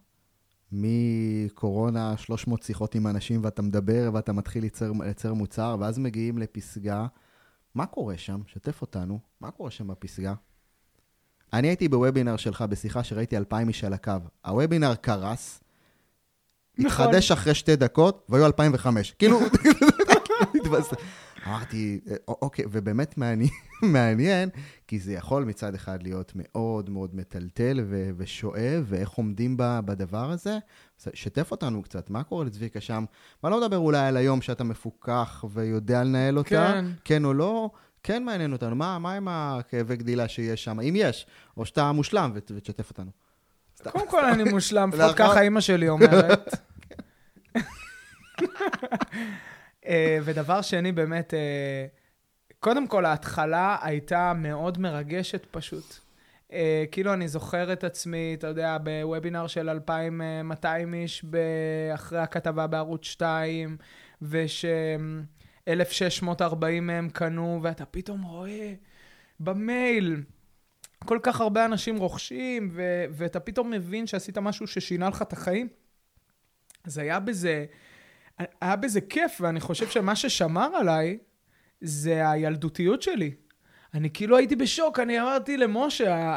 מקורונה, 0.72 2.18
300 2.18 2.64
שיחות 2.64 2.96
עם 2.96 3.08
אנשים, 3.08 3.44
ואתה 3.44 3.62
מדבר 3.62 4.10
ואתה 4.14 4.34
מתחיל 4.34 4.64
ליצר, 4.64 4.92
ליצר 4.92 5.34
מוצר, 5.34 5.78
ואז 5.80 6.00
מגיעים 6.00 6.38
לפסגה. 6.38 7.08
מה 7.76 7.86
קורה 7.86 8.18
שם? 8.18 8.42
שתף 8.48 8.82
אותנו. 8.82 9.20
מה 9.42 9.52
קורה 9.52 9.72
שם 9.72 9.88
בפסגה? 9.88 10.34
אני 11.54 11.68
הייתי 11.68 11.88
בוובינר 11.88 12.38
שלך 12.38 12.62
בשיחה 12.62 13.04
שראיתי 13.04 13.38
2,000 13.38 13.68
איש 13.68 13.84
על 13.84 13.94
הקו. 13.94 14.12
הוובינר 14.46 14.96
קרס. 14.96 15.63
התחדש 16.80 17.32
אחרי 17.32 17.54
שתי 17.56 17.76
דקות, 17.76 18.26
והיו 18.30 18.46
2,005. 18.46 19.12
כאילו, 19.20 19.40
אמרתי, 21.48 22.00
"א- 22.12 22.14
אוקיי, 22.28 22.66
ובאמת 22.72 23.18
מעניין, 23.18 23.50
מעניין, 23.82 24.50
כי 24.88 25.00
זה 25.00 25.14
יכול 25.14 25.44
מצד 25.44 25.76
אחד 25.76 26.04
להיות 26.04 26.32
מאוד 26.36 26.90
מאוד 26.90 27.16
מטלטל 27.16 27.80
ו- 27.90 28.10
ושואב, 28.18 28.86
ואיך 28.86 29.10
עומדים 29.10 29.58
ב- 29.58 29.80
בדבר 29.86 30.32
הזה. 30.32 30.58
שתף 31.14 31.52
אותנו 31.52 31.82
קצת, 31.84 32.10
מה 32.10 32.24
קורה 32.24 32.46
לצביקה 32.46 32.82
שם? 32.82 33.06
ואני 33.44 33.56
לא 33.56 33.62
מדבר 33.62 33.78
אולי 33.78 34.08
על 34.08 34.18
היום 34.18 34.42
שאתה 34.42 34.64
מפוקח 34.64 35.46
ויודע 35.54 36.04
לנהל 36.04 36.38
אותה, 36.38 36.50
כן. 36.50 36.86
כן 37.04 37.26
או 37.26 37.34
לא, 37.34 37.70
כן 38.04 38.24
מעניין 38.24 38.54
אותנו, 38.54 38.76
מה, 38.76 39.00
מה 39.00 39.14
עם 39.14 39.28
הכאבי 39.28 39.96
גדילה 39.96 40.28
שיש 40.28 40.64
שם, 40.64 40.80
אם 40.80 40.94
יש, 40.98 41.26
או 41.58 41.66
שאתה 41.66 41.92
מושלם, 41.92 42.32
ות- 42.36 42.52
ותשתף 42.56 42.90
אותנו. 42.90 43.12
סתם. 43.84 44.00
קודם 44.00 44.10
כל 44.10 44.26
אני 44.26 44.44
מושלם, 44.44 44.90
לפחות. 44.94 45.16
ככה 45.16 45.42
אימא 45.42 45.62
שלי 45.62 45.90
אומרת. 45.90 46.56
אה, 49.88 50.18
ודבר 50.24 50.62
שני, 50.62 50.92
באמת, 50.92 51.34
אה, 51.34 51.86
קודם 52.60 52.88
כל, 52.88 53.06
ההתחלה 53.06 53.78
הייתה 53.82 54.34
מאוד 54.36 54.80
מרגשת 54.80 55.46
פשוט. 55.52 55.96
אה, 56.54 56.84
כאילו, 56.92 57.14
אני 57.14 57.28
זוכר 57.28 57.74
את 57.74 57.84
עצמי, 57.84 58.36
אתה 58.40 58.48
יודע, 58.48 58.78
בוובינר 58.84 59.48
של 59.48 59.70
2,200 59.70 60.94
איש 60.94 61.26
אחרי 61.94 62.20
הכתבה 62.20 62.68
בערוץ 62.68 63.06
2, 63.06 63.78
וש-1,640 64.22 66.34
מהם 66.82 67.10
קנו, 67.10 67.60
ואתה 67.64 67.86
פתאום 67.86 68.22
רואה 68.22 68.74
במייל 69.40 70.24
כל 71.06 71.20
כך 71.24 71.42
הרבה 71.42 71.66
אנשים 71.66 71.98
רוכשים, 71.98 72.70
ו- 72.74 73.06
ואתה 73.12 73.40
פתאום 73.40 73.72
מבין 73.72 74.08
שעשית 74.08 74.38
משהו 74.38 74.68
ששינה 74.68 75.10
לך 75.10 75.22
את 75.22 75.34
החיים. 75.34 75.68
אז 76.84 76.98
היה 76.98 77.20
בזה, 77.20 77.66
היה 78.62 78.76
בזה 78.76 79.02
כיף, 79.02 79.42
ואני 79.42 79.60
חושב 79.60 79.90
שמה 79.90 80.16
ששמר 80.16 80.76
עליי 80.76 81.18
זה 81.82 82.30
הילדותיות 82.30 83.02
שלי. 83.02 83.32
אני 83.94 84.10
כאילו 84.14 84.38
הייתי 84.38 84.56
בשוק, 84.56 85.00
אני 85.00 85.22
אמרתי 85.22 85.58
למשה, 85.58 86.32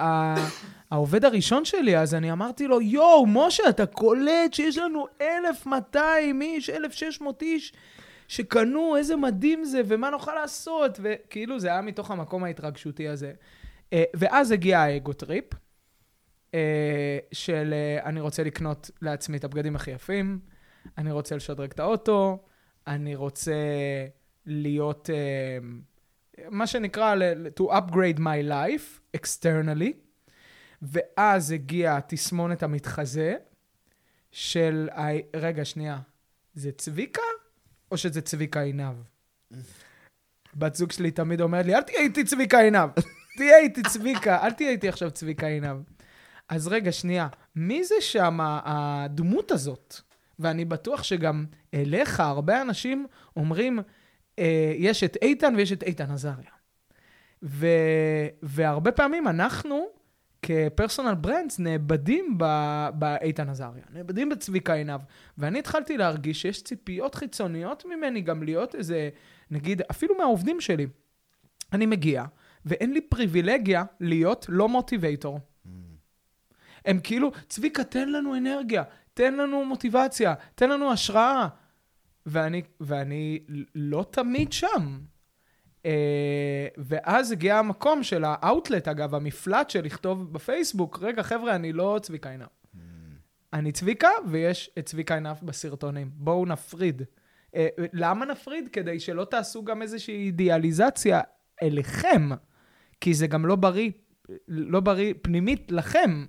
העובד 0.90 1.24
הראשון 1.24 1.64
שלי, 1.64 1.98
אז 1.98 2.14
אני 2.14 2.32
אמרתי 2.32 2.66
לו, 2.66 2.80
יואו, 2.80 3.26
משה, 3.26 3.68
אתה 3.68 3.86
קולט 3.86 4.54
שיש 4.54 4.78
לנו 4.78 5.06
1,200 5.20 6.42
איש, 6.42 6.70
1,600 6.70 7.42
איש 7.42 7.72
שקנו, 8.28 8.96
איזה 8.96 9.16
מדהים 9.16 9.64
זה, 9.64 9.80
ומה 9.86 10.10
נוכל 10.10 10.34
לעשות? 10.34 11.00
וכאילו, 11.02 11.60
זה 11.60 11.68
היה 11.68 11.80
מתוך 11.80 12.10
המקום 12.10 12.44
ההתרגשותי 12.44 13.08
הזה. 13.08 13.32
אה, 13.92 14.04
ואז 14.14 14.50
הגיע 14.50 14.80
האגו 14.80 15.12
trip, 15.12 15.44
אה, 16.54 17.18
של 17.32 17.74
אה, 17.74 18.04
אני 18.04 18.20
רוצה 18.20 18.44
לקנות 18.44 18.90
לעצמי 19.02 19.36
את 19.36 19.44
הבגדים 19.44 19.76
הכי 19.76 19.90
יפים, 19.90 20.40
אני 20.98 21.12
רוצה 21.12 21.36
לשדרג 21.36 21.70
את 21.70 21.80
האוטו, 21.80 22.44
אני 22.86 23.14
רוצה 23.14 23.54
להיות, 24.46 25.10
מה 26.50 26.66
שנקרא, 26.66 27.14
to 27.60 27.62
upgrade 27.62 28.18
my 28.18 28.50
life 28.50 29.16
externally, 29.16 29.92
ואז 30.82 31.50
הגיעה 31.50 32.00
תסמונת 32.00 32.62
המתחזה 32.62 33.36
של, 34.30 34.88
רגע, 35.36 35.64
שנייה, 35.64 35.98
זה 36.54 36.72
צביקה 36.72 37.22
או 37.90 37.96
שזה 37.96 38.20
צביקה 38.20 38.60
עינב? 38.60 38.94
בת 40.58 40.74
זוג 40.74 40.92
שלי 40.92 41.10
תמיד 41.10 41.40
אומרת 41.40 41.66
לי, 41.66 41.74
אל 41.74 41.82
תהיה 41.82 42.00
איתי 42.00 42.24
צביקה 42.24 42.60
עינב, 42.60 42.90
תהיה 43.36 43.58
איתי 43.58 43.82
צביקה, 43.82 44.42
אל 44.42 44.52
תהיה 44.52 44.70
איתי 44.70 44.88
עכשיו 44.88 45.10
צביקה 45.10 45.46
עינב. 45.46 45.76
אז 46.48 46.68
רגע, 46.68 46.92
שנייה, 46.92 47.28
מי 47.56 47.84
זה 47.84 47.94
שם 48.00 48.38
הדמות 48.40 49.50
הזאת? 49.50 49.94
ואני 50.38 50.64
בטוח 50.64 51.02
שגם 51.02 51.44
אליך 51.74 52.20
הרבה 52.20 52.62
אנשים 52.62 53.06
אומרים, 53.36 53.78
אה, 54.38 54.72
יש 54.76 55.04
את 55.04 55.16
איתן 55.22 55.54
ויש 55.56 55.72
את 55.72 55.82
איתן 55.82 56.10
עזריה. 56.10 56.50
ו... 57.42 57.66
והרבה 58.42 58.92
פעמים 58.92 59.28
אנחנו, 59.28 59.86
כפרסונל 60.42 61.14
ברנדס, 61.14 61.58
נאבדים 61.58 62.34
ב- 62.38 62.88
באיתן 62.94 63.48
עזריה, 63.48 63.84
נאבדים 63.92 64.28
בצביקה 64.28 64.74
עינב. 64.74 65.00
ואני 65.38 65.58
התחלתי 65.58 65.96
להרגיש 65.96 66.42
שיש 66.42 66.62
ציפיות 66.62 67.14
חיצוניות 67.14 67.84
ממני 67.84 68.20
גם 68.20 68.42
להיות 68.42 68.74
איזה, 68.74 69.08
נגיד, 69.50 69.82
אפילו 69.90 70.14
מהעובדים 70.18 70.60
שלי. 70.60 70.86
אני 71.72 71.86
מגיע, 71.86 72.24
ואין 72.66 72.92
לי 72.92 73.00
פריבילגיה 73.00 73.84
להיות 74.00 74.46
לא 74.48 74.68
מוטיבייטור. 74.68 75.40
הם 76.84 77.00
כאילו, 77.02 77.32
צביקה, 77.48 77.84
תן 77.84 78.08
לנו 78.08 78.36
אנרגיה, 78.36 78.82
תן 79.14 79.34
לנו 79.34 79.64
מוטיבציה, 79.64 80.34
תן 80.54 80.70
לנו 80.70 80.92
השראה. 80.92 81.48
ואני, 82.26 82.62
ואני 82.80 83.38
לא 83.74 84.06
תמיד 84.10 84.52
שם. 84.52 84.98
אה, 85.86 86.68
ואז 86.78 87.32
הגיע 87.32 87.58
המקום 87.58 88.02
של 88.02 88.24
האאוטלט, 88.24 88.88
אגב, 88.88 89.14
המפלט 89.14 89.70
של 89.70 89.84
לכתוב 89.84 90.32
בפייסבוק, 90.32 90.98
רגע, 91.02 91.22
חבר'ה, 91.22 91.54
אני 91.54 91.72
לא 91.72 91.98
צביקה 92.02 92.30
עינב. 92.30 92.46
אני 93.52 93.72
צביקה, 93.72 94.08
ויש 94.28 94.70
את 94.78 94.86
צביקה 94.86 95.14
עינב 95.14 95.36
בסרטונים. 95.42 96.10
בואו 96.14 96.46
נפריד. 96.46 97.02
אה, 97.54 97.68
למה 97.92 98.26
נפריד? 98.26 98.68
כדי 98.68 99.00
שלא 99.00 99.24
תעשו 99.24 99.64
גם 99.64 99.82
איזושהי 99.82 100.26
אידיאליזציה 100.26 101.20
אליכם, 101.62 102.28
כי 103.00 103.14
זה 103.14 103.26
גם 103.26 103.46
לא 103.46 103.56
בריא, 103.56 103.90
לא 104.48 104.80
בריא 104.80 105.14
פנימית 105.22 105.72
לכם. 105.72 106.24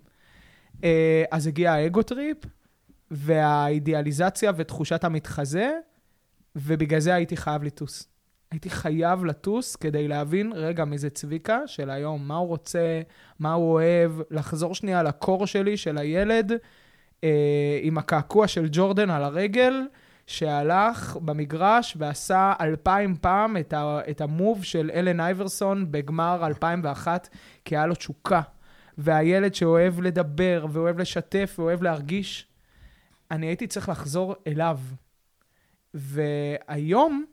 אה, 0.84 1.24
אז 1.32 1.48
הגיע 1.48 1.74
האגו 1.74 2.02
trip, 2.02 2.38
והאידיאליזציה 3.12 4.52
ותחושת 4.58 5.04
המתחזה, 5.04 5.72
ובגלל 6.56 7.00
זה 7.00 7.14
הייתי 7.14 7.38
חייב 7.38 7.64
לטוס. 7.64 8.08
הייתי 8.52 8.70
חייב 8.70 9.26
לטוס 9.26 9.76
כדי 9.76 10.08
להבין, 10.08 10.54
רגע, 10.56 10.86
מי 10.86 10.98
זה 10.98 11.10
צביקה 11.10 11.60
של 11.66 11.90
היום, 11.90 12.28
מה 12.28 12.36
הוא 12.36 12.48
רוצה, 12.48 13.02
מה 13.40 13.54
הוא 13.54 13.72
אוהב, 13.74 14.12
לחזור 14.32 14.76
שנייה 14.76 15.04
לקור 15.04 15.48
שלי, 15.48 15.78
של 15.78 15.98
הילד, 15.98 16.52
אה, 17.24 17.80
עם 17.82 17.98
הקעקוע 17.98 18.48
של 18.48 18.68
ג'ורדן 18.72 19.10
על 19.10 19.24
הרגל, 19.24 19.74
שהלך 20.28 21.18
במגרש 21.26 21.98
ועשה 22.00 22.54
אלפיים 22.62 23.16
פעם 23.22 23.58
את, 23.58 23.74
ה, 23.74 24.00
את 24.10 24.22
המוב 24.22 24.64
של 24.64 24.92
אלן 24.94 25.20
אייברסון 25.20 25.92
בגמר 25.92 26.46
2001, 26.46 27.30
כי 27.66 27.78
היה 27.78 27.86
לו 27.86 27.96
תשוקה. 27.96 28.42
והילד 28.98 29.56
שאוהב 29.56 30.02
לדבר, 30.02 30.66
ואוהב 30.72 31.00
לשתף, 31.00 31.56
ואוהב 31.60 31.84
להרגיש, 31.84 32.48
אני 33.32 33.46
הייתי 33.46 33.68
צריך 33.68 33.90
לחזור 33.90 34.36
אליו. 34.48 34.80
והיום, 35.94 37.26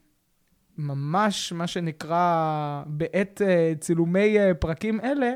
ממש 0.79 1.53
מה 1.53 1.67
שנקרא 1.67 2.83
בעת 2.87 3.43
uh, 3.45 3.79
צילומי 3.79 4.37
uh, 4.39 4.55
פרקים 4.55 5.01
אלה, 5.01 5.33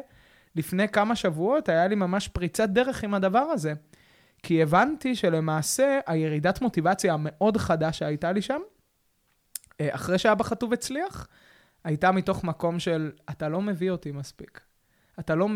לפני 0.56 0.88
כמה 0.88 1.16
שבועות 1.16 1.68
היה 1.68 1.86
לי 1.86 1.94
ממש 1.94 2.28
פריצת 2.28 2.68
דרך 2.68 3.04
עם 3.04 3.14
הדבר 3.14 3.38
הזה. 3.38 3.72
כי 4.42 4.62
הבנתי 4.62 5.14
שלמעשה 5.16 5.98
הירידת 6.06 6.62
מוטיבציה 6.62 7.14
המאוד 7.14 7.56
חדה 7.56 7.92
שהייתה 7.92 8.32
לי 8.32 8.42
שם, 8.42 8.60
uh, 8.60 9.74
אחרי 9.90 10.18
שאבא 10.18 10.44
חטוב 10.44 10.72
הצליח, 10.72 11.28
הייתה 11.84 12.12
מתוך 12.12 12.44
מקום 12.44 12.78
של, 12.78 13.10
אתה 13.30 13.48
לא 13.48 13.62
מביא 13.62 13.90
אותי 13.90 14.12
מספיק. 14.12 14.60
אתה 15.20 15.34
לא 15.34 15.48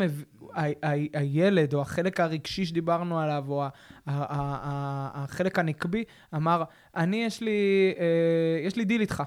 ה- 0.55 1.17
הילד 1.19 1.73
או 1.73 1.81
החלק 1.81 2.19
הרגשי 2.19 2.65
שדיברנו 2.65 3.19
עליו, 3.19 3.45
או 3.47 3.63
החלק 4.07 5.59
הנקבי, 5.59 6.03
אמר, 6.35 6.63
אני, 6.95 7.23
יש 7.23 7.41
לי, 7.41 7.93
אה, 7.99 8.65
יש 8.67 8.75
לי 8.75 8.85
דיל 8.85 9.01
איתך. 9.01 9.23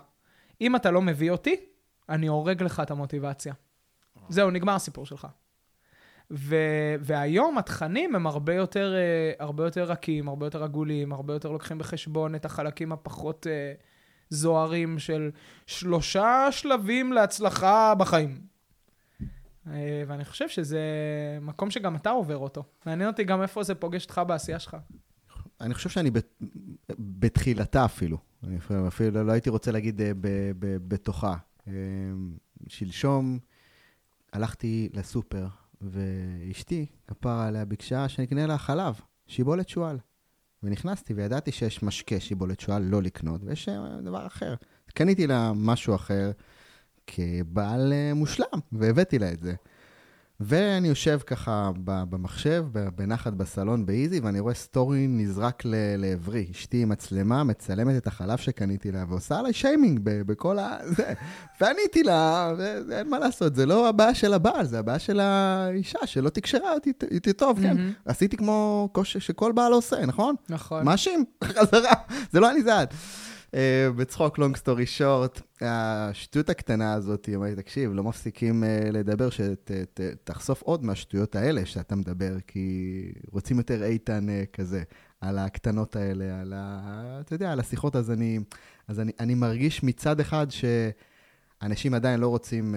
אם 0.61 0.77
אתה 0.77 0.91
לא 0.91 1.03
מביא 1.03 1.31
אותי, 1.31 1.57
אני 2.09 2.27
הורג 2.27 2.63
לך 2.63 2.81
את 2.81 2.91
המוטיבציה. 2.91 3.55
זהו, 4.29 4.51
נגמר 4.51 4.75
הסיפור 4.75 5.07
שלך. 5.07 5.27
ו- 6.31 6.95
והיום 7.01 7.59
התכנים 7.59 8.14
הם 8.14 8.27
הרבה 8.27 8.55
יותר, 8.55 8.95
אה, 8.95 9.33
הרבה 9.45 9.64
יותר 9.64 9.85
רכים, 9.85 10.29
הרבה 10.29 10.47
יותר 10.47 10.64
עגולים, 10.64 11.12
הרבה 11.12 11.35
יותר 11.35 11.53
לוקחים 11.53 11.79
בחשבון 11.79 12.35
את 12.35 12.45
החלקים 12.45 12.93
הפחות 12.93 13.47
אה, 13.47 13.72
זוהרים 14.31 14.99
של 14.99 15.31
שלושה 15.66 16.49
שלבים 16.51 17.12
להצלחה 17.12 17.95
בחיים. 17.95 18.41
אה, 19.66 20.03
ואני 20.07 20.24
חושב 20.24 20.49
שזה 20.49 20.81
מקום 21.41 21.70
שגם 21.70 21.97
אתה 21.97 22.11
עובר 22.11 22.37
אותו. 22.37 22.64
מעניין 22.87 23.09
אותי 23.09 23.24
גם 23.24 23.43
איפה 23.43 23.62
זה 23.62 23.74
פוגש 23.74 24.03
אותך 24.03 24.20
בעשייה 24.27 24.59
שלך. 24.59 24.77
אני 25.61 25.74
חושב 25.74 25.89
שאני 25.89 26.11
בת, 26.11 26.43
בתחילתה 26.99 27.85
אפילו. 27.85 28.18
אני 28.45 28.59
אפילו 28.89 29.24
לא 29.24 29.33
הייתי 29.33 29.51
רוצה 29.51 29.72
להגיד 29.72 30.01
בתוכה. 30.89 31.35
שלשום 32.68 33.39
הלכתי 34.33 34.89
לסופר, 34.93 35.47
ואשתי, 35.83 36.87
כפרה 37.07 37.47
עליה, 37.47 37.64
ביקשה 37.64 38.09
שנקנה 38.09 38.47
לה 38.47 38.59
חלב, 38.59 39.01
שיבולת 39.27 39.68
שועל. 39.68 39.99
ונכנסתי 40.62 41.14
וידעתי 41.14 41.53
שיש 41.53 41.83
משקה 41.83 42.20
שיבולת 42.20 42.61
שועל 42.61 42.83
לא 42.83 43.03
לקנות, 43.03 43.41
ויש 43.45 43.68
דבר 44.05 44.27
אחר. 44.27 44.55
קניתי 44.95 45.27
לה 45.27 45.53
משהו 45.55 45.95
אחר, 45.95 46.31
כבעל 47.07 47.93
אה, 47.93 48.14
מושלם, 48.14 48.61
והבאתי 48.72 49.18
לה 49.18 49.33
את 49.33 49.41
זה. 49.41 49.55
ואני 50.41 50.89
יושב 50.89 51.18
ככה 51.26 51.70
במחשב, 51.84 52.64
בנחת 52.97 53.32
בסלון 53.32 53.87
באיזי, 53.87 54.20
ואני 54.20 54.41
רואה 54.41 54.55
סטורי 54.55 55.07
נזרק 55.09 55.62
לעברי. 55.99 56.47
אשתי 56.51 56.82
עם 56.82 56.89
מצלמה 56.89 57.45
מצלמת 57.45 57.97
את 57.97 58.07
החלב 58.07 58.39
שקניתי 58.39 58.93
לה, 58.93 59.05
ועושה 59.09 59.39
עליי 59.39 59.53
שיימינג 59.53 60.01
בכל 60.03 60.59
ה... 60.59 60.76
זה. 60.84 61.12
ועניתי 61.61 62.03
לה, 62.03 62.53
ואין 62.59 63.11
מה 63.11 63.18
לעשות, 63.18 63.55
זה 63.55 63.66
לא 63.66 63.89
הבעיה 63.89 64.14
של 64.14 64.34
הבעל, 64.34 64.66
זה 64.66 64.78
הבעיה 64.78 64.99
של 64.99 65.20
האישה, 65.20 66.07
שלא 66.07 66.28
תקשרה 66.28 66.72
אותי, 66.72 66.93
טוב, 67.37 67.59
כן. 67.62 67.76
עשיתי 68.05 68.37
כמו 68.37 68.89
שכל 69.05 69.53
בעל 69.53 69.72
עושה, 69.72 70.07
נכון? 70.07 70.34
נכון. 70.49 70.84
מאשים, 70.84 71.24
חזרה, 71.45 71.93
זה 72.32 72.41
לא 72.41 72.51
אני 72.51 72.62
זה 72.62 72.82
את. 72.82 72.95
אה, 73.57 73.89
בצחוק, 73.97 74.39
לונג 74.39 74.57
סטורי 74.57 74.87
שורט, 74.87 75.41
השטות 75.61 76.51
הקטנה 76.51 76.93
הזאת, 76.93 77.27
היא 77.27 77.37
אומרת, 77.37 77.59
תקשיב, 77.59 77.93
לא 77.95 78.03
מפסיקים 78.03 78.63
uh, 78.63 78.91
לדבר, 78.91 79.29
שתחשוף 79.31 80.63
עוד 80.63 80.85
מהשטויות 80.85 81.37
האלה 81.37 81.67
שאתה 81.67 81.97
מדבר, 81.97 82.37
כי 82.47 83.13
רוצים 83.33 83.59
יותר 83.59 83.85
איתן 83.85 84.27
uh, 84.29 84.47
כזה, 84.57 84.83
על 85.21 85.39
הקטנות 85.39 85.97
האלה, 85.97 86.41
על 86.41 86.53
ה... 86.57 87.21
אתה 87.21 87.35
יודע, 87.35 87.53
על 87.53 87.61
השיחות, 87.61 87.97
אז 87.97 88.11
אני, 88.11 88.39
אז 88.89 89.01
אני, 89.01 89.13
אני 89.21 89.35
מרגיש 89.35 89.83
מצד 89.83 90.21
אחד 90.21 90.47
שאנשים 90.51 91.95
עדיין 91.95 92.21
לא 92.21 92.29
רוצים 92.29 92.75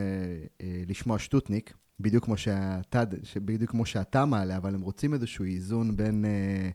לשמוע 0.87 1.19
שטותניק, 1.19 1.73
בדיוק 1.99 2.25
כמו 2.25 2.37
שאתה, 2.37 3.03
בדיוק 3.35 3.71
כמו 3.71 3.85
שאתה 3.85 4.25
מעלה, 4.25 4.57
אבל 4.57 4.75
הם 4.75 4.81
רוצים 4.81 5.13
איזשהו 5.13 5.45
איזון 5.45 5.97
בין... 5.97 6.25
Uh, 6.25 6.27
אה, 6.27 6.69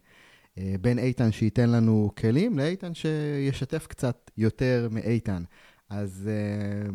בין 0.57 0.99
איתן 0.99 1.33
שייתן 1.33 1.71
לנו 1.71 2.11
כלים 2.19 2.59
לאיתן 2.59 2.95
שישתף 2.95 3.87
קצת 3.87 4.31
יותר 4.37 4.89
מאיתן. 4.91 5.43
אז, 5.91 6.31
אה, 6.33 6.91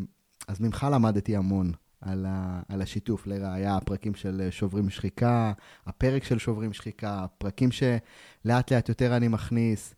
אז 0.47 0.60
ממך 0.62 0.88
למדתי 0.91 1.36
המון 1.36 1.72
על, 2.01 2.26
ה, 2.30 2.62
על 2.70 2.82
השיתוף. 2.82 3.28
לראיה, 3.28 3.78
הפרקים 3.78 4.16
של 4.16 4.47
שוברים 4.51 4.89
שחיקה, 4.89 5.53
הפרק 5.86 6.24
של 6.24 6.39
שוברים 6.39 6.74
שחיקה, 6.74 7.26
פרקים 7.38 7.70
שלאט 7.72 8.72
לאט 8.72 8.89
יותר 8.89 9.18
אני 9.18 9.28
מכניס. 9.28 9.95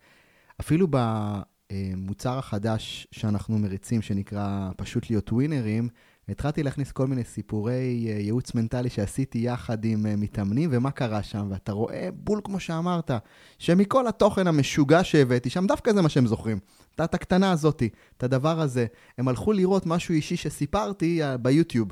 אפילו 0.62 0.88
במוצר 0.90 2.38
החדש 2.38 3.08
שאנחנו 3.12 3.58
מריצים, 3.58 4.02
שנקרא 4.02 4.70
פשוט 4.78 5.10
להיות 5.10 5.32
ווינרים, 5.32 5.90
התחלתי 6.30 6.64
להכניס 6.64 6.92
כל 6.92 7.08
מיני 7.08 7.24
סיפורי 7.24 8.08
אה, 8.10 8.20
ייעוץ 8.20 8.56
מנטלי 8.56 8.90
שעשיתי 8.90 9.38
יחד 9.38 9.86
עם 9.86 10.06
אה, 10.06 10.16
מתאמנים, 10.16 10.70
ומה 10.74 10.92
קרה 10.92 11.24
שם, 11.24 11.48
ואתה 11.50 11.72
רואה 11.72 12.10
בול 12.14 12.42
כמו 12.44 12.60
שאמרת, 12.60 13.12
שמכל 13.60 14.08
התוכן 14.08 14.48
המשוגע 14.48 15.04
שהבאתי 15.04 15.50
שם, 15.50 15.68
דווקא 15.68 15.94
זה 15.94 16.02
מה 16.02 16.10
שהם 16.10 16.28
זוכרים. 16.28 16.60
את 17.04 17.14
הקטנה 17.14 17.52
הזאתי, 17.52 17.90
את 18.18 18.24
הדבר 18.24 18.62
הזה. 18.62 18.86
הם 19.18 19.28
הלכו 19.28 19.54
לראות 19.54 19.86
משהו 19.86 20.14
אישי 20.14 20.36
שסיפרתי 20.36 21.24
אה, 21.24 21.38
ביוטיוב, 21.38 21.88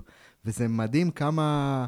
וזה 0.46 0.68
מדהים 0.68 1.12
כמה, 1.12 1.86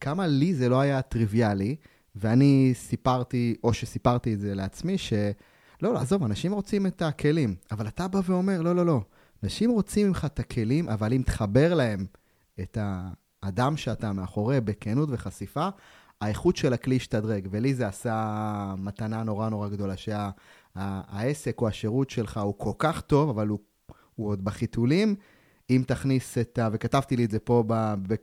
כמה 0.00 0.26
לי 0.26 0.54
זה 0.54 0.68
לא 0.68 0.80
היה 0.80 1.02
טריוויאלי, 1.02 1.76
ואני 2.16 2.72
סיפרתי, 2.74 3.56
או 3.64 3.72
שסיפרתי 3.72 4.34
את 4.34 4.40
זה 4.40 4.54
לעצמי, 4.54 4.98
ש... 4.98 5.12
לא, 5.82 5.94
לא, 5.94 5.98
עזוב, 5.98 6.24
אנשים 6.24 6.52
רוצים 6.52 6.86
את 6.86 7.02
הכלים, 7.02 7.54
אבל 7.70 7.88
אתה 7.88 8.08
בא 8.08 8.20
ואומר, 8.24 8.62
לא, 8.62 8.76
לא, 8.76 8.86
לא. 8.86 9.00
אנשים 9.42 9.70
רוצים 9.70 10.08
ממך 10.08 10.24
את 10.24 10.38
הכלים, 10.38 10.88
אבל 10.88 11.12
אם 11.12 11.22
תחבר 11.26 11.74
להם 11.74 12.06
את 12.60 12.78
האדם 12.80 13.76
שאתה 13.76 14.12
מאחורי 14.12 14.60
בכנות 14.60 15.08
וחשיפה, 15.12 15.68
האיכות 16.20 16.56
של 16.56 16.72
הכלי 16.72 16.94
ישתדרג. 16.94 17.48
ולי 17.50 17.74
זה 17.74 17.86
עשה 17.88 18.74
מתנה 18.78 19.22
נורא 19.22 19.48
נורא 19.48 19.68
גדולה, 19.68 19.94
שהעסק 19.96 21.60
או 21.60 21.68
השירות 21.68 22.10
שלך 22.10 22.36
הוא 22.36 22.54
כל 22.58 22.72
כך 22.78 23.00
טוב, 23.00 23.28
אבל 23.28 23.48
הוא, 23.48 23.58
הוא 24.14 24.28
עוד 24.28 24.44
בחיתולים. 24.44 25.14
אם 25.70 25.82
תכניס 25.86 26.38
את 26.38 26.58
ה... 26.58 26.68
וכתבתי 26.72 27.16
לי 27.16 27.24
את 27.24 27.30
זה 27.30 27.38
פה 27.38 27.64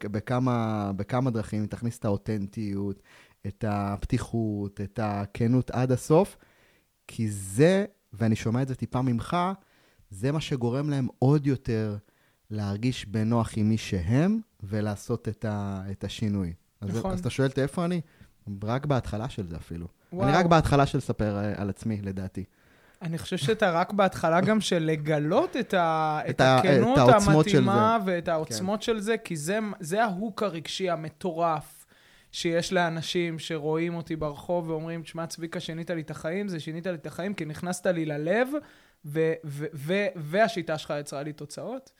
בכמה, 0.03 0.91
בכמה 0.95 1.31
דרכים, 1.31 1.61
אם 1.61 1.67
תכניס 1.67 1.99
את 1.99 2.05
האותנטיות, 2.05 3.01
את 3.47 3.65
הפתיחות, 3.67 4.81
את 4.81 4.99
הכנות 5.03 5.71
עד 5.71 5.91
הסוף, 5.91 6.37
כי 7.07 7.29
זה, 7.29 7.85
ואני 8.13 8.35
שומע 8.35 8.61
את 8.61 8.67
זה 8.67 8.75
טיפה 8.75 9.01
ממך, 9.01 9.37
זה 10.13 10.31
מה 10.31 10.41
שגורם 10.41 10.89
להם 10.89 11.07
עוד 11.19 11.47
יותר 11.47 11.97
להרגיש 12.49 13.05
בנוח 13.05 13.51
עם 13.55 13.69
מי 13.69 13.77
שהם, 13.77 14.39
ולעשות 14.63 15.27
את, 15.27 15.45
ה, 15.45 15.83
את 15.91 16.03
השינוי. 16.03 16.53
נכון. 16.81 17.11
אז, 17.11 17.13
אז 17.13 17.19
אתה 17.19 17.29
שואל 17.29 17.49
איפה 17.57 17.85
אני? 17.85 18.01
רק 18.63 18.85
בהתחלה 18.85 19.29
של 19.29 19.47
זה 19.47 19.55
אפילו. 19.55 19.87
וואו. 20.13 20.27
אני 20.27 20.37
רק 20.37 20.45
בהתחלה 20.45 20.85
של 20.85 20.97
לספר 20.97 21.37
אה, 21.37 21.53
על 21.61 21.69
עצמי, 21.69 22.01
לדעתי. 22.01 22.43
אני 23.01 23.17
חושב 23.17 23.37
שאתה 23.37 23.71
רק 23.71 23.93
בהתחלה 23.93 24.41
גם 24.41 24.61
של 24.61 24.83
לגלות 24.83 25.57
את, 25.57 25.73
ה, 25.73 26.19
את, 26.29 26.29
את 26.29 26.41
הכנות 26.41 26.97
את 26.97 27.27
המתאימה 27.27 27.97
ואת 28.05 28.27
העוצמות 28.27 28.79
כן. 28.79 28.85
של 28.85 28.99
זה, 28.99 29.17
כי 29.17 29.35
זה, 29.35 29.59
זה 29.79 30.03
ההוק 30.03 30.43
הרגשי 30.43 30.89
המטורף 30.89 31.85
שיש 32.31 32.73
לאנשים 32.73 33.39
שרואים 33.39 33.95
אותי 33.95 34.15
ברחוב 34.15 34.69
ואומרים, 34.69 35.01
תשמע, 35.01 35.27
צביקה, 35.27 35.59
שינית 35.59 35.89
לי 35.89 36.01
את 36.01 36.11
החיים, 36.11 36.47
זה 36.47 36.59
שינית 36.59 36.87
לי 36.87 36.93
את 36.93 37.05
החיים 37.05 37.33
כי 37.33 37.45
נכנסת 37.45 37.87
לי 37.87 38.05
ללב, 38.05 38.47
ו- 39.05 39.33
ו- 39.45 39.65
ו- 39.73 40.07
והשיטה 40.15 40.77
שלך 40.77 40.93
יצרה 40.99 41.23
לי 41.23 41.33
תוצאות. 41.33 41.91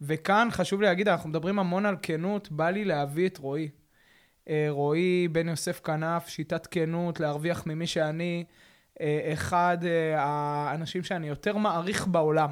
וכאן 0.00 0.48
חשוב 0.50 0.80
לי 0.80 0.86
להגיד, 0.86 1.08
אנחנו 1.08 1.28
מדברים 1.28 1.58
המון 1.58 1.86
על 1.86 1.96
כנות, 2.02 2.52
בא 2.52 2.70
לי 2.70 2.84
להביא 2.84 3.28
את 3.28 3.38
רועי. 3.38 3.68
אה, 4.48 4.66
רועי 4.70 5.28
בן 5.28 5.48
יוסף 5.48 5.80
כנף, 5.80 6.28
שיטת 6.28 6.66
כנות, 6.66 7.20
להרוויח 7.20 7.66
ממי 7.66 7.86
שאני, 7.86 8.44
אה, 9.00 9.30
אחד 9.32 9.78
אה, 9.84 10.22
האנשים 10.22 11.02
שאני 11.02 11.28
יותר 11.28 11.56
מעריך 11.56 12.06
בעולם. 12.06 12.50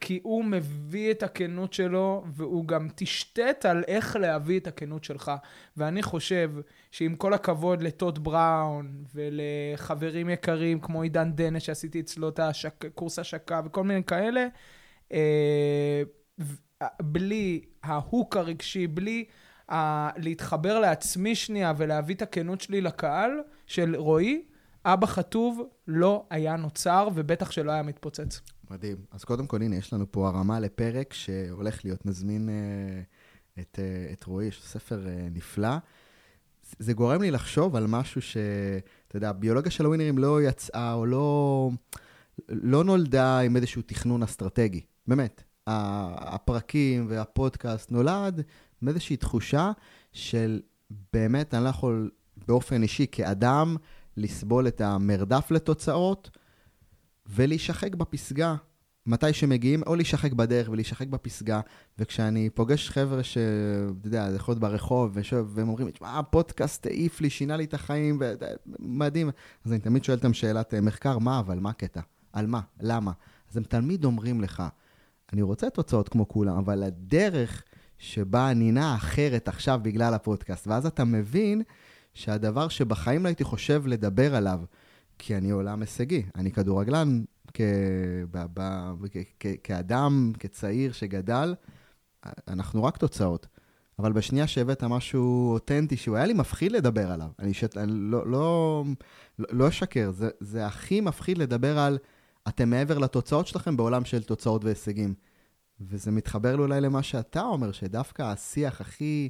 כי 0.00 0.20
הוא 0.22 0.44
מביא 0.44 1.10
את 1.10 1.22
הכנות 1.22 1.72
שלו, 1.72 2.24
והוא 2.26 2.66
גם 2.66 2.88
תשתת 2.94 3.64
על 3.68 3.84
איך 3.88 4.16
להביא 4.16 4.60
את 4.60 4.66
הכנות 4.66 5.04
שלך. 5.04 5.32
ואני 5.76 6.02
חושב 6.02 6.50
שעם 6.90 7.16
כל 7.16 7.34
הכבוד 7.34 7.82
לטוד 7.82 8.24
בראון 8.24 9.04
ולחברים 9.14 10.30
יקרים 10.30 10.80
כמו 10.80 11.02
עידן 11.02 11.32
דנש, 11.32 11.66
שעשיתי 11.66 12.00
אצלו 12.00 12.28
את 12.28 12.40
הקורס 12.40 13.18
השקה 13.18 13.60
וכל 13.64 13.84
מיני 13.84 14.04
כאלה, 14.04 14.46
בלי 17.02 17.60
ההוק 17.82 18.36
הרגשי, 18.36 18.86
בלי 18.86 19.24
ה- 19.68 20.20
להתחבר 20.22 20.80
לעצמי 20.80 21.34
שנייה 21.34 21.72
ולהביא 21.76 22.14
את 22.14 22.22
הכנות 22.22 22.60
שלי 22.60 22.80
לקהל 22.80 23.30
של 23.66 23.96
רועי, 23.96 24.42
אבא 24.84 25.06
חטוב 25.06 25.68
לא 25.88 26.26
היה 26.30 26.56
נוצר 26.56 27.08
ובטח 27.14 27.50
שלא 27.50 27.72
היה 27.72 27.82
מתפוצץ. 27.82 28.40
מדהים. 28.70 28.96
אז 29.10 29.24
קודם 29.24 29.46
כל, 29.46 29.62
הנה, 29.62 29.76
יש 29.76 29.92
לנו 29.92 30.12
פה 30.12 30.28
הרמה 30.28 30.60
לפרק 30.60 31.12
שהולך 31.12 31.84
להיות 31.84 32.06
מזמין 32.06 32.48
אה, 32.48 33.00
את, 33.62 33.78
אה, 33.78 34.12
את 34.12 34.24
רועי, 34.24 34.46
יש 34.46 34.62
ספר 34.62 35.06
אה, 35.08 35.28
נפלא. 35.30 35.76
זה 36.78 36.92
גורם 36.92 37.22
לי 37.22 37.30
לחשוב 37.30 37.76
על 37.76 37.86
משהו 37.86 38.22
ש... 38.22 38.36
אתה 39.08 39.16
יודע, 39.16 39.28
הביולוגיה 39.28 39.70
של 39.70 39.84
הווינרים 39.84 40.18
לא 40.18 40.42
יצאה 40.42 40.92
או 40.92 41.06
לא, 41.06 41.70
לא 42.48 42.84
נולדה 42.84 43.38
עם 43.38 43.56
איזשהו 43.56 43.82
תכנון 43.82 44.22
אסטרטגי. 44.22 44.80
באמת. 45.06 45.42
הפרקים 45.66 47.06
והפודקאסט 47.08 47.90
נולד 47.90 48.42
מאיזושהי 48.82 49.16
תחושה 49.16 49.70
של 50.12 50.60
באמת, 51.12 51.54
אני 51.54 51.64
לא 51.64 51.68
יכול 51.68 52.10
באופן 52.46 52.82
אישי 52.82 53.06
כאדם 53.12 53.76
לסבול 54.16 54.68
את 54.68 54.80
המרדף 54.80 55.50
לתוצאות 55.50 56.30
ולהישחק 57.26 57.94
בפסגה. 57.94 58.54
מתי 59.08 59.32
שמגיעים, 59.32 59.82
או 59.86 59.94
להישחק 59.94 60.32
בדרך 60.32 60.68
ולהישחק 60.68 61.06
בפסגה, 61.06 61.60
וכשאני 61.98 62.50
פוגש 62.50 62.90
חבר'ה 62.90 63.22
ש... 63.22 63.38
אתה 64.00 64.08
יודע, 64.08 64.28
יכול 64.36 64.52
להיות 64.52 64.60
ברחוב, 64.60 65.10
ושוב, 65.14 65.52
והם 65.54 65.68
אומרים, 65.68 65.90
תשמע, 65.90 66.18
הפודקאסט 66.18 66.86
העיף 66.86 67.20
לי, 67.20 67.30
שינה 67.30 67.56
לי 67.56 67.64
את 67.64 67.74
החיים, 67.74 68.18
מדהים. 68.78 69.30
אז 69.64 69.72
אני 69.72 69.80
תמיד 69.80 70.04
שואל 70.04 70.16
אותם 70.16 70.32
שאלת 70.32 70.74
אה, 70.74 70.80
מחקר, 70.80 71.18
מה 71.18 71.38
אבל, 71.38 71.58
מה 71.58 71.70
הקטע? 71.70 72.00
על 72.32 72.46
מה? 72.46 72.60
למה? 72.80 73.12
אז 73.50 73.56
הם 73.56 73.62
תמיד 73.62 74.04
אומרים 74.04 74.40
לך, 74.40 74.62
אני 75.32 75.42
רוצה 75.42 75.70
תוצאות 75.70 76.08
כמו 76.08 76.28
כולם, 76.28 76.56
אבל 76.56 76.82
הדרך 76.82 77.62
שבה 77.98 78.50
אני 78.50 78.72
נע 78.72 78.94
אחרת 78.94 79.48
עכשיו 79.48 79.80
בגלל 79.82 80.14
הפודקאסט. 80.14 80.66
ואז 80.66 80.86
אתה 80.86 81.04
מבין 81.04 81.62
שהדבר 82.14 82.68
שבחיים 82.68 83.22
לא 83.22 83.28
הייתי 83.28 83.44
חושב 83.44 83.86
לדבר 83.86 84.34
עליו, 84.34 84.60
כי 85.18 85.36
אני 85.36 85.50
עולם 85.50 85.80
הישגי, 85.80 86.22
אני 86.34 86.52
כדורגלן, 86.52 87.22
כאדם, 89.64 90.32
כצעיר 90.38 90.92
שגדל, 90.92 91.54
אנחנו 92.48 92.84
רק 92.84 92.96
תוצאות. 92.96 93.46
אבל 93.98 94.12
בשנייה 94.12 94.46
שהבאת 94.46 94.84
משהו 94.84 95.52
אותנטי, 95.52 95.96
שהוא 95.96 96.16
היה 96.16 96.26
לי 96.26 96.32
מפחיד 96.32 96.72
לדבר 96.72 97.12
עליו, 97.12 97.28
אני, 97.38 97.54
ש... 97.54 97.64
אני 97.76 97.92
לא, 97.92 98.26
לא, 98.26 98.84
לא 99.38 99.68
אשקר, 99.68 100.10
זה, 100.10 100.28
זה 100.40 100.66
הכי 100.66 101.00
מפחיד 101.00 101.38
לדבר 101.38 101.78
על 101.78 101.98
אתם 102.48 102.70
מעבר 102.70 102.98
לתוצאות 102.98 103.46
שלכם 103.46 103.76
בעולם 103.76 104.04
של 104.04 104.22
תוצאות 104.22 104.64
והישגים. 104.64 105.14
וזה 105.80 106.10
מתחבר 106.10 106.56
לו 106.56 106.64
אולי 106.64 106.80
למה 106.80 107.02
שאתה 107.02 107.42
אומר, 107.42 107.72
שדווקא 107.72 108.22
השיח 108.22 108.80
הכי 108.80 109.28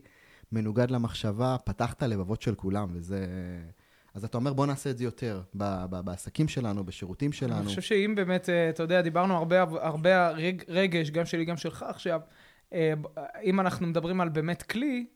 מנוגד 0.53 0.91
למחשבה, 0.91 1.57
פתח 1.65 1.93
את 1.93 2.03
הלבבות 2.03 2.43
של 2.43 2.55
כולם, 2.55 2.89
וזה... 2.93 3.27
אז 4.19 4.25
אתה 4.25 4.39
אומר, 4.39 4.53
בוא 4.53 4.67
נעשה 4.67 4.91
את 4.91 4.99
זה 4.99 5.05
יותר, 5.05 5.43
ב- 5.55 5.85
ב- 5.91 6.01
בעסקים 6.01 6.49
שלנו, 6.49 6.85
בשירותים 6.85 7.33
שלנו. 7.33 7.57
אני 7.57 7.67
חושב 7.67 7.81
שאם 7.81 8.13
באמת, 8.17 8.49
אה, 8.49 8.69
אתה 8.69 8.83
יודע, 8.83 9.01
דיברנו 9.01 9.37
הרבה, 9.37 9.63
הרבה 9.63 10.29
רג, 10.29 10.63
רגש, 10.69 11.11
גם 11.11 11.27
שלי, 11.27 11.45
גם 11.45 11.57
שלך 11.57 11.85
עכשיו, 11.89 12.21
אה, 12.73 12.93
אם 13.43 13.61
אנחנו 13.61 13.87
מדברים 13.87 14.21
על 14.21 14.29
באמת 14.29 14.63
כלי, 14.63 15.07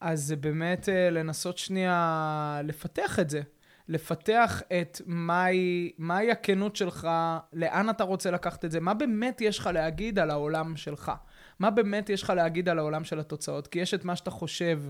אז 0.00 0.22
זה 0.22 0.36
באמת 0.36 0.88
אה, 0.88 1.10
לנסות 1.10 1.58
שנייה 1.58 2.60
לפתח 2.64 3.18
את 3.18 3.30
זה. 3.30 3.40
לפתח 3.88 4.62
את 4.80 5.00
מהי, 5.06 5.92
מהי 5.98 6.30
הכנות 6.30 6.76
שלך, 6.76 7.08
לאן 7.52 7.90
אתה 7.90 8.04
רוצה 8.04 8.30
לקחת 8.30 8.64
את 8.64 8.70
זה, 8.70 8.80
מה 8.80 8.94
באמת 8.94 9.40
יש 9.40 9.58
לך 9.58 9.66
להגיד 9.66 10.18
על 10.18 10.30
העולם 10.30 10.76
שלך. 10.76 11.12
מה 11.58 11.70
באמת 11.70 12.10
יש 12.10 12.22
לך 12.22 12.30
להגיד 12.30 12.68
על 12.68 12.78
העולם 12.78 13.04
של 13.04 13.20
התוצאות. 13.20 13.66
כי 13.66 13.78
יש 13.78 13.94
את 13.94 14.04
מה 14.04 14.16
שאתה 14.16 14.30
חושב 14.30 14.80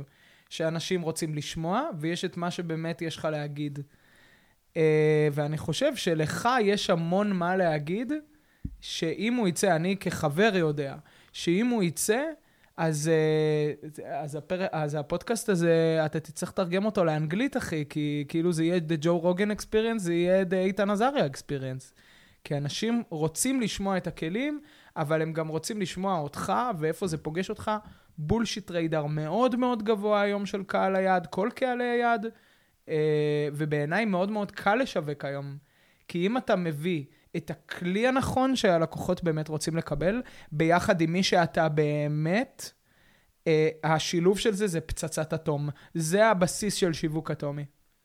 שאנשים 0.50 1.02
רוצים 1.02 1.34
לשמוע, 1.34 1.88
ויש 2.00 2.24
את 2.24 2.36
מה 2.36 2.50
שבאמת 2.50 3.02
יש 3.02 3.16
לך 3.16 3.24
להגיד. 3.24 3.78
Uh, 4.74 4.76
ואני 5.32 5.58
חושב 5.58 5.96
שלך 5.96 6.48
יש 6.62 6.90
המון 6.90 7.32
מה 7.32 7.56
להגיד, 7.56 8.12
שאם 8.80 9.34
הוא 9.34 9.48
יצא, 9.48 9.76
אני 9.76 9.96
כחבר 9.96 10.50
יודע, 10.54 10.96
שאם 11.32 11.66
הוא 11.66 11.82
יצא, 11.82 12.22
אז, 12.76 13.10
אה, 13.12 14.22
אז, 14.22 14.34
הפר... 14.34 14.66
אז 14.72 14.94
הפודקאסט 14.94 15.48
הזה, 15.48 16.02
אתה 16.06 16.20
תצטרך 16.20 16.48
לתרגם 16.48 16.84
אותו 16.84 17.04
לאנגלית, 17.04 17.56
אחי, 17.56 17.84
כי 17.88 18.24
כאילו 18.28 18.52
זה 18.52 18.64
יהיה 18.64 18.80
The 18.88 19.04
Joe 19.04 19.24
Rogan 19.24 19.60
Experience, 19.60 19.98
זה 19.98 20.14
יהיה 20.14 20.42
The 20.42 20.54
איתן 20.54 20.90
עזריה 20.90 21.26
Experience. 21.26 21.92
כי 22.44 22.56
אנשים 22.56 23.02
רוצים 23.08 23.60
לשמוע 23.60 23.96
את 23.96 24.06
הכלים, 24.06 24.60
אבל 24.96 25.22
הם 25.22 25.32
גם 25.32 25.48
רוצים 25.48 25.80
לשמוע 25.80 26.18
אותך, 26.18 26.52
ואיפה 26.78 27.06
זה 27.06 27.18
פוגש 27.18 27.50
אותך. 27.50 27.70
בולשיט 28.18 28.70
ריידר 28.70 29.06
מאוד 29.06 29.56
מאוד 29.56 29.82
גבוה 29.82 30.20
היום 30.20 30.46
של 30.46 30.62
קהל 30.62 30.96
היעד, 30.96 31.26
כל 31.26 31.48
קהלי 31.54 31.84
היעד, 31.84 32.26
אה, 32.88 33.48
ובעיניי 33.52 34.04
מאוד 34.04 34.30
מאוד 34.30 34.50
קל 34.50 34.74
לשווק 34.74 35.24
היום. 35.24 35.56
כי 36.08 36.26
אם 36.26 36.36
אתה 36.36 36.56
מביא 36.56 37.04
את 37.36 37.50
הכלי 37.50 38.06
הנכון 38.06 38.56
שהלקוחות 38.56 39.24
באמת 39.24 39.48
רוצים 39.48 39.76
לקבל, 39.76 40.22
ביחד 40.52 41.00
עם 41.00 41.12
מי 41.12 41.22
שאתה 41.22 41.68
באמת, 41.68 42.72
אה, 43.46 43.68
השילוב 43.84 44.38
של 44.38 44.52
זה 44.52 44.66
זה 44.66 44.80
פצצת 44.80 45.32
אטום. 45.34 45.68
זה 45.94 46.26
הבסיס 46.26 46.74
של 46.74 46.92
שיווק 46.92 47.30
אטומי 47.30 47.64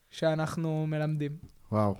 שאנחנו 0.09 0.87
מלמדים. 0.87 1.31
וואו. 1.71 1.95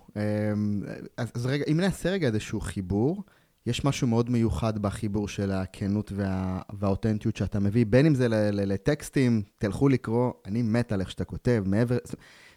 אז, 1.18 1.32
אז 1.36 1.46
רגע, 1.46 1.66
אם 1.72 1.80
נעשה 1.80 2.10
רגע 2.10 2.28
איזשהו 2.28 2.62
חיבור, 2.62 3.24
יש 3.70 3.86
משהו 3.86 4.08
מאוד 4.08 4.30
מיוחד 4.30 4.80
בחיבור 4.80 5.28
של 5.28 5.52
הכנות 5.52 6.12
וה, 6.16 6.62
והאותנטיות 6.74 7.36
שאתה 7.36 7.60
מביא, 7.60 7.86
בין 7.86 8.06
אם 8.06 8.16
זה 8.16 8.28
לטקסטים, 8.52 9.42
תלכו 9.58 9.90
לקרוא, 9.90 10.32
אני 10.46 10.62
מת 10.62 10.92
על 10.92 11.02
איך 11.02 11.12
שאתה 11.12 11.26
כותב, 11.26 11.64
מעבר... 11.66 11.98
זאת 12.04 12.16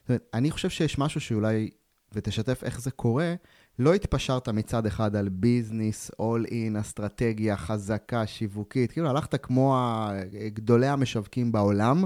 אומרת, 0.08 0.28
אני 0.34 0.50
חושב 0.50 0.68
שיש 0.68 0.98
משהו 0.98 1.20
שאולי, 1.20 1.70
ותשתף 2.12 2.64
איך 2.64 2.80
זה 2.80 2.90
קורה, 2.90 3.34
לא 3.78 3.94
התפשרת 3.94 4.48
מצד 4.48 4.86
אחד 4.86 5.16
על 5.16 5.28
ביזנס, 5.28 6.10
אול 6.18 6.44
אין, 6.50 6.76
אסטרטגיה 6.76 7.56
חזקה, 7.56 8.26
שיווקית, 8.26 8.92
כאילו 8.92 9.08
הלכת 9.08 9.44
כמו 9.44 9.76
גדולי 10.46 10.86
המשווקים 10.86 11.52
בעולם, 11.52 12.04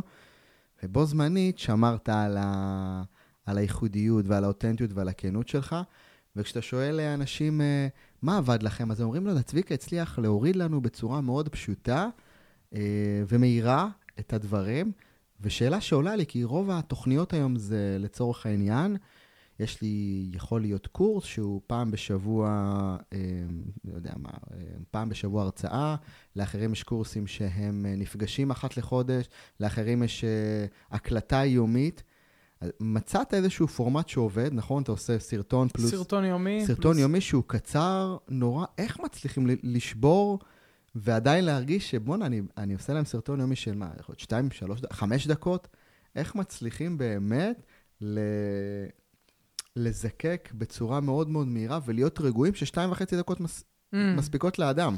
ובו 0.83 1.07
זמנית 1.07 1.59
שמרת 1.59 2.09
על, 2.09 2.37
ה... 2.41 3.03
על 3.47 3.59
הייחודיות 3.59 4.25
ועל 4.29 4.45
האותנטיות 4.45 4.93
ועל 4.93 5.09
הכנות 5.09 5.49
שלך, 5.49 5.77
וכשאתה 6.37 6.63
שואל 6.63 7.01
אנשים, 7.01 7.61
אה, 7.61 7.89
מה 8.23 8.37
עבד 8.37 8.62
לכם? 8.62 8.91
אז 8.91 9.03
אומרים 9.03 9.27
לו, 9.27 9.43
צביקה 9.43 9.75
הצליח 9.75 10.19
להוריד 10.19 10.57
לנו 10.57 10.81
בצורה 10.81 11.21
מאוד 11.21 11.49
פשוטה 11.49 12.09
אה, 12.75 13.23
ומהירה 13.29 13.89
את 14.19 14.33
הדברים. 14.33 14.93
ושאלה 15.41 15.81
שעולה 15.81 16.17
לי, 16.17 16.27
כי 16.27 16.45
רוב 16.45 16.71
התוכניות 16.71 17.33
היום 17.33 17.57
זה 17.57 17.97
לצורך 18.01 18.47
העניין, 18.47 18.97
יש 19.61 19.83
לי, 19.83 20.27
יכול 20.33 20.61
להיות 20.61 20.87
קורס 20.87 21.25
שהוא 21.25 21.61
פעם 21.67 21.91
בשבוע, 21.91 22.49
אה, 23.12 23.19
לא 23.85 23.95
יודע 23.95 24.12
מה, 24.17 24.31
אה, 24.53 24.59
פעם 24.91 25.09
בשבוע 25.09 25.43
הרצאה, 25.43 25.97
לאחרים 26.37 26.73
יש 26.73 26.83
קורסים 26.83 27.27
שהם 27.27 27.87
אה, 27.87 27.97
נפגשים 27.97 28.51
אחת 28.51 28.77
לחודש, 28.77 29.29
לאחרים 29.61 30.03
יש 30.03 30.25
הקלטה 30.91 31.45
יומית. 31.45 32.03
מצאת 32.81 33.35
איזשהו 33.35 33.69
פורמט 33.69 34.09
שעובד, 34.09 34.51
נכון? 34.53 34.83
אתה 34.83 34.93
עושה 34.93 35.19
סרטון 35.19 35.69
פלוס... 35.69 35.91
סרטון 35.91 36.25
יומי. 36.25 36.67
סרטון 36.67 36.93
פלוס... 36.93 36.99
יומי 36.99 37.21
שהוא 37.21 37.43
קצר 37.47 38.17
נורא. 38.29 38.67
איך 38.79 39.01
מצליחים 39.01 39.47
לשבור 39.62 40.39
ועדיין 40.95 41.45
להרגיש 41.45 41.91
שבואנה, 41.91 42.27
אני, 42.27 42.43
אני 42.57 42.75
עושה 42.75 42.93
להם 42.93 43.05
סרטון 43.05 43.41
יומי 43.41 43.57
של 43.57 43.75
מה, 43.75 43.89
יכול 44.01 44.12
להיות 44.12 44.21
שתיים, 44.21 44.51
שלוש, 44.51 44.81
חמש 44.93 45.27
דקות? 45.27 45.69
איך 46.17 46.35
מצליחים 46.35 46.99
באמת 46.99 47.67
ל... 48.01 48.19
לזקק 49.77 50.49
בצורה 50.55 51.01
מאוד 51.01 51.29
מאוד 51.29 51.47
מהירה 51.47 51.79
ולהיות 51.85 52.21
רגועים 52.21 52.55
ששתיים 52.55 52.93
וחצי 52.93 53.17
דקות 53.17 53.41
מס... 53.41 53.64
mm. 53.95 53.97
מספיקות 53.97 54.59
לאדם. 54.59 54.97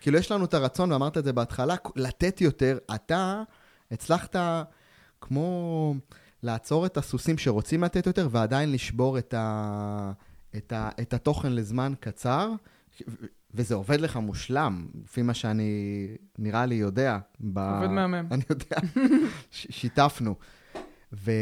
כאילו, 0.00 0.18
יש 0.18 0.32
לנו 0.32 0.44
את 0.44 0.54
הרצון, 0.54 0.92
ואמרת 0.92 1.18
את 1.18 1.24
זה 1.24 1.32
בהתחלה, 1.32 1.74
לתת 1.96 2.40
יותר. 2.40 2.78
אתה 2.94 3.42
הצלחת, 3.90 4.36
כמו 5.20 5.94
לעצור 6.42 6.86
את 6.86 6.96
הסוסים 6.96 7.38
שרוצים 7.38 7.84
לתת 7.84 8.06
יותר 8.06 8.28
ועדיין 8.30 8.72
לשבור 8.72 9.18
את, 9.18 9.34
ה, 9.34 10.12
את, 10.56 10.72
ה, 10.72 10.90
את 11.00 11.14
התוכן 11.14 11.52
לזמן 11.52 11.92
קצר, 12.00 12.50
וזה 13.54 13.74
עובד 13.74 14.00
לך 14.00 14.16
מושלם, 14.16 14.86
לפי 15.04 15.22
מה 15.22 15.34
שאני 15.34 16.08
נראה 16.38 16.66
לי 16.66 16.74
יודע. 16.74 17.18
ב... 17.40 17.58
עובד 17.58 17.88
מהמם. 17.88 18.26
אני 18.30 18.42
יודע, 18.50 18.76
ש- 19.50 19.66
שיתפנו. 19.70 20.34
ו... 21.12 21.32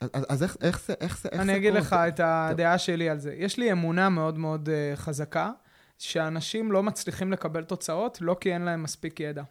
אז, 0.00 0.26
אז 0.28 0.42
איך, 0.42 0.56
איך 0.60 0.80
זה, 0.86 0.94
איך 1.00 1.18
זה, 1.18 1.28
איך 1.32 1.40
אני 1.40 1.56
אגיד 1.56 1.74
לך 1.74 1.92
את 1.92 2.20
הדעה 2.24 2.78
שלי 2.78 3.08
על 3.08 3.18
זה. 3.18 3.34
יש 3.34 3.58
לי 3.58 3.72
אמונה 3.72 4.08
מאוד 4.08 4.38
מאוד 4.38 4.68
uh, 4.68 4.96
חזקה, 4.96 5.50
שאנשים 5.98 6.72
לא 6.72 6.82
מצליחים 6.82 7.32
לקבל 7.32 7.64
תוצאות, 7.64 8.18
לא 8.20 8.36
כי 8.40 8.52
אין 8.52 8.62
להם 8.62 8.82
מספיק 8.82 9.20
ידע. 9.20 9.42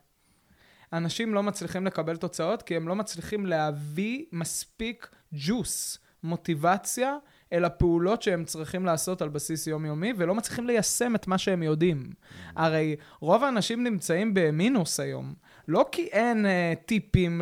אנשים 0.93 1.33
לא 1.33 1.43
מצליחים 1.43 1.85
לקבל 1.85 2.17
תוצאות, 2.17 2.61
כי 2.61 2.75
הם 2.75 2.87
לא 2.87 2.95
מצליחים 2.95 3.45
להביא 3.45 4.25
מספיק 4.31 5.07
ג'וס, 5.33 5.99
מוטיבציה, 6.23 7.17
אל 7.53 7.65
הפעולות 7.65 8.21
שהם 8.21 8.45
צריכים 8.45 8.85
לעשות 8.85 9.21
על 9.21 9.29
בסיס 9.29 9.67
יומיומי, 9.67 10.13
ולא 10.17 10.35
מצליחים 10.35 10.67
ליישם 10.67 11.15
את 11.15 11.27
מה 11.27 11.37
שהם 11.37 11.63
יודעים. 11.63 12.09
הרי 12.55 12.95
רוב 13.19 13.43
האנשים 13.43 13.83
נמצאים 13.83 14.31
במינוס 14.33 14.99
היום, 14.99 15.33
לא 15.67 15.85
כי 15.91 16.07
אין 16.11 16.45
uh, 16.45 16.49
טיפים 16.85 17.41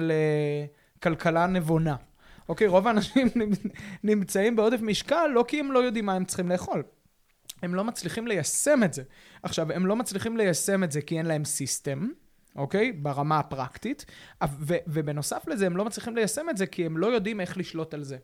לכלכלה 1.00 1.48
נבונה. 1.48 1.96
אוקיי, 2.50 2.68
רוב 2.68 2.88
האנשים 2.88 3.28
נמצאים 4.04 4.56
בעודף 4.56 4.82
משקל 4.82 5.28
לא 5.28 5.46
כי 5.48 5.60
הם 5.60 5.72
לא 5.72 5.80
יודעים 5.80 6.06
מה 6.06 6.14
הם 6.14 6.26
צריכים 6.26 6.50
לאכול. 6.50 6.84
הם 7.62 7.76
לא 7.76 7.84
מצליחים 7.84 8.28
ליישם 8.28 8.84
את 8.84 8.94
זה. 8.94 9.04
עכשיו, 9.44 9.72
הם 9.72 9.86
לא 9.86 9.96
מצליחים 9.96 10.38
ליישם 10.38 10.84
את 10.84 10.92
זה 10.92 11.02
כי 11.02 11.18
אין 11.18 11.26
להם 11.26 11.46
סיסטם, 11.46 12.08
אוקיי? 12.56 12.92
ברמה 12.92 13.40
הפרקטית, 13.40 14.06
ו- 14.60 14.76
ובנוסף 14.88 15.48
לזה, 15.48 15.66
הם 15.66 15.78
לא 15.78 15.86
מצליחים 15.86 16.16
ליישם 16.16 16.50
את 16.50 16.58
זה 16.58 16.66
כי 16.66 16.86
הם 16.86 16.98
לא 16.98 17.08
יודעים 17.08 17.42
איך 17.42 17.58
לשלוט 17.58 17.94
על 17.94 18.04
זה. 18.04 18.18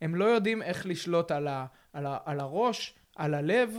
הם 0.00 0.14
לא 0.14 0.24
יודעים 0.24 0.62
איך 0.62 0.86
לשלוט 0.86 1.30
על, 1.30 1.48
ה- 1.48 1.66
על, 1.92 2.06
ה- 2.06 2.18
על 2.24 2.40
הראש, 2.40 2.94
על 3.16 3.34
הלב, 3.34 3.70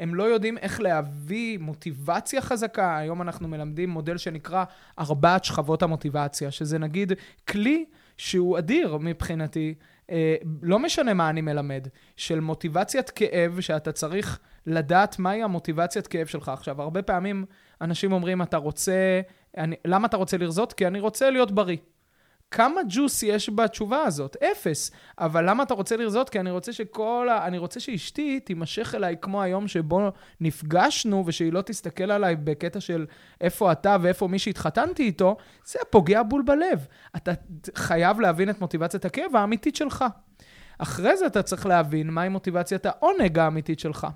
הם 0.00 0.14
לא 0.14 0.22
יודעים 0.22 0.58
איך 0.58 0.80
להביא 0.80 1.58
מוטיבציה 1.58 2.40
חזקה. 2.40 2.96
היום 2.96 3.22
אנחנו 3.22 3.48
מלמדים 3.48 3.90
מודל 3.90 4.16
שנקרא 4.16 4.64
ארבעת 4.98 5.44
שכבות 5.44 5.82
המוטיבציה, 5.82 6.50
שזה 6.50 6.78
נגיד 6.78 7.12
כלי 7.48 7.84
שהוא 8.16 8.58
אדיר 8.58 8.96
מבחינתי, 8.96 9.74
אה, 10.10 10.36
לא 10.62 10.78
משנה 10.78 11.14
מה 11.14 11.30
אני 11.30 11.40
מלמד, 11.40 11.88
של 12.16 12.40
מוטיבציית 12.40 13.10
כאב, 13.10 13.60
שאתה 13.60 13.92
צריך 13.92 14.38
לדעת 14.66 15.18
מהי 15.18 15.42
המוטיבציית 15.42 16.06
כאב 16.06 16.26
שלך. 16.26 16.48
עכשיו, 16.48 16.82
הרבה 16.82 17.02
פעמים 17.02 17.44
אנשים 17.80 18.12
אומרים, 18.12 18.42
אתה 18.42 18.56
רוצה, 18.56 19.20
אני, 19.56 19.76
למה 19.84 20.06
אתה 20.06 20.16
רוצה 20.16 20.36
לרזות? 20.36 20.72
כי 20.72 20.86
אני 20.86 21.00
רוצה 21.00 21.30
להיות 21.30 21.52
בריא. 21.52 21.76
כמה 22.50 22.80
ג'וס 22.88 23.22
יש 23.22 23.50
בתשובה 23.50 24.02
הזאת? 24.02 24.36
אפס. 24.36 24.90
אבל 25.18 25.50
למה 25.50 25.62
אתה 25.62 25.74
רוצה 25.74 25.96
לרזות? 25.96 26.30
כי 26.30 26.40
אני 26.40 26.50
רוצה 26.50 26.72
שכל 26.72 27.28
ה... 27.30 27.46
אני 27.46 27.58
רוצה 27.58 27.80
שאשתי 27.80 28.40
תימשך 28.40 28.94
אליי 28.94 29.16
כמו 29.20 29.42
היום 29.42 29.68
שבו 29.68 30.00
נפגשנו, 30.40 31.24
ושהיא 31.26 31.52
לא 31.52 31.62
תסתכל 31.62 32.10
עליי 32.10 32.36
בקטע 32.36 32.80
של 32.80 33.06
איפה 33.40 33.72
אתה 33.72 33.96
ואיפה 34.00 34.28
מי 34.28 34.38
שהתחתנתי 34.38 35.02
איתו, 35.02 35.36
זה 35.64 35.78
פוגע 35.90 36.22
בול 36.22 36.42
בלב. 36.42 36.86
אתה 37.16 37.32
חייב 37.74 38.20
להבין 38.20 38.50
את 38.50 38.60
מוטיבציית 38.60 39.04
הכאב 39.04 39.36
האמיתית 39.36 39.76
שלך. 39.76 40.04
אחרי 40.78 41.16
זה 41.16 41.26
אתה 41.26 41.42
צריך 41.42 41.66
להבין 41.66 42.10
מהי 42.10 42.28
מוטיבציית 42.28 42.86
העונג 42.86 43.38
האמיתית 43.38 43.80
שלך. 43.80 44.06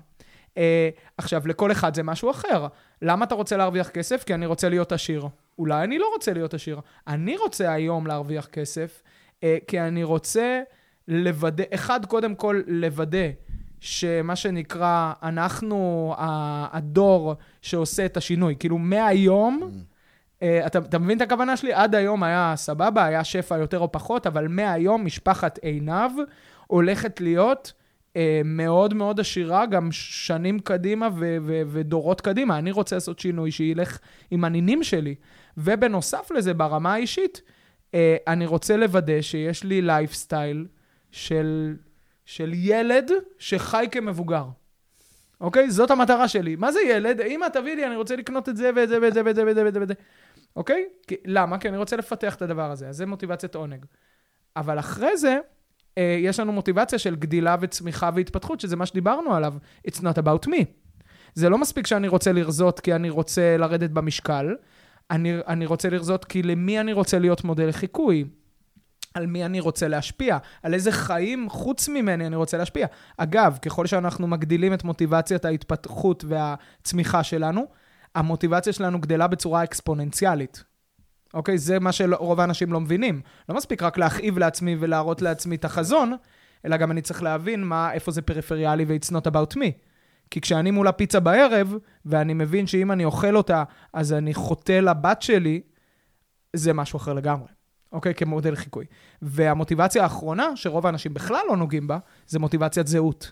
Uh, 0.55 0.57
עכשיו, 1.17 1.47
לכל 1.47 1.71
אחד 1.71 1.95
זה 1.95 2.03
משהו 2.03 2.31
אחר. 2.31 2.67
למה 3.01 3.25
אתה 3.25 3.35
רוצה 3.35 3.57
להרוויח 3.57 3.89
כסף? 3.89 4.23
כי 4.23 4.33
אני 4.33 4.45
רוצה 4.45 4.69
להיות 4.69 4.91
עשיר. 4.91 5.27
אולי 5.59 5.83
אני 5.83 5.99
לא 5.99 6.09
רוצה 6.13 6.33
להיות 6.33 6.53
עשיר. 6.53 6.79
אני 7.07 7.37
רוצה 7.37 7.73
היום 7.73 8.07
להרוויח 8.07 8.45
כסף, 8.45 9.01
uh, 9.39 9.43
כי 9.67 9.79
אני 9.79 10.03
רוצה 10.03 10.61
לוודא, 11.07 11.63
אחד, 11.73 12.05
קודם 12.05 12.35
כל, 12.35 12.61
לוודא 12.67 13.27
שמה 13.79 14.35
שנקרא, 14.35 15.13
אנחנו 15.23 16.13
הדור 16.71 17.35
שעושה 17.61 18.05
את 18.05 18.17
השינוי. 18.17 18.55
כאילו, 18.59 18.77
מהיום... 18.77 19.71
Uh, 20.39 20.67
אתה, 20.67 20.79
אתה 20.79 20.99
מבין 20.99 21.17
את 21.17 21.21
הכוונה 21.21 21.57
שלי? 21.57 21.73
עד 21.73 21.95
היום 21.95 22.23
היה 22.23 22.53
סבבה, 22.55 23.05
היה 23.05 23.23
שפע 23.23 23.57
יותר 23.57 23.79
או 23.79 23.91
פחות, 23.91 24.27
אבל 24.27 24.47
מהיום 24.47 25.05
משפחת 25.05 25.57
עינב 25.57 26.11
הולכת 26.67 27.21
להיות 27.21 27.73
אה, 27.77 27.84
מאוד 28.45 28.93
מאוד 28.93 29.19
עשירה, 29.19 29.65
גם 29.65 29.91
שנים 29.91 30.59
קדימה 30.59 31.09
ו- 31.15 31.37
ו- 31.41 31.61
ודורות 31.67 32.21
קדימה. 32.21 32.57
אני 32.57 32.71
רוצה 32.71 32.95
לעשות 32.95 33.19
שינוי 33.19 33.51
שילך 33.51 33.99
עם 34.31 34.43
הנינים 34.43 34.83
שלי. 34.83 35.15
ובנוסף 35.57 36.31
לזה, 36.31 36.53
ברמה 36.53 36.93
האישית, 36.93 37.41
אה, 37.93 38.17
אני 38.27 38.45
רוצה 38.45 38.77
לוודא 38.77 39.21
שיש 39.21 39.63
לי 39.63 39.81
לייפסטייל 39.81 40.67
של, 41.11 41.75
של 42.25 42.51
ילד 42.53 43.11
שחי 43.37 43.85
כמבוגר. 43.91 44.45
אוקיי? 45.41 45.71
זאת 45.71 45.91
המטרה 45.91 46.27
שלי. 46.27 46.55
מה 46.55 46.71
זה 46.71 46.79
ילד? 46.81 47.21
אמא, 47.21 47.47
תביא 47.53 47.75
לי, 47.75 47.85
אני 47.85 47.95
רוצה 47.95 48.15
לקנות 48.15 48.49
את 48.49 48.57
זה 48.57 48.71
ואת 48.75 48.89
זה 48.89 48.97
ואת 49.01 49.13
זה 49.13 49.21
ואת 49.25 49.35
זה 49.35 49.43
ואת 49.45 49.55
זה 49.73 49.79
ואת 49.79 49.87
זה. 49.87 49.93
אוקיי? 50.55 50.85
כי, 51.07 51.15
למה? 51.25 51.57
כי 51.57 51.69
אני 51.69 51.77
רוצה 51.77 51.95
לפתח 51.95 52.35
את 52.35 52.41
הדבר 52.41 52.71
הזה. 52.71 52.87
אז 52.89 52.97
זה 52.97 53.05
מוטיבציית 53.05 53.55
עונג. 53.55 53.85
אבל 54.55 54.79
אחרי 54.79 55.17
זה, 55.17 55.29
אה, 55.29 55.39
יש 55.97 56.39
לנו 56.39 56.51
מוטיבציה 56.51 56.99
של 56.99 57.15
גדילה 57.15 57.55
וצמיחה 57.61 58.09
והתפתחות, 58.15 58.59
שזה 58.59 58.75
מה 58.75 58.85
שדיברנו 58.85 59.35
עליו. 59.35 59.53
It's 59.87 59.99
not 59.99 60.17
about 60.17 60.47
me. 60.47 60.63
זה 61.33 61.49
לא 61.49 61.57
מספיק 61.57 61.87
שאני 61.87 62.07
רוצה 62.07 62.31
לרזות 62.31 62.79
כי 62.79 62.95
אני 62.95 63.09
רוצה 63.09 63.57
לרדת 63.57 63.89
במשקל, 63.89 64.55
אני, 65.11 65.37
אני 65.47 65.65
רוצה 65.65 65.89
לרזות 65.89 66.25
כי 66.25 66.43
למי 66.43 66.79
אני 66.79 66.93
רוצה 66.93 67.19
להיות 67.19 67.43
מודל 67.43 67.67
לחיקוי. 67.67 68.25
על 69.13 69.27
מי 69.27 69.45
אני 69.45 69.59
רוצה 69.59 69.87
להשפיע, 69.87 70.37
על 70.63 70.73
איזה 70.73 70.91
חיים 70.91 71.49
חוץ 71.49 71.89
ממני 71.89 72.27
אני 72.27 72.35
רוצה 72.35 72.57
להשפיע. 72.57 72.87
אגב, 73.17 73.57
ככל 73.61 73.85
שאנחנו 73.85 74.27
מגדילים 74.27 74.73
את 74.73 74.83
מוטיבציית 74.83 75.45
ההתפתחות 75.45 76.23
והצמיחה 76.27 77.23
שלנו, 77.23 77.65
המוטיבציה 78.15 78.73
שלנו 78.73 79.01
גדלה 79.01 79.27
בצורה 79.27 79.63
אקספוננציאלית. 79.63 80.63
אוקיי? 81.35 81.57
זה 81.57 81.79
מה 81.79 81.91
שרוב 81.91 82.39
האנשים 82.39 82.73
לא 82.73 82.81
מבינים. 82.81 83.21
לא 83.49 83.55
מספיק 83.55 83.83
רק 83.83 83.97
להכאיב 83.97 84.37
לעצמי 84.37 84.75
ולהראות 84.79 85.21
לעצמי 85.21 85.55
את 85.55 85.65
החזון, 85.65 86.13
אלא 86.65 86.77
גם 86.77 86.91
אני 86.91 87.01
צריך 87.01 87.23
להבין 87.23 87.63
מה, 87.63 87.93
איפה 87.93 88.11
זה 88.11 88.21
פריפריאלי 88.21 88.85
ו-it's 88.87 89.11
not 89.11 89.31
about 89.31 89.55
me. 89.55 89.71
כי 90.31 90.41
כשאני 90.41 90.71
מול 90.71 90.87
הפיצה 90.87 91.19
בערב, 91.19 91.75
ואני 92.05 92.33
מבין 92.33 92.67
שאם 92.67 92.91
אני 92.91 93.05
אוכל 93.05 93.37
אותה, 93.37 93.63
אז 93.93 94.13
אני 94.13 94.33
חוטא 94.33 94.71
לבת 94.71 95.21
שלי, 95.21 95.61
זה 96.53 96.73
משהו 96.73 96.97
אחר 96.97 97.13
לגמרי. 97.13 97.47
אוקיי? 97.91 98.13
כמודל 98.13 98.55
חיקוי. 98.55 98.85
והמוטיבציה 99.21 100.03
האחרונה, 100.03 100.55
שרוב 100.55 100.85
האנשים 100.85 101.13
בכלל 101.13 101.41
לא 101.47 101.57
נוגעים 101.57 101.87
בה, 101.87 101.97
זה 102.27 102.39
מוטיבציית 102.39 102.87
זהות. 102.87 103.31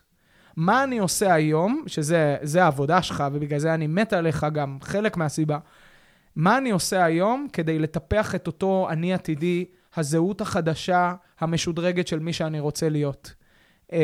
מה 0.58 0.84
אני 0.84 0.97
עושה 0.97 1.34
היום, 1.34 1.84
שזה 1.88 2.64
העבודה 2.64 3.01
שלך, 3.01 3.24
ובגלל 3.34 3.60
זה 3.60 3.74
אני 3.74 3.88
מת 3.88 4.14
עליך 4.14 4.45
גם, 4.54 4.78
חלק 4.82 5.18
מהסיבה, 5.18 5.58
מה 6.36 6.58
אני 6.58 6.72
עושה 6.72 7.06
היום 7.06 7.48
כדי 7.54 7.80
לטפח 7.80 8.36
את 8.36 8.48
אותו 8.48 8.88
אני 8.90 9.14
עתידי, 9.14 9.66
הזהות 9.96 10.42
החדשה, 10.42 11.14
המשודרגת 11.40 12.08
של 12.08 12.20
מי 12.20 12.34
שאני 12.34 12.60
רוצה 12.60 12.90
להיות. 12.90 13.34
Uh, 13.92 13.96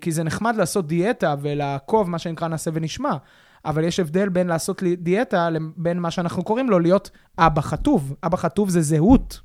כי 0.00 0.12
זה 0.12 0.24
נחמד 0.24 0.56
לעשות 0.56 0.86
דיאטה 0.86 1.34
ולעקוב, 1.40 2.10
מה 2.10 2.18
שנקרא 2.18 2.48
נעשה 2.48 2.70
ונשמע, 2.74 3.16
אבל 3.64 3.84
יש 3.84 4.00
הבדל 4.00 4.28
בין 4.28 4.46
לעשות 4.46 4.82
דיאטה 4.82 5.50
לבין 5.50 5.98
מה 5.98 6.10
שאנחנו 6.10 6.44
קוראים 6.44 6.70
לו 6.70 6.78
להיות 6.78 7.10
אבא 7.38 7.60
חטוב. 7.60 8.14
אבא 8.22 8.36
חטוב 8.36 8.68
זה 8.68 8.80
זהות. 8.80 9.40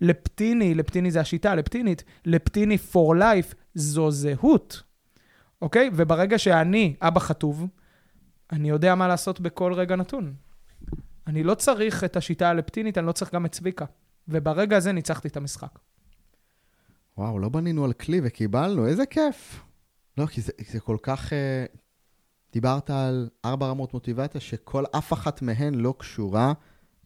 לפטיני, 0.00 0.74
לפטיני 0.74 1.10
זה 1.10 1.20
השיטה, 1.20 1.54
לפטינית, 1.54 2.04
לפטיני 2.24 2.78
for 2.92 3.16
life 3.18 3.54
זו 3.74 4.10
זהות, 4.10 4.82
אוקיי? 5.62 5.90
וברגע 5.94 6.38
שאני 6.38 6.94
אבא 7.02 7.20
חטוב, 7.20 7.66
אני 8.52 8.68
יודע 8.70 8.94
מה 8.94 9.08
לעשות 9.08 9.40
בכל 9.40 9.72
רגע 9.72 9.96
נתון. 9.96 10.34
אני 11.26 11.42
לא 11.42 11.54
צריך 11.54 12.04
את 12.04 12.16
השיטה 12.16 12.48
האלפטינית, 12.48 12.98
אני 12.98 13.06
לא 13.06 13.12
צריך 13.12 13.34
גם 13.34 13.46
את 13.46 13.52
צביקה. 13.52 13.84
וברגע 14.28 14.76
הזה 14.76 14.92
ניצחתי 14.92 15.28
את 15.28 15.36
המשחק. 15.36 15.78
וואו, 17.18 17.38
לא 17.38 17.48
בנינו 17.48 17.84
על 17.84 17.92
כלי 17.92 18.20
וקיבלנו, 18.24 18.86
איזה 18.86 19.06
כיף. 19.06 19.62
לא, 20.18 20.26
כי 20.26 20.40
זה, 20.40 20.52
זה 20.70 20.80
כל 20.80 20.96
כך... 21.02 21.32
Uh, 21.32 21.80
דיברת 22.52 22.90
על 22.90 23.28
ארבע 23.44 23.66
רמות 23.66 23.94
מוטיבציה, 23.94 24.40
שכל 24.40 24.84
אף 24.96 25.12
אחת 25.12 25.42
מהן 25.42 25.74
לא 25.74 25.94
קשורה 25.98 26.52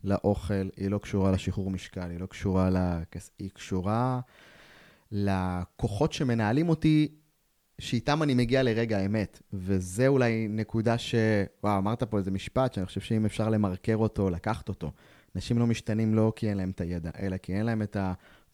לאוכל, 0.04 0.68
היא 0.76 0.90
לא 0.90 0.98
קשורה 0.98 1.30
לשחרור 1.30 1.70
משקל, 1.70 2.10
היא 2.10 2.20
לא 2.20 2.26
קשורה 2.26 2.70
לכס... 2.70 3.30
היא 3.38 3.50
קשורה 3.50 4.20
לכוחות 5.12 6.12
שמנהלים 6.12 6.68
אותי 6.68 7.08
שאיתם 7.78 8.22
אני 8.22 8.34
מגיע 8.34 8.62
לרגע 8.62 8.98
האמת. 8.98 9.42
וזה 9.52 10.08
אולי 10.08 10.46
נקודה 10.50 10.98
ש... 10.98 11.14
וואו, 11.62 11.78
אמרת 11.78 12.02
פה 12.02 12.18
איזה 12.18 12.30
משפט 12.30 12.74
שאני 12.74 12.86
חושב 12.86 13.00
שאם 13.00 13.24
אפשר 13.24 13.48
למרקר 13.48 13.96
אותו, 13.96 14.30
לקחת 14.30 14.68
אותו. 14.68 14.90
אנשים 15.36 15.58
לא 15.58 15.66
משתנים 15.66 16.14
לא 16.14 16.32
כי 16.36 16.48
אין 16.48 16.56
להם 16.56 16.70
את 16.70 16.80
הידע, 16.80 17.10
אלא 17.20 17.36
כי 17.36 17.54
אין 17.54 17.66
להם 17.66 17.82
את 17.82 17.96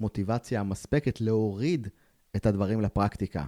המוטיבציה 0.01 0.61
המספקת 0.61 1.21
להוריד 1.21 1.89
את 2.37 2.47
הדברים 2.47 2.81
לפרקטיקה. 2.81 3.45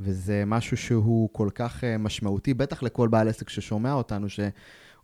וזה 0.00 0.44
משהו 0.46 0.76
שהוא 0.76 1.28
כל 1.32 1.48
כך 1.54 1.84
אה, 1.84 1.98
משמעותי, 1.98 2.54
בטח 2.54 2.82
לכל 2.82 3.08
בעל 3.08 3.28
עסק 3.28 3.48
ששומע 3.48 3.92
אותנו, 3.92 4.28
שהוא 4.28 4.48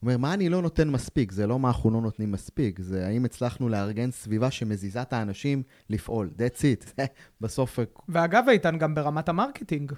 אומר, 0.03 0.17
מה 0.17 0.35
אני 0.35 0.49
לא 0.49 0.63
נותן 0.63 0.91
מספיק? 0.91 1.33
זה 1.33 1.47
לא 1.47 1.59
מה 1.59 1.69
אנחנו 1.69 1.91
לא 1.91 2.01
נותנים 2.01 2.33
מספיק, 2.33 2.81
זה 2.81 3.07
האם 3.07 3.25
הצלחנו 3.25 3.69
לארגן 3.69 4.11
סביבה 4.11 4.51
שמזיזה 4.51 5.03
את 5.03 5.13
האנשים 5.13 5.63
לפעול. 5.91 6.31
That's 6.37 6.61
it. 6.61 7.03
בסוף... 7.41 7.79
ואגב, 8.09 8.45
איתן, 8.49 8.79
גם 8.79 8.95
ברמת 8.95 9.29
ה 9.29 9.35
marketing, 9.35 9.93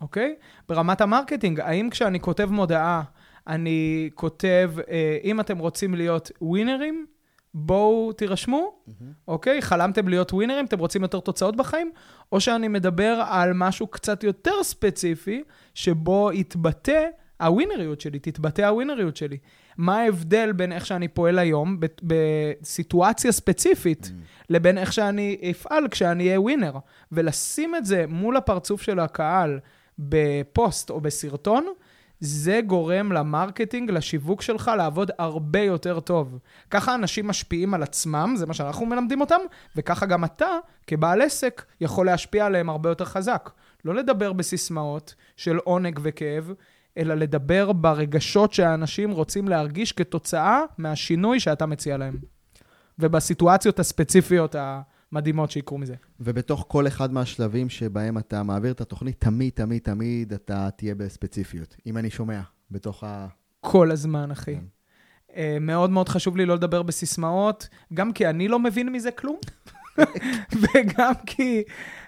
אוקיי? 0.00 0.34
ברמת 0.68 1.00
ה 1.00 1.06
marketing, 1.06 1.60
האם 1.60 1.90
כשאני 1.90 2.20
כותב 2.20 2.48
מודעה, 2.50 3.02
אני 3.46 4.10
כותב, 4.14 4.72
אה, 4.90 5.18
אם 5.24 5.40
אתם 5.40 5.58
רוצים 5.58 5.94
להיות 5.94 6.30
winners, 6.42 7.06
בואו 7.54 8.12
תירשמו, 8.12 8.72
mm-hmm. 8.88 8.92
אוקיי? 9.28 9.62
חלמתם 9.62 10.08
להיות 10.08 10.32
winners, 10.32 10.64
אתם 10.64 10.78
רוצים 10.78 11.02
יותר 11.02 11.20
תוצאות 11.20 11.56
בחיים? 11.56 11.92
או 12.32 12.40
שאני 12.40 12.68
מדבר 12.68 13.22
על 13.28 13.52
משהו 13.54 13.86
קצת 13.86 14.24
יותר 14.24 14.62
ספציפי, 14.62 15.42
שבו 15.74 16.30
יתבטא 16.32 17.06
הווינריות 17.40 18.00
שלי, 18.00 18.18
תתבטא 18.18 18.62
הווינריות 18.62 19.16
שלי. 19.16 19.38
מה 19.76 19.98
ההבדל 19.98 20.52
בין 20.52 20.72
איך 20.72 20.86
שאני 20.86 21.08
פועל 21.08 21.38
היום 21.38 21.80
בסיטואציה 22.02 23.32
ספציפית, 23.32 24.04
mm. 24.04 24.44
לבין 24.50 24.78
איך 24.78 24.92
שאני 24.92 25.50
אפעל 25.50 25.88
כשאני 25.88 26.26
אהיה 26.26 26.40
ווינר? 26.40 26.72
ולשים 27.12 27.76
את 27.76 27.84
זה 27.84 28.04
מול 28.08 28.36
הפרצוף 28.36 28.82
של 28.82 29.00
הקהל 29.00 29.58
בפוסט 29.98 30.90
או 30.90 31.00
בסרטון, 31.00 31.66
זה 32.20 32.60
גורם 32.66 33.12
ל 33.12 33.19
marketing, 33.19 33.90
לשיווק 33.90 34.42
שלך, 34.42 34.70
לעבוד 34.76 35.10
הרבה 35.18 35.60
יותר 35.60 36.00
טוב. 36.00 36.38
ככה 36.70 36.94
אנשים 36.94 37.26
משפיעים 37.26 37.74
על 37.74 37.82
עצמם, 37.82 38.34
זה 38.36 38.46
מה 38.46 38.54
שאנחנו 38.54 38.86
מלמדים 38.86 39.20
אותם, 39.20 39.40
וככה 39.76 40.06
גם 40.06 40.24
אתה, 40.24 40.50
כבעל 40.86 41.22
עסק, 41.22 41.64
יכול 41.80 42.06
להשפיע 42.06 42.46
עליהם 42.46 42.70
הרבה 42.70 42.88
יותר 42.88 43.04
חזק. 43.04 43.50
לא 43.84 43.94
לדבר 43.94 44.32
בסיסמאות 44.32 45.14
של 45.36 45.56
עונג 45.56 46.00
וכאב, 46.02 46.52
אלא 47.00 47.14
לדבר 47.14 47.72
ברגשות 47.72 48.52
שהאנשים 48.52 49.10
רוצים 49.10 49.48
להרגיש 49.48 49.92
כתוצאה 49.92 50.60
מהשינוי 50.78 51.40
שאתה 51.40 51.66
מציע 51.66 51.96
להם. 51.96 52.16
ובסיטואציות 52.98 53.78
הספציפיות 53.78 54.54
המדהימות 54.58 55.50
שיקרו 55.50 55.78
מזה. 55.78 55.94
ובתוך 56.20 56.64
כל 56.68 56.86
אחד 56.86 57.12
מהשלבים 57.12 57.68
שבהם 57.68 58.18
אתה 58.18 58.42
מעביר 58.42 58.72
את 58.72 58.80
התוכנית, 58.80 59.20
תמיד, 59.20 59.52
תמיד, 59.52 59.82
תמיד 59.82 60.32
אתה 60.32 60.68
תהיה 60.76 60.94
בספציפיות. 60.94 61.76
אם 61.86 61.96
אני 61.96 62.10
שומע, 62.10 62.40
בתוך 62.70 63.04
ה... 63.04 63.26
כל 63.60 63.90
הזמן, 63.90 64.30
אחי. 64.30 64.54
כן. 64.54 64.64
Uh, 65.28 65.32
מאוד 65.60 65.90
מאוד 65.90 66.08
חשוב 66.08 66.36
לי 66.36 66.46
לא 66.46 66.54
לדבר 66.54 66.82
בסיסמאות, 66.82 67.68
גם 67.94 68.12
כי 68.12 68.26
אני 68.26 68.48
לא 68.48 68.58
מבין 68.58 68.92
מזה 68.92 69.10
כלום, 69.10 69.36
וגם 70.62 71.12
כי 71.26 71.62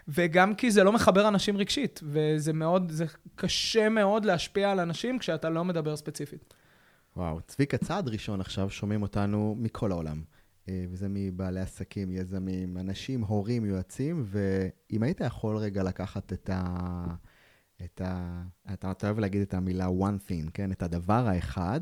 וגם 0.09 0.55
כי 0.55 0.70
זה 0.70 0.84
לא 0.84 0.93
מחבר 0.93 1.28
אנשים 1.28 1.57
רגשית, 1.57 2.01
וזה 2.05 2.53
מאוד, 2.53 2.90
זה 2.90 3.05
קשה 3.34 3.88
מאוד 3.88 4.24
להשפיע 4.24 4.70
על 4.70 4.80
אנשים 4.80 5.18
כשאתה 5.18 5.51
לא 5.51 5.64
מדבר 5.64 5.97
ספציפית. 5.97 6.55
וואו, 7.16 7.40
צביקה, 7.40 7.76
צעד 7.76 8.09
ראשון 8.09 8.40
עכשיו 8.40 8.70
שומעים 8.70 9.03
אותנו 9.03 9.57
מכל 9.59 9.93
העולם. 9.93 10.22
אה, 10.68 10.84
וזה 10.90 11.07
מבעלי 11.11 11.61
עסקים, 11.61 12.12
יזמים, 12.12 12.78
אנשים, 12.78 13.24
הורים, 13.24 13.64
יועצים, 13.64 14.22
ואם 14.24 15.03
היית 15.03 15.20
יכול 15.20 15.57
רגע 15.57 15.82
לקחת 15.82 16.32
את 16.32 16.51
ה... 16.53 17.05
את 17.84 18.01
ה... 18.05 18.43
אתה, 18.72 18.93
אוהב 19.03 19.18
להגיד 19.18 19.43
את 19.43 19.55
המילה 19.55 19.86
one 19.86 20.28
thing, 20.28 20.51
כן? 20.55 20.72
את 20.72 20.82
הדבר 20.82 21.26
האחד, 21.28 21.80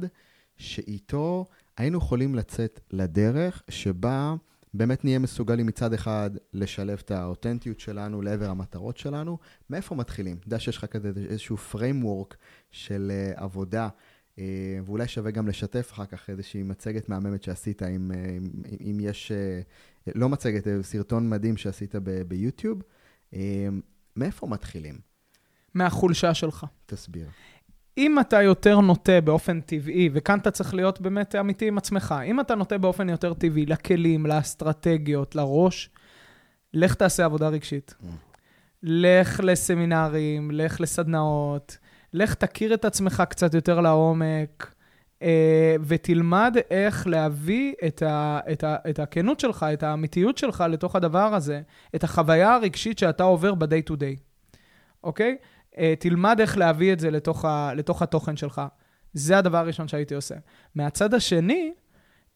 שאיתו 0.56 1.46
היינו 1.76 1.98
יכולים 1.98 2.34
לצאת 2.34 2.80
לדרך 2.90 3.62
שבה 3.70 4.34
באמת 4.74 5.04
נהיה 5.04 5.18
מסוגלים 5.18 5.66
מצד 5.66 5.92
אחד 5.92 6.30
לשלב 6.52 6.98
את 7.04 7.10
האותנטיות 7.10 7.80
שלנו 7.80 8.22
לעבר 8.22 8.50
המטרות 8.50 8.96
שלנו. 8.96 9.38
מאיפה 9.70 9.94
מתחילים? 9.94 10.36
אתה 10.36 10.46
יודע 10.46 10.58
שיש 10.58 10.76
לך 10.76 10.84
כזה 10.84 11.12
איזשהו 11.28 11.56
framework 11.72 12.34
של 12.70 13.12
uh, 13.36 13.40
עבודה, 13.40 13.88
uh, 14.36 14.38
ואולי 14.84 15.08
שווה 15.08 15.30
גם 15.30 15.48
לשתף 15.48 15.90
אחר 15.92 16.06
כך 16.06 16.30
איזושהי 16.30 16.62
מצגת 16.62 17.08
מהממת 17.08 17.42
שעשית, 17.42 17.82
אם, 17.82 18.10
uh, 18.10 18.68
אם 18.80 18.98
יש, 19.00 19.32
uh, 20.06 20.12
לא 20.14 20.28
מצגת, 20.28 20.82
סרטון 20.82 21.30
מדהים 21.30 21.56
שעשית 21.56 21.94
ב- 21.94 22.22
ביוטיוב. 22.22 22.82
Uh, 23.30 23.36
מאיפה 24.16 24.46
מתחילים? 24.46 24.98
מהחולשה 25.74 26.34
שלך. 26.34 26.66
תסביר. 26.86 27.28
אם 27.98 28.20
אתה 28.20 28.42
יותר 28.42 28.80
נוטה 28.80 29.20
באופן 29.20 29.60
טבעי, 29.60 30.10
וכאן 30.12 30.38
אתה 30.38 30.50
צריך 30.50 30.74
להיות 30.74 31.00
באמת 31.00 31.34
אמיתי 31.34 31.68
עם 31.68 31.78
עצמך, 31.78 32.14
אם 32.26 32.40
אתה 32.40 32.54
נוטה 32.54 32.78
באופן 32.78 33.08
יותר 33.08 33.34
טבעי 33.34 33.66
לכלים, 33.66 34.26
לאסטרטגיות, 34.26 35.34
לראש, 35.34 35.90
לך 36.74 36.94
תעשה 36.94 37.24
עבודה 37.24 37.48
רגשית. 37.48 37.94
Mm. 38.00 38.06
לך 38.82 39.40
לסמינרים, 39.44 40.50
לך 40.50 40.80
לסדנאות, 40.80 41.78
לך 42.12 42.34
תכיר 42.34 42.74
את 42.74 42.84
עצמך 42.84 43.22
קצת 43.28 43.54
יותר 43.54 43.80
לעומק, 43.80 44.74
אה, 45.22 45.76
ותלמד 45.86 46.56
איך 46.70 47.06
להביא 47.06 47.74
את, 47.86 48.02
ה, 48.02 48.40
את, 48.52 48.64
ה, 48.64 48.76
את 48.90 48.98
הכנות 48.98 49.40
שלך, 49.40 49.66
את 49.72 49.82
האמיתיות 49.82 50.38
שלך 50.38 50.64
לתוך 50.68 50.96
הדבר 50.96 51.34
הזה, 51.34 51.60
את 51.94 52.04
החוויה 52.04 52.54
הרגשית 52.54 52.98
שאתה 52.98 53.22
עובר 53.22 53.54
ב-day 53.54 53.90
to 53.90 53.92
day, 53.92 54.20
אוקיי? 55.04 55.28
אה, 55.30 55.36
תלמד 55.98 56.40
איך 56.40 56.58
להביא 56.58 56.92
את 56.92 57.00
זה 57.00 57.10
לתוך, 57.10 57.44
ה, 57.44 57.74
לתוך 57.74 58.02
התוכן 58.02 58.36
שלך. 58.36 58.62
זה 59.12 59.38
הדבר 59.38 59.58
הראשון 59.58 59.88
שהייתי 59.88 60.14
עושה. 60.14 60.34
מהצד 60.74 61.14
השני, 61.14 61.72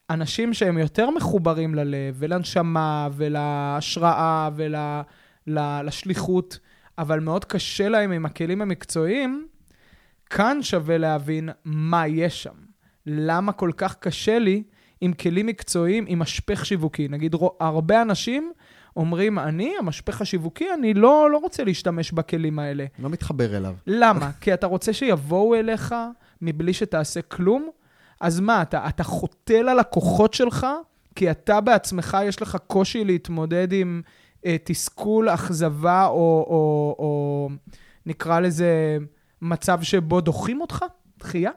אנשים 0.09 0.53
שהם 0.53 0.77
יותר 0.77 1.09
מחוברים 1.09 1.75
ללב 1.75 2.15
ולנשמה 2.17 3.09
ולהשראה 3.13 4.49
ולשליחות, 5.47 6.59
אבל 6.97 7.19
מאוד 7.19 7.45
קשה 7.45 7.89
להם 7.89 8.11
עם 8.11 8.25
הכלים 8.25 8.61
המקצועיים, 8.61 9.47
כאן 10.29 10.57
שווה 10.61 10.97
להבין 10.97 11.49
מה 11.65 12.07
יש 12.07 12.43
שם. 12.43 12.55
למה 13.05 13.51
כל 13.51 13.71
כך 13.77 13.95
קשה 13.95 14.39
לי 14.39 14.63
עם 15.01 15.13
כלים 15.13 15.45
מקצועיים, 15.45 16.05
עם 16.07 16.19
משפך 16.19 16.65
שיווקי. 16.65 17.07
נגיד, 17.07 17.35
הרבה 17.59 18.01
אנשים 18.01 18.51
אומרים, 18.95 19.39
אני, 19.39 19.73
המשפך 19.79 20.21
השיווקי, 20.21 20.73
אני 20.73 20.93
לא, 20.93 21.29
לא 21.31 21.37
רוצה 21.37 21.63
להשתמש 21.63 22.11
בכלים 22.11 22.59
האלה. 22.59 22.85
לא 22.99 23.09
מתחבר 23.09 23.57
אליו. 23.57 23.75
למה? 23.87 24.31
כי 24.41 24.53
אתה 24.53 24.67
רוצה 24.67 24.93
שיבואו 24.93 25.55
אליך 25.55 25.95
מבלי 26.41 26.73
שתעשה 26.73 27.21
כלום? 27.21 27.69
אז 28.21 28.39
מה, 28.39 28.61
אתה, 28.61 28.87
אתה 28.89 29.03
חוטא 29.03 29.53
ללקוחות 29.53 30.33
שלך, 30.33 30.67
כי 31.15 31.31
אתה 31.31 31.61
בעצמך, 31.61 32.17
יש 32.23 32.41
לך 32.41 32.57
קושי 32.67 33.05
להתמודד 33.05 33.67
עם 33.71 34.01
אה, 34.45 34.55
תסכול, 34.63 35.29
אכזבה, 35.29 36.05
או, 36.05 36.45
או, 36.49 36.95
או 36.99 37.49
נקרא 38.05 38.39
לזה 38.39 38.97
מצב 39.41 39.81
שבו 39.81 40.21
דוחים 40.21 40.61
אותך? 40.61 40.85
דחייה? 41.19 41.51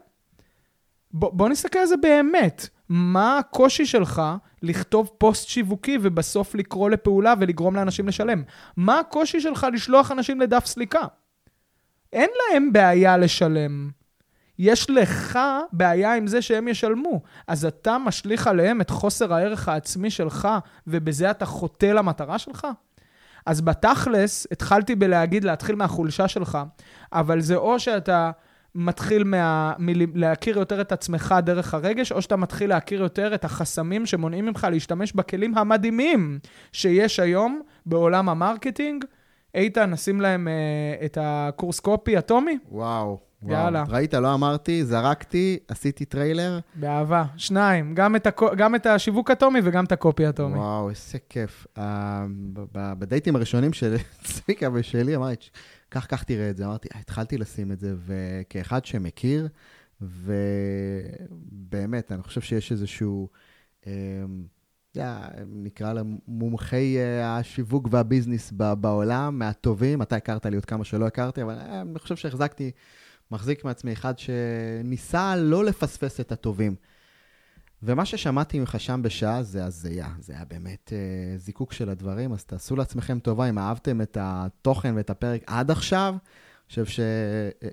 בוא, 1.12 1.30
בוא 1.32 1.48
נסתכל 1.48 1.78
על 1.78 1.86
זה 1.86 1.96
באמת. 1.96 2.68
מה 2.88 3.38
הקושי 3.38 3.86
שלך 3.86 4.22
לכתוב 4.62 5.10
פוסט 5.18 5.48
שיווקי 5.48 5.98
ובסוף 6.02 6.54
לקרוא 6.54 6.90
לפעולה 6.90 7.34
ולגרום 7.38 7.76
לאנשים 7.76 8.08
לשלם? 8.08 8.42
מה 8.76 8.98
הקושי 8.98 9.40
שלך 9.40 9.66
לשלוח 9.72 10.12
אנשים 10.12 10.40
לדף 10.40 10.66
סליקה? 10.66 11.04
אין 12.12 12.30
להם 12.52 12.72
בעיה 12.72 13.16
לשלם. 13.16 13.90
יש 14.58 14.90
לך 14.90 15.38
בעיה 15.72 16.14
עם 16.14 16.26
זה 16.26 16.42
שהם 16.42 16.68
ישלמו. 16.68 17.22
אז 17.46 17.64
אתה 17.64 17.98
משליך 17.98 18.46
עליהם 18.46 18.80
את 18.80 18.90
חוסר 18.90 19.34
הערך 19.34 19.68
העצמי 19.68 20.10
שלך, 20.10 20.48
ובזה 20.86 21.30
אתה 21.30 21.46
חוטא 21.46 21.86
למטרה 21.86 22.38
שלך? 22.38 22.66
אז 23.46 23.60
בתכלס, 23.60 24.46
התחלתי 24.52 24.94
בלהגיד 24.94 25.44
להתחיל 25.44 25.76
מהחולשה 25.76 26.28
שלך, 26.28 26.58
אבל 27.12 27.40
זה 27.40 27.56
או 27.56 27.80
שאתה 27.80 28.30
מתחיל 28.74 29.24
מה, 29.24 29.72
מלהכיר 29.78 30.58
יותר 30.58 30.80
את 30.80 30.92
עצמך 30.92 31.34
דרך 31.42 31.74
הרגש, 31.74 32.12
או 32.12 32.22
שאתה 32.22 32.36
מתחיל 32.36 32.70
להכיר 32.70 33.02
יותר 33.02 33.34
את 33.34 33.44
החסמים 33.44 34.06
שמונעים 34.06 34.46
ממך 34.46 34.66
להשתמש 34.70 35.12
בכלים 35.12 35.58
המדהימים 35.58 36.38
שיש 36.72 37.20
היום 37.20 37.60
בעולם 37.86 38.28
ה 38.28 38.35
marketing. 38.35 39.04
איתן, 39.54 39.90
נשים 39.90 40.20
להם 40.20 40.48
uh, 40.48 41.04
את 41.04 41.18
הקורס 41.20 41.80
קופי 41.80 42.18
אטומי? 42.18 42.58
וואו. 42.70 43.18
וואו. 43.42 43.52
יאללה. 43.52 43.84
ראית, 43.88 44.14
לא 44.14 44.34
אמרתי, 44.34 44.84
זרקתי, 44.84 45.58
עשיתי 45.68 46.04
טריילר. 46.04 46.58
באהבה. 46.74 47.24
שניים, 47.36 47.94
גם 47.94 48.16
את, 48.16 48.26
הקו, 48.26 48.48
גם 48.56 48.74
את 48.74 48.86
השיווק 48.86 49.30
אטומי 49.30 49.60
וגם 49.64 49.84
את 49.84 49.92
הקופי 49.92 50.28
אטומי. 50.28 50.58
וואו, 50.58 50.90
איזה 50.90 51.18
כיף. 51.28 51.66
Uh, 51.76 51.80
בדייטים 52.72 53.36
הראשונים 53.36 53.72
של 53.72 53.96
צביקה 54.24 54.68
ושלי, 54.72 55.16
אמרתי, 55.16 55.48
כך, 55.90 56.06
כך 56.10 56.24
תראה 56.24 56.50
את 56.50 56.56
זה. 56.56 56.66
אמרתי, 56.66 56.88
התחלתי 56.94 57.38
לשים 57.38 57.72
את 57.72 57.80
זה, 57.80 57.94
וכאחד 58.06 58.84
שמכיר, 58.84 59.48
ובאמת, 60.00 61.22
אני 62.12 62.22
חושב 62.22 62.40
שיש 62.40 62.72
איזשהו, 62.72 63.28
אה, 63.86 63.92
נקרא 65.46 65.92
להם 65.92 66.18
מומחי 66.28 66.96
אה, 66.98 67.36
השיווק 67.36 67.88
והביזנס 67.90 68.52
בעולם, 68.52 69.38
מהטובים. 69.38 70.02
אתה 70.02 70.16
הכרת 70.16 70.46
לי 70.46 70.56
עוד 70.56 70.64
כמה 70.64 70.84
שלא 70.84 71.06
הכרתי, 71.06 71.42
אבל 71.42 71.54
אה, 71.54 71.80
אני 71.80 71.98
חושב 71.98 72.16
שהחזקתי, 72.16 72.70
מחזיק 73.30 73.64
מעצמי 73.64 73.92
אחד 73.92 74.14
שניסה 74.18 75.36
לא 75.36 75.64
לפספס 75.64 76.20
את 76.20 76.32
הטובים. 76.32 76.74
ומה 77.82 78.04
ששמעתי 78.04 78.58
ממך 78.58 78.80
שם 78.80 79.00
בשעה 79.02 79.42
זה 79.42 79.64
הזיה, 79.64 80.08
זה 80.20 80.32
היה 80.32 80.44
באמת 80.44 80.92
אה, 80.92 81.38
זיקוק 81.38 81.72
של 81.72 81.88
הדברים, 81.88 82.32
אז 82.32 82.44
תעשו 82.44 82.76
לעצמכם 82.76 83.18
טובה 83.18 83.48
אם 83.48 83.58
אהבתם 83.58 84.00
את 84.00 84.16
התוכן 84.20 84.94
ואת 84.96 85.10
הפרק 85.10 85.42
עד 85.46 85.70
עכשיו, 85.70 86.14
אני 86.18 86.84
חושב 86.84 87.02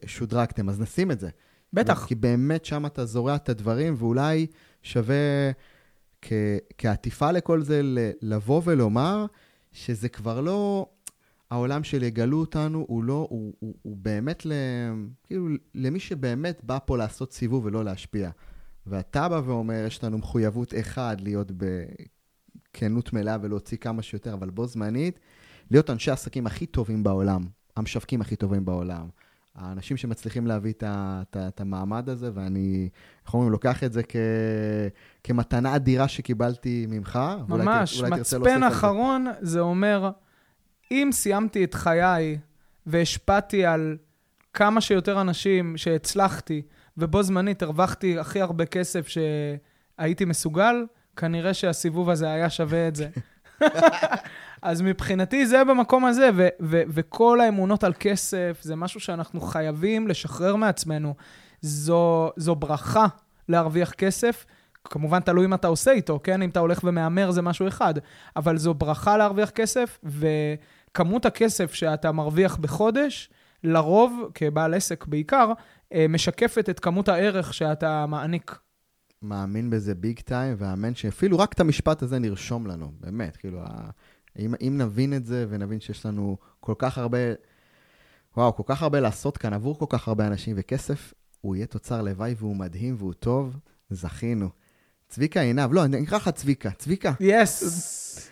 ששודרגתם, 0.05 0.69
אז 0.69 0.79
נשים 0.79 1.11
את 1.11 1.19
זה. 1.19 1.29
בטח. 1.73 2.05
כי 2.07 2.15
באמת 2.15 2.65
שם 2.65 2.85
אתה 2.85 3.05
זורע 3.05 3.35
את 3.35 3.49
הדברים, 3.49 3.95
ואולי 3.97 4.47
שווה 4.83 5.51
כ- 6.21 6.33
כעטיפה 6.77 7.31
לכל 7.31 7.61
זה 7.61 7.81
ל- 7.83 8.11
לבוא 8.21 8.61
ולומר 8.65 9.25
שזה 9.71 10.09
כבר 10.09 10.41
לא... 10.41 10.87
העולם 11.51 11.83
של 11.83 12.03
יגלו 12.03 12.39
אותנו 12.39 12.85
הוא 12.87 13.03
לא, 13.03 13.27
הוא, 13.29 13.53
הוא, 13.59 13.75
הוא 13.81 13.97
באמת, 13.97 14.45
ל, 14.45 14.51
כאילו, 15.23 15.47
למי 15.75 15.99
שבאמת 15.99 16.61
בא 16.63 16.77
פה 16.85 16.97
לעשות 16.97 17.33
סיבוב 17.33 17.65
ולא 17.65 17.85
להשפיע. 17.85 18.29
ואתה 18.87 19.29
בא 19.29 19.41
ואומר, 19.45 19.83
יש 19.87 20.03
לנו 20.03 20.17
מחויבות 20.17 20.73
אחד 20.79 21.17
להיות 21.21 21.51
בכנות 21.51 23.13
מלאה 23.13 23.37
ולהוציא 23.41 23.77
כמה 23.77 24.01
שיותר, 24.01 24.33
אבל 24.33 24.49
בו 24.49 24.67
זמנית, 24.67 25.19
להיות 25.71 25.89
אנשי 25.89 26.11
העסקים 26.11 26.47
הכי 26.47 26.65
טובים 26.65 27.03
בעולם, 27.03 27.41
המשווקים 27.75 28.21
הכי 28.21 28.35
טובים 28.35 28.65
בעולם, 28.65 29.07
האנשים 29.55 29.97
שמצליחים 29.97 30.47
להביא 30.47 30.71
את, 30.71 30.83
את, 30.87 31.37
את 31.47 31.61
המעמד 31.61 32.09
הזה, 32.09 32.31
ואני, 32.33 32.89
איך 33.25 33.33
אומרים, 33.33 33.51
לוקח 33.51 33.83
את 33.83 33.93
זה 33.93 34.03
כ, 34.03 34.15
כמתנה 35.23 35.75
אדירה 35.75 36.07
שקיבלתי 36.07 36.85
ממך. 36.89 37.19
ממש, 37.47 38.01
אולי 38.01 38.11
מצפן 38.11 38.63
אחרון 38.63 39.25
זה. 39.41 39.51
זה 39.51 39.59
אומר, 39.59 40.09
אם 40.91 41.09
סיימתי 41.11 41.63
את 41.63 41.73
חיי 41.73 42.37
והשפעתי 42.85 43.65
על 43.65 43.97
כמה 44.53 44.81
שיותר 44.81 45.21
אנשים 45.21 45.77
שהצלחתי, 45.77 46.61
ובו 46.97 47.23
זמנית 47.23 47.61
הרווחתי 47.61 48.19
הכי 48.19 48.41
הרבה 48.41 48.65
כסף 48.65 49.07
שהייתי 49.07 50.25
מסוגל, 50.25 50.85
כנראה 51.15 51.53
שהסיבוב 51.53 52.09
הזה 52.09 52.31
היה 52.31 52.49
שווה 52.49 52.87
את 52.87 52.95
זה. 52.95 53.07
אז 54.61 54.81
מבחינתי 54.81 55.45
זה 55.45 55.63
במקום 55.63 56.05
הזה, 56.05 56.29
ו- 56.35 56.47
ו- 56.61 56.81
וכל 56.89 57.41
האמונות 57.41 57.83
על 57.83 57.93
כסף 57.99 58.59
זה 58.61 58.75
משהו 58.75 58.99
שאנחנו 58.99 59.41
חייבים 59.41 60.07
לשחרר 60.07 60.55
מעצמנו. 60.55 61.15
זו, 61.61 62.31
זו 62.35 62.55
ברכה 62.55 63.05
להרוויח 63.49 63.91
כסף. 63.91 64.45
כמובן, 64.83 65.19
תלוי 65.19 65.47
מה 65.47 65.55
אתה 65.55 65.67
עושה 65.67 65.91
איתו, 65.91 66.19
כן? 66.23 66.41
אם 66.41 66.49
אתה 66.49 66.59
הולך 66.59 66.79
ומהמר 66.83 67.31
זה 67.31 67.41
משהו 67.41 67.67
אחד, 67.67 67.93
אבל 68.35 68.57
זו 68.57 68.73
ברכה 68.73 69.17
להרוויח 69.17 69.49
כסף, 69.49 69.99
וכמות 70.03 71.25
הכסף 71.25 71.73
שאתה 71.73 72.11
מרוויח 72.11 72.57
בחודש, 72.57 73.29
לרוב, 73.63 74.29
כבעל 74.33 74.73
עסק 74.73 75.05
בעיקר, 75.05 75.51
משקפת 76.09 76.69
את 76.69 76.79
כמות 76.79 77.09
הערך 77.09 77.53
שאתה 77.53 78.05
מעניק. 78.05 78.59
מאמין 79.21 79.69
בזה 79.69 79.95
ביג 79.95 80.19
טיים, 80.19 80.55
ואמן 80.57 80.95
שאפילו 80.95 81.39
רק 81.39 81.53
את 81.53 81.59
המשפט 81.59 82.01
הזה 82.01 82.19
נרשום 82.19 82.67
לנו, 82.67 82.91
באמת, 82.99 83.37
כאילו, 83.37 83.61
אם, 84.39 84.53
אם 84.61 84.77
נבין 84.77 85.13
את 85.13 85.25
זה 85.25 85.45
ונבין 85.49 85.79
שיש 85.79 86.05
לנו 86.05 86.37
כל 86.59 86.73
כך 86.77 86.97
הרבה, 86.97 87.17
וואו, 88.37 88.55
כל 88.55 88.63
כך 88.65 88.81
הרבה 88.83 88.99
לעשות 88.99 89.37
כאן 89.37 89.53
עבור 89.53 89.79
כל 89.79 89.85
כך 89.89 90.07
הרבה 90.07 90.27
אנשים, 90.27 90.55
וכסף, 90.59 91.13
הוא 91.41 91.55
יהיה 91.55 91.65
תוצר 91.65 92.01
לוואי 92.01 92.35
והוא 92.37 92.55
מדהים 92.55 92.95
והוא 92.97 93.13
טוב, 93.13 93.57
זכינו. 93.89 94.49
צביקה 95.07 95.41
עינב, 95.41 95.73
לא, 95.73 95.85
אני 95.85 96.03
אקרא 96.03 96.17
לך 96.17 96.29
צביקה, 96.29 96.71
צביקה. 96.71 97.13
יס. 97.19 98.31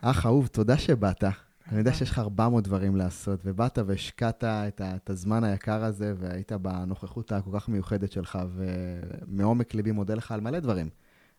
אח 0.00 0.26
אהוב, 0.26 0.46
תודה 0.46 0.78
שבאת. 0.78 1.24
אני 1.68 1.78
יודע 1.78 1.92
שיש 1.92 2.10
לך 2.10 2.18
400 2.18 2.64
דברים 2.64 2.96
לעשות, 2.96 3.40
ובאת 3.44 3.78
והשקעת 3.86 4.44
את, 4.44 4.80
את 4.80 5.10
הזמן 5.10 5.44
היקר 5.44 5.84
הזה, 5.84 6.14
והיית 6.18 6.52
בנוכחות 6.52 7.32
הכל 7.32 7.50
כך 7.54 7.68
מיוחדת 7.68 8.12
שלך, 8.12 8.38
ומעומק 8.54 9.74
ליבי 9.74 9.92
מודה 9.92 10.14
לך 10.14 10.32
על 10.32 10.40
מלא 10.40 10.60
דברים. 10.60 10.90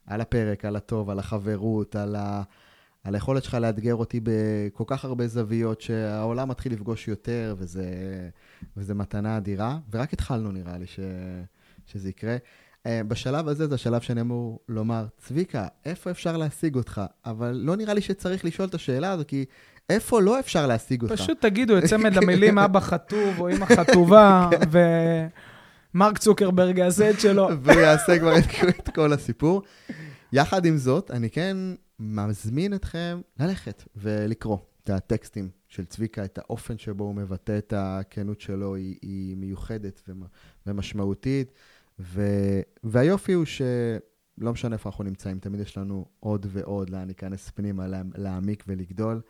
על 0.06 0.22
הפרק, 0.22 0.66
על 0.66 0.76
הטוב, 0.76 1.10
על 1.10 1.20
החברות, 1.20 1.96
על, 1.96 2.16
ה, 2.16 2.44
על 3.04 3.16
היכולת 3.16 3.44
שלך 3.44 3.54
לאתגר 3.54 3.96
אותי 3.96 4.20
בכל 4.24 4.84
כך 4.88 5.06
הרבה 5.06 5.28
זוויות, 5.28 5.82
שהעולם 5.82 6.50
מתחיל 6.50 6.74
לפגוש 6.74 7.08
יותר, 7.08 7.56
וזה, 7.58 7.86
וזה 8.78 8.94
מתנה 8.94 9.38
אדירה. 9.38 9.78
ורק 9.92 10.14
התחלנו, 10.14 10.52
נראה 10.52 10.78
לי, 10.78 10.88
ש, 10.88 11.00
שזה 11.86 12.10
יקרה. 12.10 12.38
אה, 12.90 13.04
בשלב 13.04 13.48
הזה 13.48 13.68
זה 13.68 13.76
השלב 13.76 14.02
שאני 14.02 14.22
אמור 14.22 14.60
לומר, 14.70 15.06
צביקה, 15.18 15.68
איפה 15.86 16.12
אפשר 16.12 16.38
להשיג 16.38 16.76
אותך? 16.76 17.02
אבל 17.26 17.62
לא 17.64 17.76
נראה 17.76 17.94
לי 17.94 18.02
שצריך 18.02 18.46
לשאול 18.46 18.68
את 18.68 18.74
השאלה 18.74 19.12
הזו, 19.12 19.24
כי 19.28 19.46
איפה 19.90 20.22
לא 20.22 20.40
אפשר 20.40 20.68
להשיג 20.68 21.02
אותך? 21.02 21.14
פשוט 21.14 21.42
תגידו 21.42 21.78
את 21.78 21.84
צמד 21.84 22.18
המילים 22.24 22.58
אבא 22.58 22.80
חטוב 22.80 23.40
או 23.40 23.50
אמא 23.50 23.66
חטובה, 23.66 24.50
ומרק 25.94 26.18
צוקרברג 26.18 26.78
יעשה 26.78 27.10
את 27.10 27.20
שלו. 27.20 27.50
והוא 27.64 27.82
יעשה 27.82 28.20
כבר 28.20 28.38
את 28.70 28.90
כל 28.96 29.14
הסיפור. 29.14 29.62
יחד 30.34 30.66
עם 30.66 30.78
זאת, 30.78 31.12
אני 31.12 31.30
כן 31.30 31.58
מזמין 32.00 32.74
אתכם 32.74 33.22
ללכת 33.40 33.84
ולקרוא 33.96 34.58
את 34.84 34.90
הטקסטים 34.90 35.50
של 35.68 35.86
צביקה, 35.86 36.26
את 36.26 36.38
האופן 36.38 36.78
שבו 36.78 37.04
הוא 37.04 37.16
מבטא 37.16 37.58
את 37.58 37.74
הכנות 37.78 38.42
שלו, 38.42 38.76
היא, 38.76 38.96
היא 39.02 39.38
מיוחדת 39.38 40.02
ומשמעותית. 40.68 41.52
ו... 42.00 42.22
והיופי 42.84 43.34
הוא 43.34 43.46
שלא 43.46 44.52
משנה 44.52 44.74
איפה 44.74 44.90
אנחנו 44.90 45.04
נמצאים, 45.04 45.40
תמיד 45.40 45.60
יש 45.62 45.78
לנו 45.78 46.06
עוד 46.20 46.46
ועוד 46.50 46.90
לאן 46.90 47.06
להיכנס 47.06 47.50
פנימה, 47.50 47.86
להעמיק 48.16 48.64
ולגדול. 48.68 49.22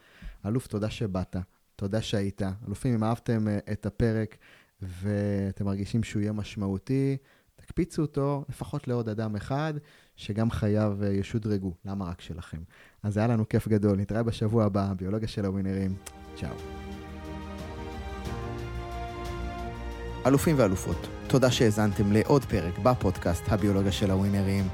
אלוף, 0.46 0.68
תודה 0.68 0.90
שבאת, 0.90 1.36
תודה 1.76 2.02
שהיית. 2.02 2.42
אלופים, 2.68 2.94
אם 2.94 3.04
אהבתם 3.04 3.48
אה, 3.48 3.60
את 3.72 3.86
הפרק 3.86 4.38
ואתם 4.82 5.66
מרגישים 5.66 6.04
שהוא 6.04 6.22
יהיה 6.22 6.32
משמעותי, 6.32 7.18
תקפיצו 7.56 8.02
אותו 8.02 8.46
לפחות 8.50 8.88
לעוד 8.88 9.10
אדם 9.10 9.36
אחד, 9.36 9.74
שגם 10.16 10.52
חייו 10.52 10.98
אה, 11.04 11.10
ישודרגו. 11.10 11.74
למה 11.86 12.06
רק 12.06 12.22
שלכם? 12.22 12.62
אז 13.04 13.18
היה 13.18 13.28
לנו 13.28 13.50
כיף 13.50 13.68
גדול. 13.68 13.98
נתראה 13.98 14.24
בשבוע 14.24 14.66
הבא, 14.66 14.94
ביולוגיה 14.98 15.28
של 15.28 15.46
הווינרים. 15.46 15.96
צ'או. 16.36 16.56
אלופים 20.26 20.56
ואלופות, 20.60 21.08
תודה 21.30 21.52
שהאזנתם 21.52 22.12
לעוד 22.12 22.46
פרק 22.46 22.80
בפודקאסט 22.80 23.44
הביולוגיה 23.48 23.92
של 23.92 24.12
הווינרים. 24.12 24.68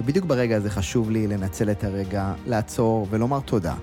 ובדיוק 0.00 0.24
ברגע 0.26 0.56
הזה 0.56 0.70
חשוב 0.70 1.10
לי 1.10 1.26
לנצל 1.26 1.70
את 1.70 1.84
הרגע, 1.84 2.34
לעצור 2.46 3.06
ולומר 3.10 3.40
תודה 3.40 3.74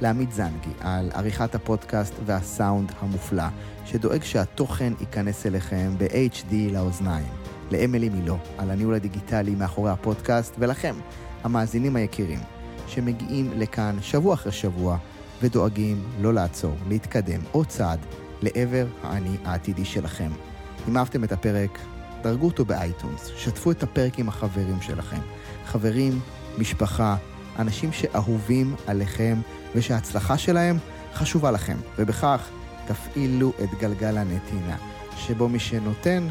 לעמית 0.00 0.32
זנגי 0.32 0.70
על 0.80 1.10
עריכת 1.14 1.54
הפודקאסט 1.54 2.14
והסאונד 2.26 2.92
המופלא, 3.00 3.44
שדואג 3.84 4.22
שהתוכן 4.22 4.92
ייכנס 5.00 5.46
אליכם 5.46 5.92
ב-HD 5.98 6.54
לאוזניים. 6.72 7.28
לאמילי 7.70 8.08
מילו 8.08 8.36
על 8.58 8.70
הניהול 8.70 8.94
הדיגיטלי 8.94 9.54
מאחורי 9.54 9.90
הפודקאסט, 9.90 10.54
ולכם, 10.58 10.94
המאזינים 11.44 11.96
היקירים, 11.96 12.40
שמגיעים 12.86 13.50
לכאן 13.56 13.96
שבוע 14.00 14.34
אחרי 14.34 14.52
שבוע 14.52 14.98
ודואגים 15.42 16.04
לא 16.20 16.34
לעצור, 16.34 16.74
להתקדם 16.88 17.40
עוד 17.52 17.66
צעד 17.66 17.98
לעבר 18.42 18.86
האני 19.02 19.36
העתידי 19.44 19.84
שלכם. 19.84 20.30
אם 20.88 20.96
אהבתם 20.96 21.24
את 21.24 21.32
הפרק, 21.32 21.78
דרגו 22.22 22.46
אותו 22.46 22.64
באייטונס, 22.64 23.30
שתפו 23.36 23.70
את 23.70 23.82
הפרק 23.82 24.18
עם 24.18 24.28
החברים 24.28 24.80
שלכם. 24.80 25.20
חברים, 25.66 26.20
משפחה, 26.58 27.16
אנשים 27.58 27.92
שאהובים 27.92 28.74
עליכם 28.86 29.40
ושההצלחה 29.74 30.38
שלהם 30.38 30.78
חשובה 31.14 31.50
לכם, 31.50 31.76
ובכך 31.98 32.48
תפעילו 32.86 33.52
את 33.64 33.68
גלגל 33.80 34.18
הנתינה, 34.18 34.76
שבו 35.16 35.48
מי 35.48 35.58
שנותן, 35.58 36.28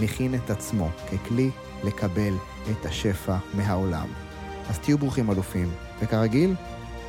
מכין 0.00 0.34
את 0.34 0.50
עצמו 0.50 0.88
ככלי 1.12 1.50
לקבל 1.84 2.34
את 2.70 2.86
השפע 2.86 3.36
מהעולם. 3.54 4.06
אז 4.70 4.78
תהיו 4.78 4.98
ברוכים 4.98 5.30
אלופים, 5.30 5.70
וכרגיל, 6.02 6.54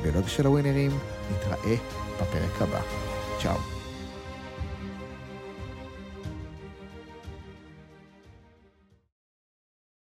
בלוג 0.02 0.28
של 0.28 0.46
הווינרים, 0.46 0.90
נתראה 1.32 1.76
בפרק 2.20 2.62
הבא. 2.62 2.80
צ'או. 3.42 3.73